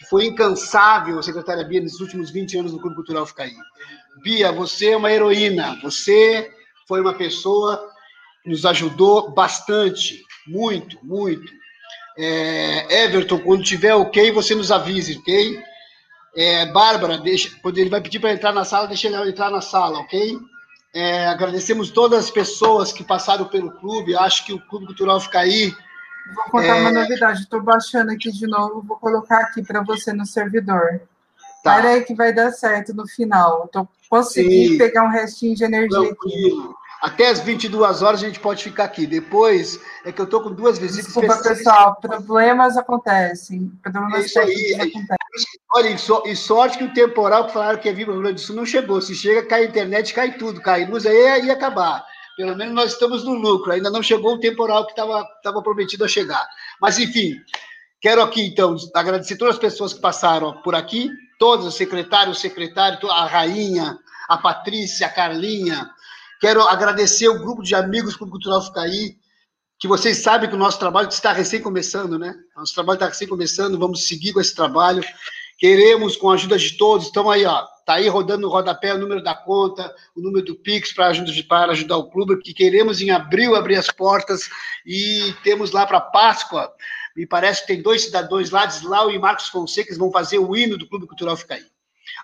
[0.00, 3.52] que foi incansável, secretária Bia, nesses últimos 20 anos no Clube Cultural Ficaí.
[4.22, 6.50] Bia, você é uma heroína, você
[6.88, 7.86] foi uma pessoa
[8.42, 11.52] que nos ajudou bastante, muito, muito.
[12.16, 15.62] É, Everton, quando tiver ok, você nos avise, ok?
[16.34, 19.60] É, Bárbara, deixa, quando ele vai pedir para entrar na sala, deixa ele entrar na
[19.60, 20.38] sala, ok?
[20.94, 24.16] É, agradecemos todas as pessoas que passaram pelo clube.
[24.16, 25.74] Acho que o Clube Cultural fica aí.
[26.34, 26.80] Vou contar É.
[26.80, 27.40] uma novidade.
[27.42, 31.00] Estou baixando aqui de novo, vou colocar aqui para você no servidor.
[31.62, 31.76] Tá.
[31.76, 33.68] Espera aí que vai dar certo no final.
[33.72, 34.78] Tô consegui Sim.
[34.78, 36.08] pegar um restinho de energia aqui.
[36.08, 36.74] Tranquilo.
[37.02, 39.06] Até as 22 horas a gente pode ficar aqui.
[39.06, 41.96] Depois é que eu tô com duas visitas Desculpa, pessoal.
[42.00, 43.72] Problemas acontecem.
[43.82, 44.46] Problemas É isso aí.
[44.46, 45.60] técnicos acontecem.
[45.74, 48.14] Olha, e, so- e sorte que o temporal que falaram que ia vir para o
[48.14, 49.00] Rio Grande do Sul não chegou.
[49.00, 50.60] Se chega, cai a internet, cai tudo.
[50.60, 52.04] Cai luz, aí ia acabar.
[52.36, 53.72] Pelo menos nós estamos no lucro.
[53.72, 56.46] Ainda não chegou o temporal que estava prometido a chegar.
[56.80, 57.36] Mas, enfim,
[58.00, 62.40] quero aqui, então, agradecer todas as pessoas que passaram por aqui, todos, os secretários, o
[62.40, 63.98] secretário, a rainha,
[64.28, 65.90] a Patrícia, a Carlinha.
[66.40, 69.18] Quero agradecer o grupo de amigos do Cultural Ficaí,
[69.78, 72.34] que vocês sabem que o nosso trabalho está recém começando, né?
[72.56, 75.02] Nosso trabalho está recém começando, vamos seguir com esse trabalho.
[75.60, 78.98] Queremos, com a ajuda de todos, estão aí, ó, tá aí rodando no rodapé o
[78.98, 83.10] número da conta, o número do Pix para ajudar, ajudar o clube, que queremos em
[83.10, 84.48] abril abrir as portas
[84.86, 86.72] e temos lá para Páscoa,
[87.14, 90.56] me parece que tem dois cidadãos lá, Deslau e Marcos Fonseca, que vão fazer o
[90.56, 91.66] hino do Clube Cultural Ficaí.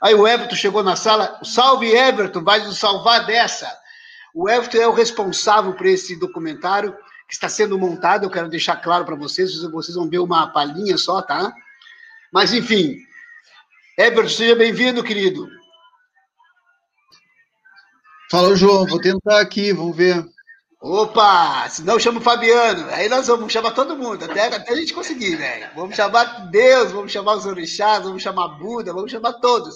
[0.01, 3.71] Aí o Everton chegou na sala, salve Everton, vai nos salvar dessa.
[4.35, 6.97] O Everton é o responsável por esse documentário
[7.29, 10.97] que está sendo montado, eu quero deixar claro para vocês, vocês vão ver uma palhinha
[10.97, 11.53] só, tá?
[12.33, 12.97] Mas, enfim,
[13.99, 15.49] Everton, seja bem-vindo, querido.
[18.31, 20.23] Fala, João, vou tentar aqui, vamos ver.
[20.83, 24.77] Opa, se não chama o Fabiano, aí nós vamos chamar todo mundo, até, até a
[24.77, 25.71] gente conseguir, velho.
[25.75, 29.75] Vamos chamar Deus, vamos chamar os orixás, vamos chamar Buda, vamos chamar todos.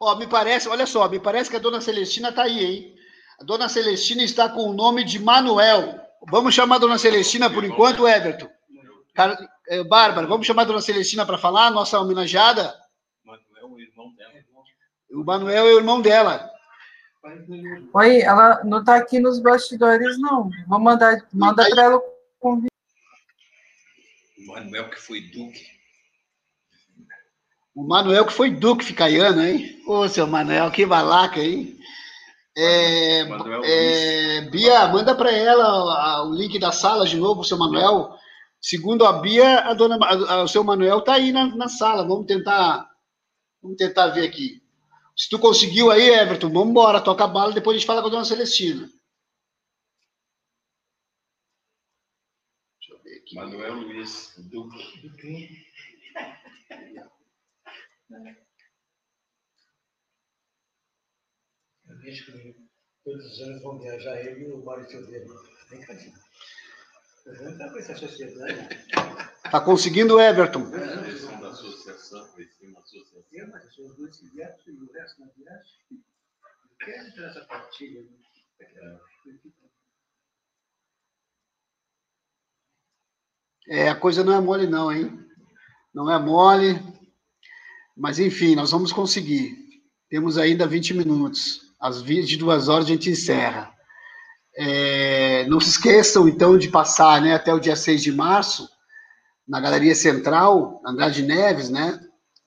[0.00, 2.96] Ó, me parece, olha só, me parece que a dona Celestina tá aí, hein?
[3.40, 6.00] A dona Celestina está com o nome de Manuel.
[6.28, 8.48] Vamos chamar a dona Celestina por enquanto, Everton.
[9.14, 9.36] Car...
[9.68, 12.74] eh, Bárbara, vamos chamar a dona Celestina para falar, nossa homenageada?
[15.10, 16.50] O Manuel é o irmão dela.
[17.94, 20.50] Oi, ela não está aqui nos bastidores, não.
[20.66, 22.02] Vou mandar, manda para ela o
[22.38, 22.72] convite.
[24.38, 25.77] O Manuel que foi duque.
[27.78, 29.80] O Manuel que foi duque ficaiano, hein?
[29.86, 31.78] Ô, seu Manuel, que balaca, hein?
[32.56, 33.20] É,
[33.64, 38.12] é, Bia, manda para ela a- o link da sala de novo, seu Manuel.
[38.60, 42.02] Segundo a Bia, a dona, a- a- o seu Manuel tá aí na, na sala.
[42.02, 42.90] Vamos tentar,
[43.62, 44.60] vamos tentar ver aqui.
[45.16, 48.08] Se tu conseguiu aí, Everton, vamos embora, toca a bala, depois a gente fala com
[48.08, 48.90] a dona Celestina.
[53.34, 54.82] Manuel Luiz Duque.
[58.10, 58.22] Eu
[61.98, 62.56] vejo que
[63.04, 65.26] todos os anos vão viajar ele e o Maurício dele.
[65.68, 66.14] Vem cá, filho.
[67.26, 68.68] Não está com essa sociedade.
[69.50, 70.70] Tá conseguindo, Everton?
[70.70, 73.22] Direção da associação, vai ser uma associação.
[73.30, 75.70] Eu, mas sou os dois que viajam e o resto não viaja.
[75.90, 75.98] Eu
[76.78, 78.02] quero entrar nessa partilha.
[78.02, 79.00] né?
[83.68, 85.10] É, a coisa não é mole, não, hein?
[85.92, 86.97] Não é mole.
[87.98, 89.58] Mas, enfim, nós vamos conseguir.
[90.08, 91.62] Temos ainda 20 minutos.
[91.80, 93.74] Às 22 horas a gente encerra.
[94.56, 98.68] É, não se esqueçam, então, de passar né, até o dia 6 de março,
[99.46, 101.98] na Galeria Central, Andrade Neves, né?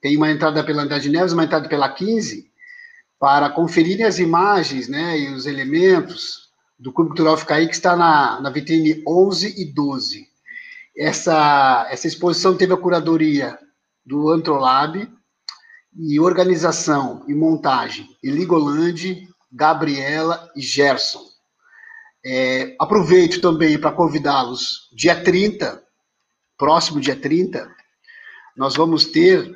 [0.02, 2.50] Tem uma entrada pela Andrade Neves, uma entrada pela 15,
[3.20, 6.50] para conferirem as imagens né, e os elementos
[6.80, 10.28] do Clube Cultural Ficaí, que está na, na vitrine 11 e 12.
[10.98, 13.58] Essa, essa exposição teve a curadoria
[14.06, 15.08] do Antrolab
[15.98, 21.24] e organização e montagem Eligolande, Gabriela e Gerson.
[22.24, 25.84] É, aproveito também para convidá-los, dia 30,
[26.58, 27.70] próximo dia 30,
[28.56, 29.54] nós vamos ter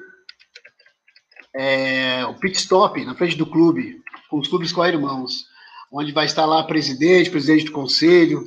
[1.56, 5.46] é, o pit stop na frente do clube, com os clubes co-irmãos,
[5.92, 8.44] onde vai estar lá presidente, presidente do conselho,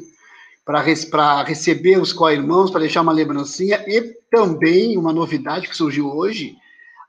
[0.65, 6.57] para receber os co-irmãos, para deixar uma lembrancinha, e também uma novidade que surgiu hoje,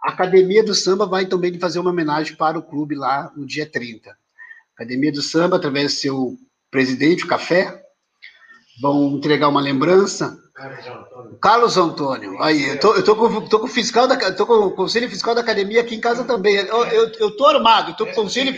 [0.01, 3.69] a Academia do Samba vai também fazer uma homenagem para o clube lá no dia
[3.69, 4.15] 30.
[4.75, 6.37] Academia do Samba, através do seu
[6.71, 7.83] presidente, o Café,
[8.81, 10.37] vão entregar uma lembrança.
[10.53, 11.37] Carlos Antônio.
[11.41, 14.53] Carlos Antônio, aí, eu tô, eu tô, com, tô com o fiscal da, tô com
[14.53, 16.55] o conselho fiscal da academia aqui em casa também.
[16.55, 18.53] Eu, eu, eu tô armado, eu tô com o conselho.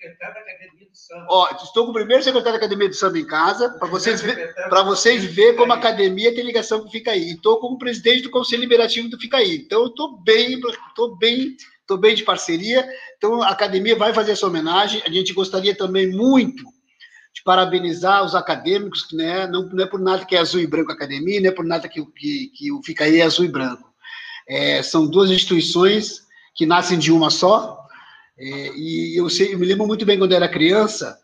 [0.00, 1.26] Secretário, tá da Academia do Samba.
[1.28, 4.54] Ó, estou com o primeiro secretário da Academia do Samba em casa, para vocês, ver,
[4.86, 7.32] vocês verem como a academia tem ligação com o Fica Aí.
[7.32, 9.56] Estou como presidente do Conselho Liberativo do Fica Aí.
[9.56, 10.58] Então, eu estou bem,
[10.88, 12.88] estou bem, estou bem de parceria.
[13.18, 15.02] Então, a academia vai fazer essa homenagem.
[15.04, 16.64] A gente gostaria também muito
[17.34, 19.46] de parabenizar os acadêmicos, né?
[19.46, 21.64] não, não é por nada que é azul e branco a academia, não é por
[21.64, 23.92] nada que, que, que o Fica Aí é azul e branco.
[24.48, 26.22] É, são duas instituições
[26.54, 27.79] que nascem de uma só,
[28.40, 31.16] é, e eu, sei, eu me lembro muito bem quando eu era criança,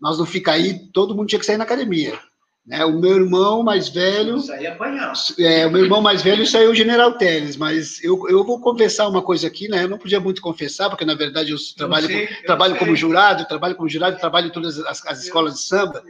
[0.00, 2.18] nós no Fica Aí, todo mundo tinha que sair na academia.
[2.66, 2.84] Né?
[2.84, 4.40] O meu irmão mais velho.
[4.40, 5.12] Saía apanhando.
[5.38, 9.08] É, o meu irmão mais velho saiu o General Teles, mas eu, eu vou confessar
[9.08, 9.84] uma coisa aqui, né?
[9.84, 12.78] Eu não podia muito confessar, porque na verdade eu trabalho, sei, com- eu trabalho sei.
[12.80, 16.02] como jurado, trabalho como jurado, trabalho em todas as, as escolas de samba.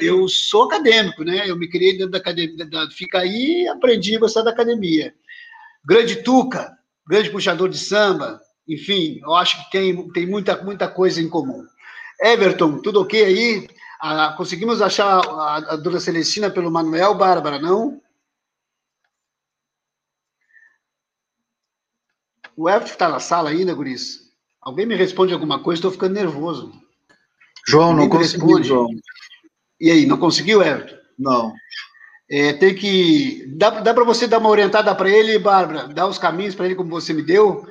[0.00, 1.48] Eu sou acadêmico, né?
[1.48, 5.14] Eu me criei dentro da academia, da, fica aí e aprendi a gostar da academia.
[5.86, 8.40] Grande Tuca, grande puxador de samba,
[8.74, 11.66] enfim, eu acho que tem, tem muita, muita coisa em comum.
[12.22, 13.68] Everton, tudo ok aí?
[14.00, 18.00] Ah, conseguimos achar a, a dona Celestina pelo Manuel, Bárbara, não?
[22.56, 24.30] O Everton está na sala ainda, Guris?
[24.60, 26.72] Alguém me responde alguma coisa, estou ficando nervoso.
[27.66, 28.68] João, não Ninguém me consegui, responde.
[28.68, 28.88] João.
[29.80, 30.96] E aí, não conseguiu, Everton?
[31.18, 31.54] Não.
[32.30, 33.44] É, tem que.
[33.56, 35.88] Dá, dá para você dar uma orientada para ele, Bárbara?
[35.88, 37.66] Dar os caminhos para ele, como você me deu?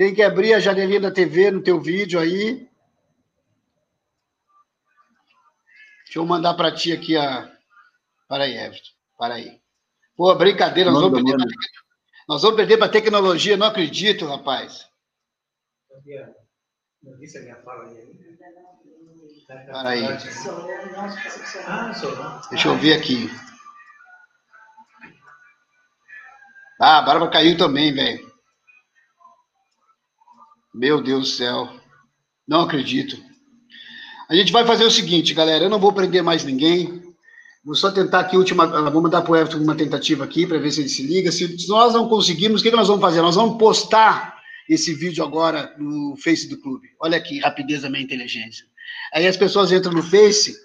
[0.00, 2.66] Tem que abrir a janelinha da TV no teu vídeo aí.
[6.06, 7.54] Deixa eu mandar para ti aqui a.
[8.26, 8.88] Para aí, Everton.
[9.18, 9.60] Para aí.
[10.16, 11.46] Pô, brincadeira, nós vamos perder
[12.26, 14.88] nós vamos perder para tecnologia, não acredito, rapaz.
[17.02, 17.84] Não disse a minha fala
[19.90, 20.06] aí.
[22.48, 23.28] Deixa eu ver aqui.
[26.80, 28.29] Ah, a Bárbara caiu também, velho.
[30.74, 31.68] Meu Deus do céu.
[32.46, 33.16] Não acredito.
[34.28, 35.64] A gente vai fazer o seguinte, galera.
[35.64, 37.02] Eu não vou prender mais ninguém.
[37.64, 38.64] Vou só tentar aqui última.
[38.64, 41.30] ah, Vou mandar para o Everton uma tentativa aqui para ver se ele se liga.
[41.32, 43.20] Se nós não conseguirmos, o que, que nós vamos fazer?
[43.20, 44.38] Nós vamos postar
[44.68, 46.88] esse vídeo agora no Face do Clube.
[47.00, 48.64] Olha aqui, rapidez da minha inteligência.
[49.12, 50.56] Aí as pessoas entram no Face,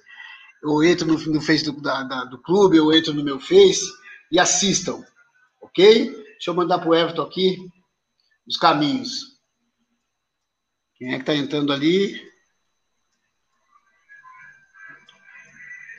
[0.64, 3.84] ou entram no, no Face do, da- da- do clube, ou entram no meu Face
[4.32, 5.04] e assistam.
[5.62, 6.06] Ok?
[6.12, 7.58] Deixa eu mandar para o Everton aqui
[8.48, 9.35] os caminhos.
[10.98, 12.22] Quem é que está entrando ali?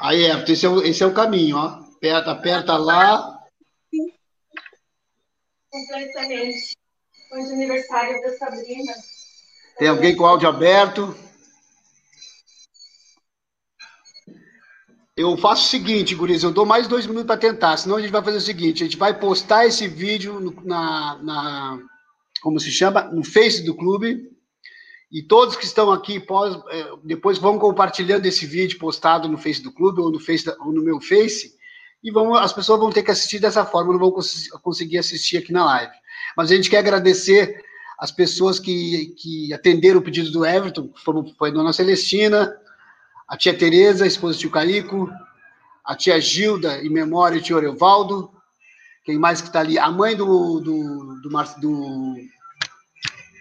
[0.01, 1.67] Aí, Everton, esse é o, esse é o caminho, ó.
[1.97, 3.39] Aperta, aperta lá.
[5.71, 6.77] Completamente.
[7.33, 8.93] Aniversário da Sabrina.
[9.79, 11.15] Tem alguém com o áudio aberto?
[15.17, 18.11] Eu faço o seguinte, Guriz, eu dou mais dois minutos para tentar, senão a gente
[18.11, 21.79] vai fazer o seguinte, a gente vai postar esse vídeo na, na-
[22.43, 24.31] como se chama, no Face do clube,
[25.11, 29.63] e todos que estão aqui pós- eh, depois vão compartilhando esse vídeo postado no Face
[29.63, 31.55] do clube ou no, face ou no meu Face,
[32.03, 35.39] e vão, as pessoas vão ter que assistir dessa forma, não vão cons- conseguir assistir
[35.39, 35.93] aqui na live.
[36.37, 37.65] Mas a gente quer agradecer
[37.99, 42.55] as pessoas que, que atenderam o pedido do Everton, foram, foi a dona Celestina,
[43.27, 45.11] a tia Tereza, a esposa do tio Caico,
[45.85, 48.31] a tia Gilda, em memória, o tio Evaldo,
[49.05, 49.79] quem mais que está ali?
[49.79, 52.15] A mãe do, do, do, Mar- do,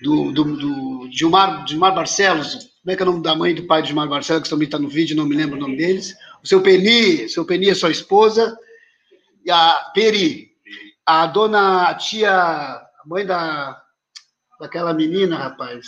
[0.02, 3.56] do, do, do Gilmar, Gilmar Barcelos, como é que é o nome da mãe e
[3.56, 5.78] do pai de Gilmar Barcelos, que também está no vídeo, não me lembro o nome
[5.78, 8.58] deles, o seu Peni, seu Peni é sua esposa,
[9.44, 10.52] e a Peri,
[11.06, 13.82] a dona, a tia, a mãe da,
[14.60, 15.88] daquela menina, rapaz,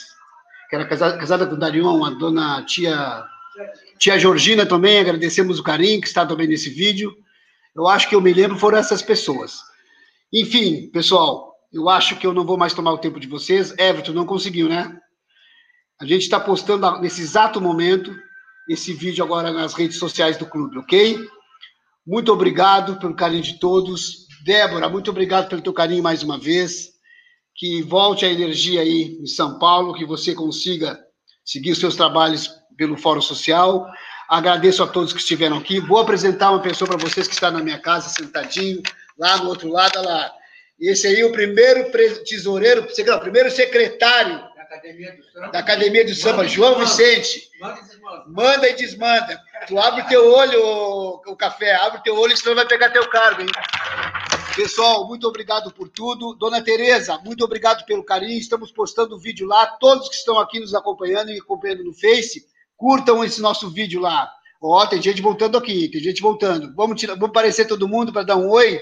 [0.70, 3.24] que era casada, casada com o Darion, a dona tia,
[3.98, 7.16] tia Georgina também, agradecemos o carinho que está também nesse vídeo.
[7.76, 9.62] Eu acho que eu me lembro foram essas pessoas.
[10.34, 13.72] Enfim, pessoal, eu acho que eu não vou mais tomar o tempo de vocês.
[13.78, 14.98] Everton não conseguiu, né?
[16.00, 18.16] A gente está postando nesse exato momento
[18.70, 21.20] esse vídeo agora nas redes sociais do clube, ok?
[22.06, 24.28] Muito obrigado pelo carinho de todos.
[24.44, 26.92] Débora, muito obrigado pelo teu carinho mais uma vez.
[27.56, 31.00] Que volte a energia aí em São Paulo, que você consiga
[31.44, 33.88] seguir os seus trabalhos pelo Fórum Social.
[34.30, 35.80] Agradeço a todos que estiveram aqui.
[35.80, 38.82] Vou apresentar uma pessoa para vocês que está na minha casa, sentadinho,
[39.18, 40.32] lá no outro lado, olha
[40.80, 40.92] lá.
[40.92, 41.92] Esse aí é o primeiro
[42.26, 45.52] tesoureiro, o primeiro secretário Da Academia do Samba.
[45.52, 47.50] da Academia do Samba, João Vicente.
[47.60, 48.24] Manda e desmanda.
[48.28, 49.42] Manda e desmanda.
[49.68, 53.42] Tu abre teu olho, o, o café, abre teu olho, senão vai pegar teu cargo,
[53.42, 53.48] hein?
[54.56, 56.34] Pessoal, muito obrigado por tudo.
[56.34, 58.40] Dona Tereza, muito obrigado pelo carinho.
[58.40, 59.68] Estamos postando o vídeo lá.
[59.68, 62.44] Todos que estão aqui nos acompanhando e acompanhando no Face,
[62.76, 64.28] curtam esse nosso vídeo lá.
[64.60, 66.74] Ó, tem gente voltando aqui, tem gente voltando.
[66.76, 68.82] Vamos, tirar, vamos aparecer todo mundo para dar um oi?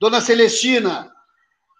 [0.00, 1.12] Dona Celestina,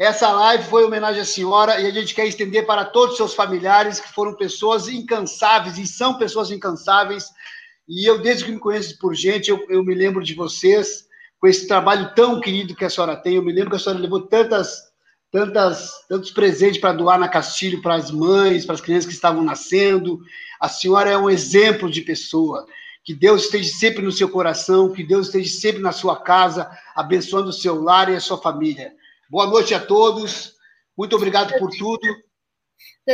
[0.00, 3.16] Essa live foi em homenagem à senhora e a gente quer estender para todos os
[3.16, 7.30] seus familiares que foram pessoas incansáveis e são pessoas incansáveis.
[7.88, 11.06] E eu, desde que me conheço por gente, eu, eu me lembro de vocês
[11.40, 13.34] com esse trabalho tão querido que a senhora tem.
[13.34, 14.82] Eu me lembro que a senhora levou tantas,
[15.32, 19.42] tantas, tantos presentes para doar na Castilho para as mães, para as crianças que estavam
[19.42, 20.20] nascendo.
[20.60, 22.66] A senhora é um exemplo de pessoa.
[23.08, 27.48] Que Deus esteja sempre no seu coração, que Deus esteja sempre na sua casa, abençoando
[27.48, 28.94] o seu lar e a sua família.
[29.30, 30.52] Boa noite a todos.
[30.94, 32.06] Muito obrigado por tudo.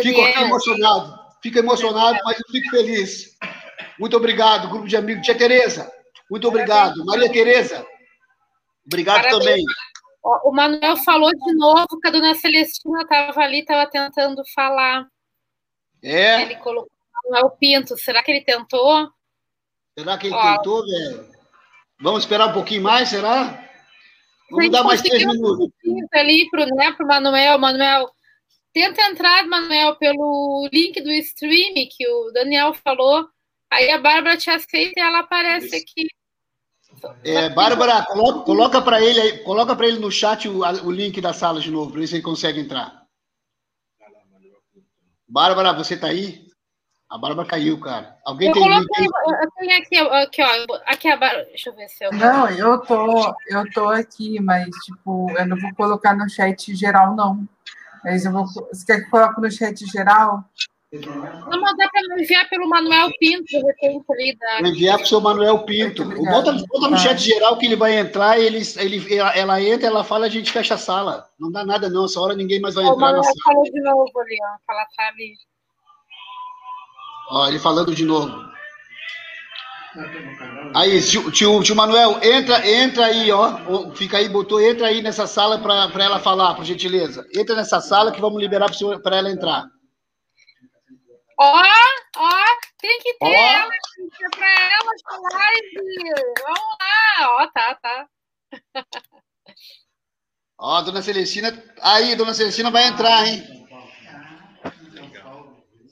[0.03, 1.17] Fico aqui emocionado.
[1.41, 3.39] Fico emocionado, mas eu fico feliz.
[3.97, 5.25] Muito obrigado, grupo de amigos.
[5.25, 5.89] Tia Tereza,
[6.29, 7.07] muito obrigado.
[7.07, 7.87] Maria Tereza,
[8.85, 9.45] obrigado Parabéns.
[9.45, 9.65] também.
[10.43, 15.07] O Manuel falou de novo que a dona Celestina estava ali, estava tentando falar.
[16.03, 16.43] É?
[16.43, 17.97] Ele colocou o Manuel Pinto.
[17.97, 19.09] Será que ele tentou?
[19.97, 20.57] Será que ele Ó.
[20.57, 21.29] tentou, velho?
[22.01, 23.69] Vamos esperar um pouquinho mais, será?
[24.51, 25.71] Vamos dar mais três um minutos.
[26.13, 27.59] Ali pro, né, pro Manuel.
[27.59, 28.11] Manuel,
[28.73, 33.29] tenta entrar, Manuel, pelo link do stream que o Daniel falou.
[33.71, 36.09] Aí a Bárbara te aceita e ela aparece aqui.
[37.25, 41.21] É, Bárbara, coloca, coloca para ele, aí- coloca para ele no chat o, o link
[41.21, 43.05] da sala de novo, para ver se ele consegue entrar.
[45.29, 46.44] Bárbara, você tá aí?
[47.11, 48.17] A Bárbara caiu, cara.
[48.25, 50.81] Alguém Eu tem coloquei, eu tenho aqui, aqui, ó.
[50.87, 51.45] Aqui a Bárbara.
[51.45, 52.11] Deixa eu ver se eu.
[52.13, 57.15] Não, eu tô, eu tô aqui, mas tipo, eu não vou colocar no chat geral,
[57.15, 57.47] não.
[58.03, 58.47] Mas eu vou.
[58.47, 60.45] Você quer que eu coloque no chat geral?
[60.93, 64.59] Não, mas dá para enviar pelo Manuel Pinto, de repente, ali da.
[64.61, 66.05] Vou enviar para o seu Manuel Pinto.
[66.05, 70.05] Bota, bota no chat geral que ele vai entrar, ele, ele, ela, ela entra, ela
[70.05, 71.29] fala, a gente fecha a sala.
[71.39, 72.05] Não dá nada, não.
[72.05, 73.35] Essa hora ninguém mais vai o entrar na Manuel sala.
[73.45, 74.57] falou de novo ali, ó.
[74.67, 75.35] Fala, sabe?
[77.35, 78.45] Ó, ele falando de novo.
[80.73, 83.91] Aí, tio, tio, tio Manuel, entra, entra aí, ó.
[83.97, 87.27] Fica aí, botou, entra aí nessa sala para ela falar, por gentileza.
[87.35, 88.71] Entra nessa sala que vamos liberar
[89.03, 89.65] para ela entrar.
[91.37, 91.63] Ó,
[92.17, 92.45] ó,
[92.81, 93.33] tem que ter Ó.
[93.33, 94.93] ela, ter pra ela
[95.33, 96.13] live.
[96.41, 98.07] Vamos lá, ó, tá, tá.
[100.57, 101.53] Ó, dona Celestina.
[101.83, 103.43] Aí, dona Celestina vai entrar, hein?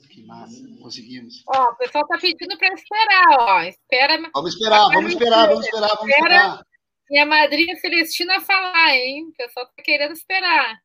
[0.09, 0.63] Que massa,
[0.93, 1.43] conseguimos.
[1.47, 3.61] Ó, o pessoal tá pedindo pra esperar, ó.
[3.63, 4.29] Espera.
[4.33, 6.65] Vamos esperar, vamos esperar, vamos esperar, vamos Espera esperar.
[7.09, 9.29] Minha madrinha Celestina falar, hein?
[9.29, 10.79] O pessoal tá querendo esperar.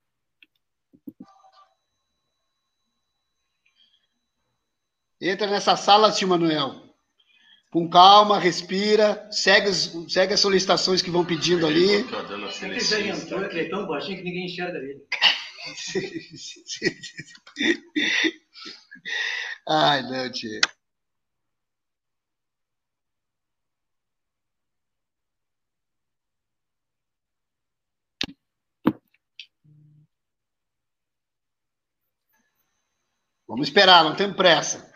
[5.20, 6.86] Entra nessa sala, tio Manuel.
[7.70, 9.70] Com calma, respira, segue,
[10.08, 11.96] segue as solicitações que vão pedindo ali.
[11.96, 12.48] Antônio,
[13.48, 15.06] que ele é tão baixinho que ninguém enxerga ele.
[19.68, 20.60] Ai, não, tio.
[33.48, 34.90] Vamos esperar, não temos pressa.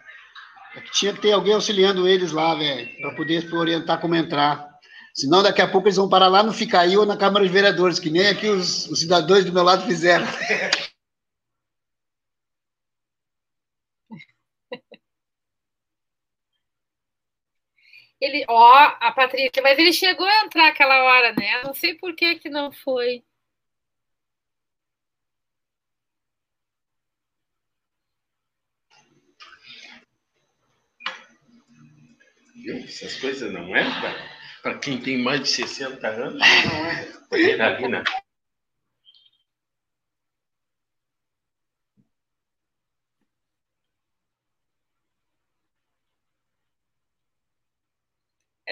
[0.77, 4.69] É tinha que ter alguém auxiliando eles lá, velho, para poder orientar como entrar.
[5.15, 7.99] Senão, daqui a pouco eles vão parar lá no Ficaí ou na Câmara de Vereadores,
[7.99, 10.27] que nem aqui os, os cidadãos do meu lado fizeram.
[18.23, 21.61] Ele, ó, a Patrícia, mas ele chegou a entrar aquela hora, né?
[21.65, 23.25] Não sei por que que não foi.
[32.55, 32.77] Viu?
[32.85, 33.83] Essas coisas não é
[34.63, 37.09] para quem tem mais de 60 anos, não é.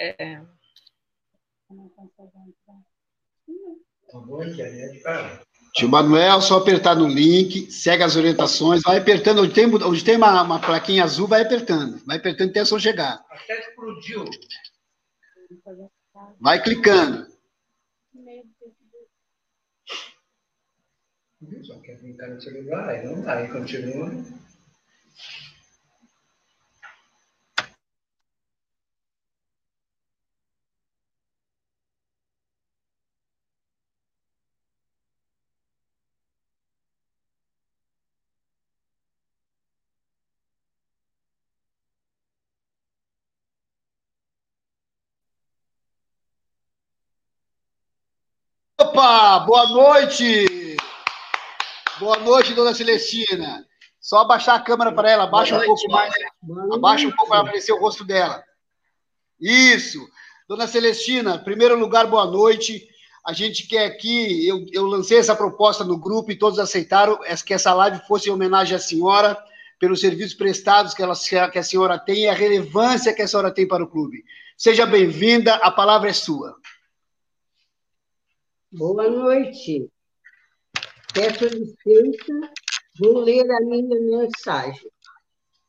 [0.01, 0.41] É.
[5.75, 10.17] Tio Manuel, só apertar no link, segue as orientações, vai apertando, onde tem, onde tem
[10.17, 13.23] uma, uma plaquinha azul, vai apertando, vai apertando até sua chegar.
[13.31, 14.25] Até explodiu.
[16.41, 17.29] Vai clicando.
[21.63, 24.11] Só quer no celular, aí não dá, aí continua.
[49.01, 50.77] Opa, boa noite!
[51.99, 53.67] Boa noite, dona Celestina.
[53.99, 56.13] Só abaixar a câmera para ela, abaixa um pouco mais.
[56.71, 58.45] Abaixa um pouco para aparecer o rosto dela.
[59.41, 60.07] Isso.
[60.47, 62.87] Dona Celestina, em primeiro lugar, boa noite.
[63.27, 67.55] A gente quer aqui, eu, eu lancei essa proposta no grupo e todos aceitaram que
[67.55, 69.35] essa live fosse em homenagem à senhora,
[69.79, 71.15] pelos serviços prestados que, ela,
[71.51, 74.23] que a senhora tem e a relevância que a senhora tem para o clube.
[74.59, 76.55] Seja bem-vinda, a palavra é sua.
[78.73, 79.91] Boa noite.
[81.13, 82.53] Peço licença,
[82.99, 84.91] vou ler a minha mensagem.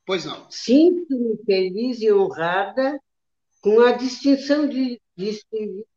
[0.06, 0.50] Pois não.
[0.50, 3.00] Sinto-me feliz e honrada
[3.62, 5.40] com a distinção de, de,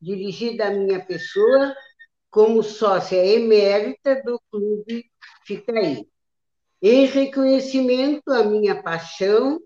[0.01, 1.75] dirigida à minha pessoa
[2.31, 5.11] como sócia emérita do Clube
[5.45, 6.09] Ficaí
[6.87, 9.59] em reconhecimento à minha paixão,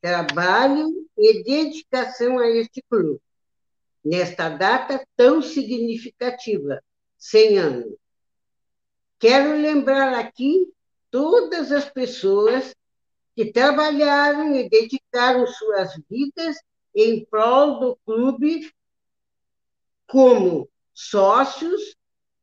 [0.00, 3.20] trabalho e dedicação a este clube,
[4.04, 6.82] nesta data tão significativa,
[7.16, 7.96] 100 anos.
[9.18, 10.70] Quero lembrar aqui
[11.10, 12.74] todas as pessoas
[13.34, 16.56] que trabalharam e dedicaram suas vidas
[16.94, 18.70] em prol do clube
[20.06, 21.96] como sócios,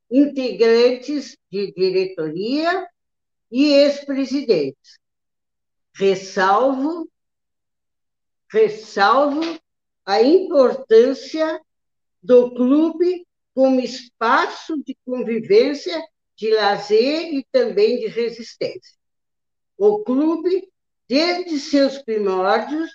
[0.09, 2.87] integrantes de diretoria
[3.49, 4.99] e ex-presidentes.
[5.93, 7.09] Ressalvo,
[8.49, 9.60] ressalvo
[10.05, 11.61] a importância
[12.21, 16.01] do clube como espaço de convivência,
[16.35, 18.97] de lazer e também de resistência.
[19.77, 20.69] O clube,
[21.07, 22.89] desde seus primórdios,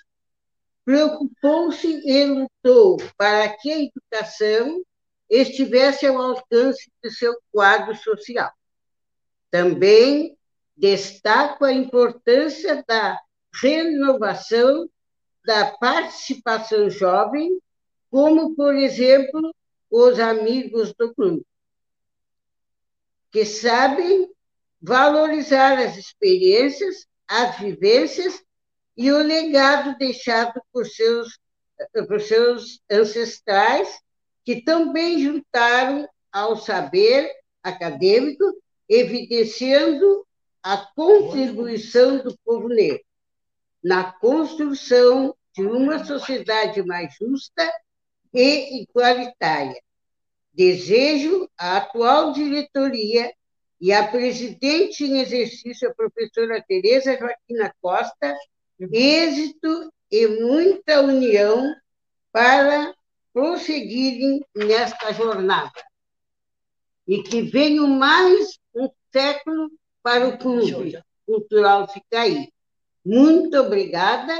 [0.83, 4.83] preocupou-se e lutou para que a educação
[5.29, 8.51] estivesse ao alcance do seu quadro social.
[9.51, 10.37] Também
[10.75, 13.19] destaco a importância da
[13.61, 14.89] renovação
[15.47, 17.57] da participação jovem,
[18.11, 19.55] como, por exemplo,
[19.89, 21.45] os amigos do clube,
[23.31, 24.29] que sabem
[24.81, 28.43] valorizar as experiências, as vivências
[28.97, 31.39] e o legado deixado por seus,
[32.09, 34.01] por seus ancestrais,
[34.43, 37.31] que também juntaram ao saber
[37.63, 38.43] acadêmico,
[38.89, 40.27] evidenciando
[40.61, 43.06] a contribuição do povo negro
[43.87, 47.71] na construção de uma sociedade mais justa
[48.33, 49.81] e igualitária.
[50.51, 53.33] Desejo à atual diretoria
[53.79, 58.35] e à presidente em exercício, a professora Tereza Joaquina Costa,
[58.91, 61.73] êxito e muita união
[62.29, 62.93] para
[63.31, 65.81] prosseguirem nesta jornada.
[67.07, 69.71] E que venham mais um século
[70.03, 72.51] para o Clube Cultural Ficaí.
[73.07, 74.33] Muito obrigada,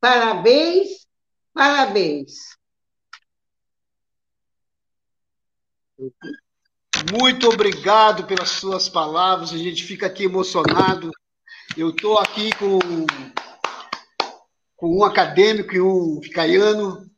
[0.00, 1.08] parabéns,
[1.52, 2.56] parabéns.
[7.12, 11.10] Muito obrigado pelas suas palavras, a gente fica aqui emocionado.
[11.76, 12.78] Eu estou aqui com,
[14.76, 17.10] com um acadêmico e um ficaiano,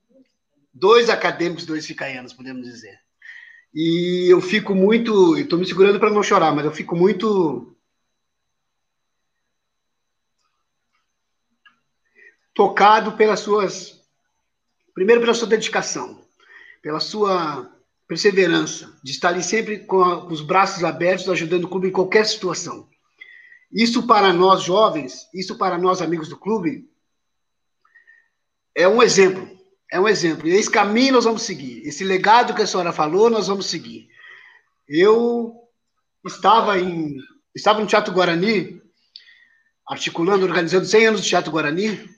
[0.72, 2.98] dois acadêmicos, dois ficaianos, podemos dizer.
[3.74, 5.36] E eu fico muito.
[5.36, 7.76] Estou me segurando para não chorar, mas eu fico muito.
[12.54, 14.00] Tocado pelas suas.
[14.94, 16.20] Primeiro, pela sua dedicação,
[16.82, 17.70] pela sua
[18.06, 21.92] perseverança, de estar ali sempre com, a, com os braços abertos, ajudando o clube em
[21.92, 22.88] qualquer situação.
[23.72, 26.90] Isso para nós jovens, isso para nós amigos do clube,
[28.74, 29.52] é um exemplo
[29.92, 30.48] é um exemplo.
[30.48, 31.86] E esse caminho nós vamos seguir.
[31.86, 34.08] Esse legado que a senhora falou, nós vamos seguir.
[34.88, 35.54] Eu
[36.26, 37.18] estava em
[37.54, 38.80] estava no Teatro Guarani,
[39.86, 42.08] articulando, organizando 100 anos do Teatro Guarani,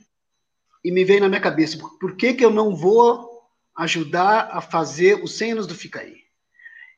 [0.84, 3.42] e me veio na minha cabeça, por que, que eu não vou
[3.76, 6.24] ajudar a fazer os 100 anos do Ficaí?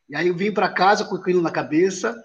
[0.09, 2.17] E aí eu vim para casa com aquilo na cabeça,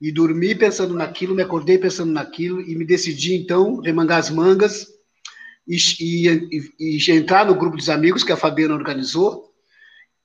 [0.00, 4.86] e dormi pensando naquilo, me acordei pensando naquilo, e me decidi, então, remangar as mangas,
[5.66, 9.50] e, e, e, entrar no grupo dos amigos que a Fabiana organizou,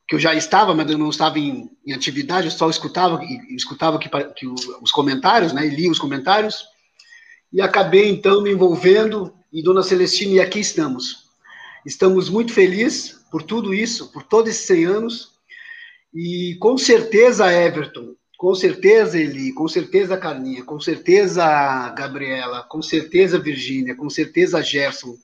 [0.07, 3.99] que eu já estava, mas eu não estava em, em atividade, eu só escutava, escutava
[3.99, 6.65] que, que os comentários, né, e lia os comentários,
[7.53, 11.29] e acabei então me envolvendo, e Dona Celestina, e aqui estamos.
[11.85, 15.33] Estamos muito felizes por tudo isso, por todos esses 100 anos,
[16.13, 23.37] e com certeza, Everton, com certeza, Eli, com certeza, Carlinha, com certeza, Gabriela, com certeza,
[23.37, 25.15] Virgínia, com certeza, Gerson,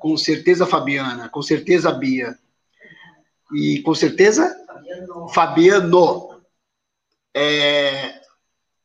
[0.00, 2.36] com certeza Fabiana, com certeza Bia.
[3.54, 4.52] E com certeza
[5.32, 6.42] Fabiano.
[7.34, 8.20] É,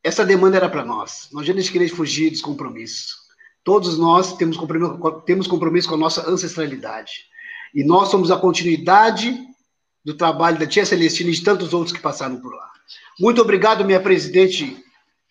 [0.03, 1.27] essa demanda era para nós.
[1.31, 3.26] Nós já não queremos fugir dos compromissos.
[3.67, 7.25] Todos nós temos compromisso, temos compromisso com a nossa ancestralidade.
[7.75, 9.37] E nós somos a continuidade
[10.05, 12.71] do trabalho da tia Celestina e de tantos outros que passaram por lá.
[13.19, 14.81] Muito obrigado, minha presidente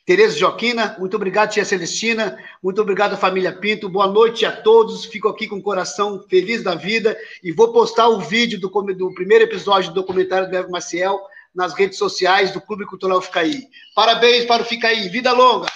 [0.04, 5.28] Tereza Joaquina, muito obrigado, tia Celestina, muito obrigado, família Pinto, boa noite a todos, fico
[5.28, 9.44] aqui com o coração feliz da vida e vou postar o vídeo do, do primeiro
[9.44, 11.18] episódio do documentário do Evo Maciel
[11.54, 13.66] nas redes sociais do Clube Cultural Ficaí.
[13.94, 15.08] Parabéns para o Ficaí.
[15.08, 15.68] Vida longa!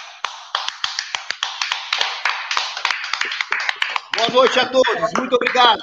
[4.21, 5.11] Boa noite a todos.
[5.17, 5.79] Muito obrigado.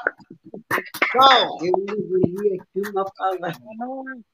[1.11, 1.59] Tchau.
[1.61, 3.53] Eu ouvi aqui uma palavra.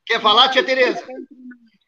[0.05, 1.03] Quer falar, tia Tereza?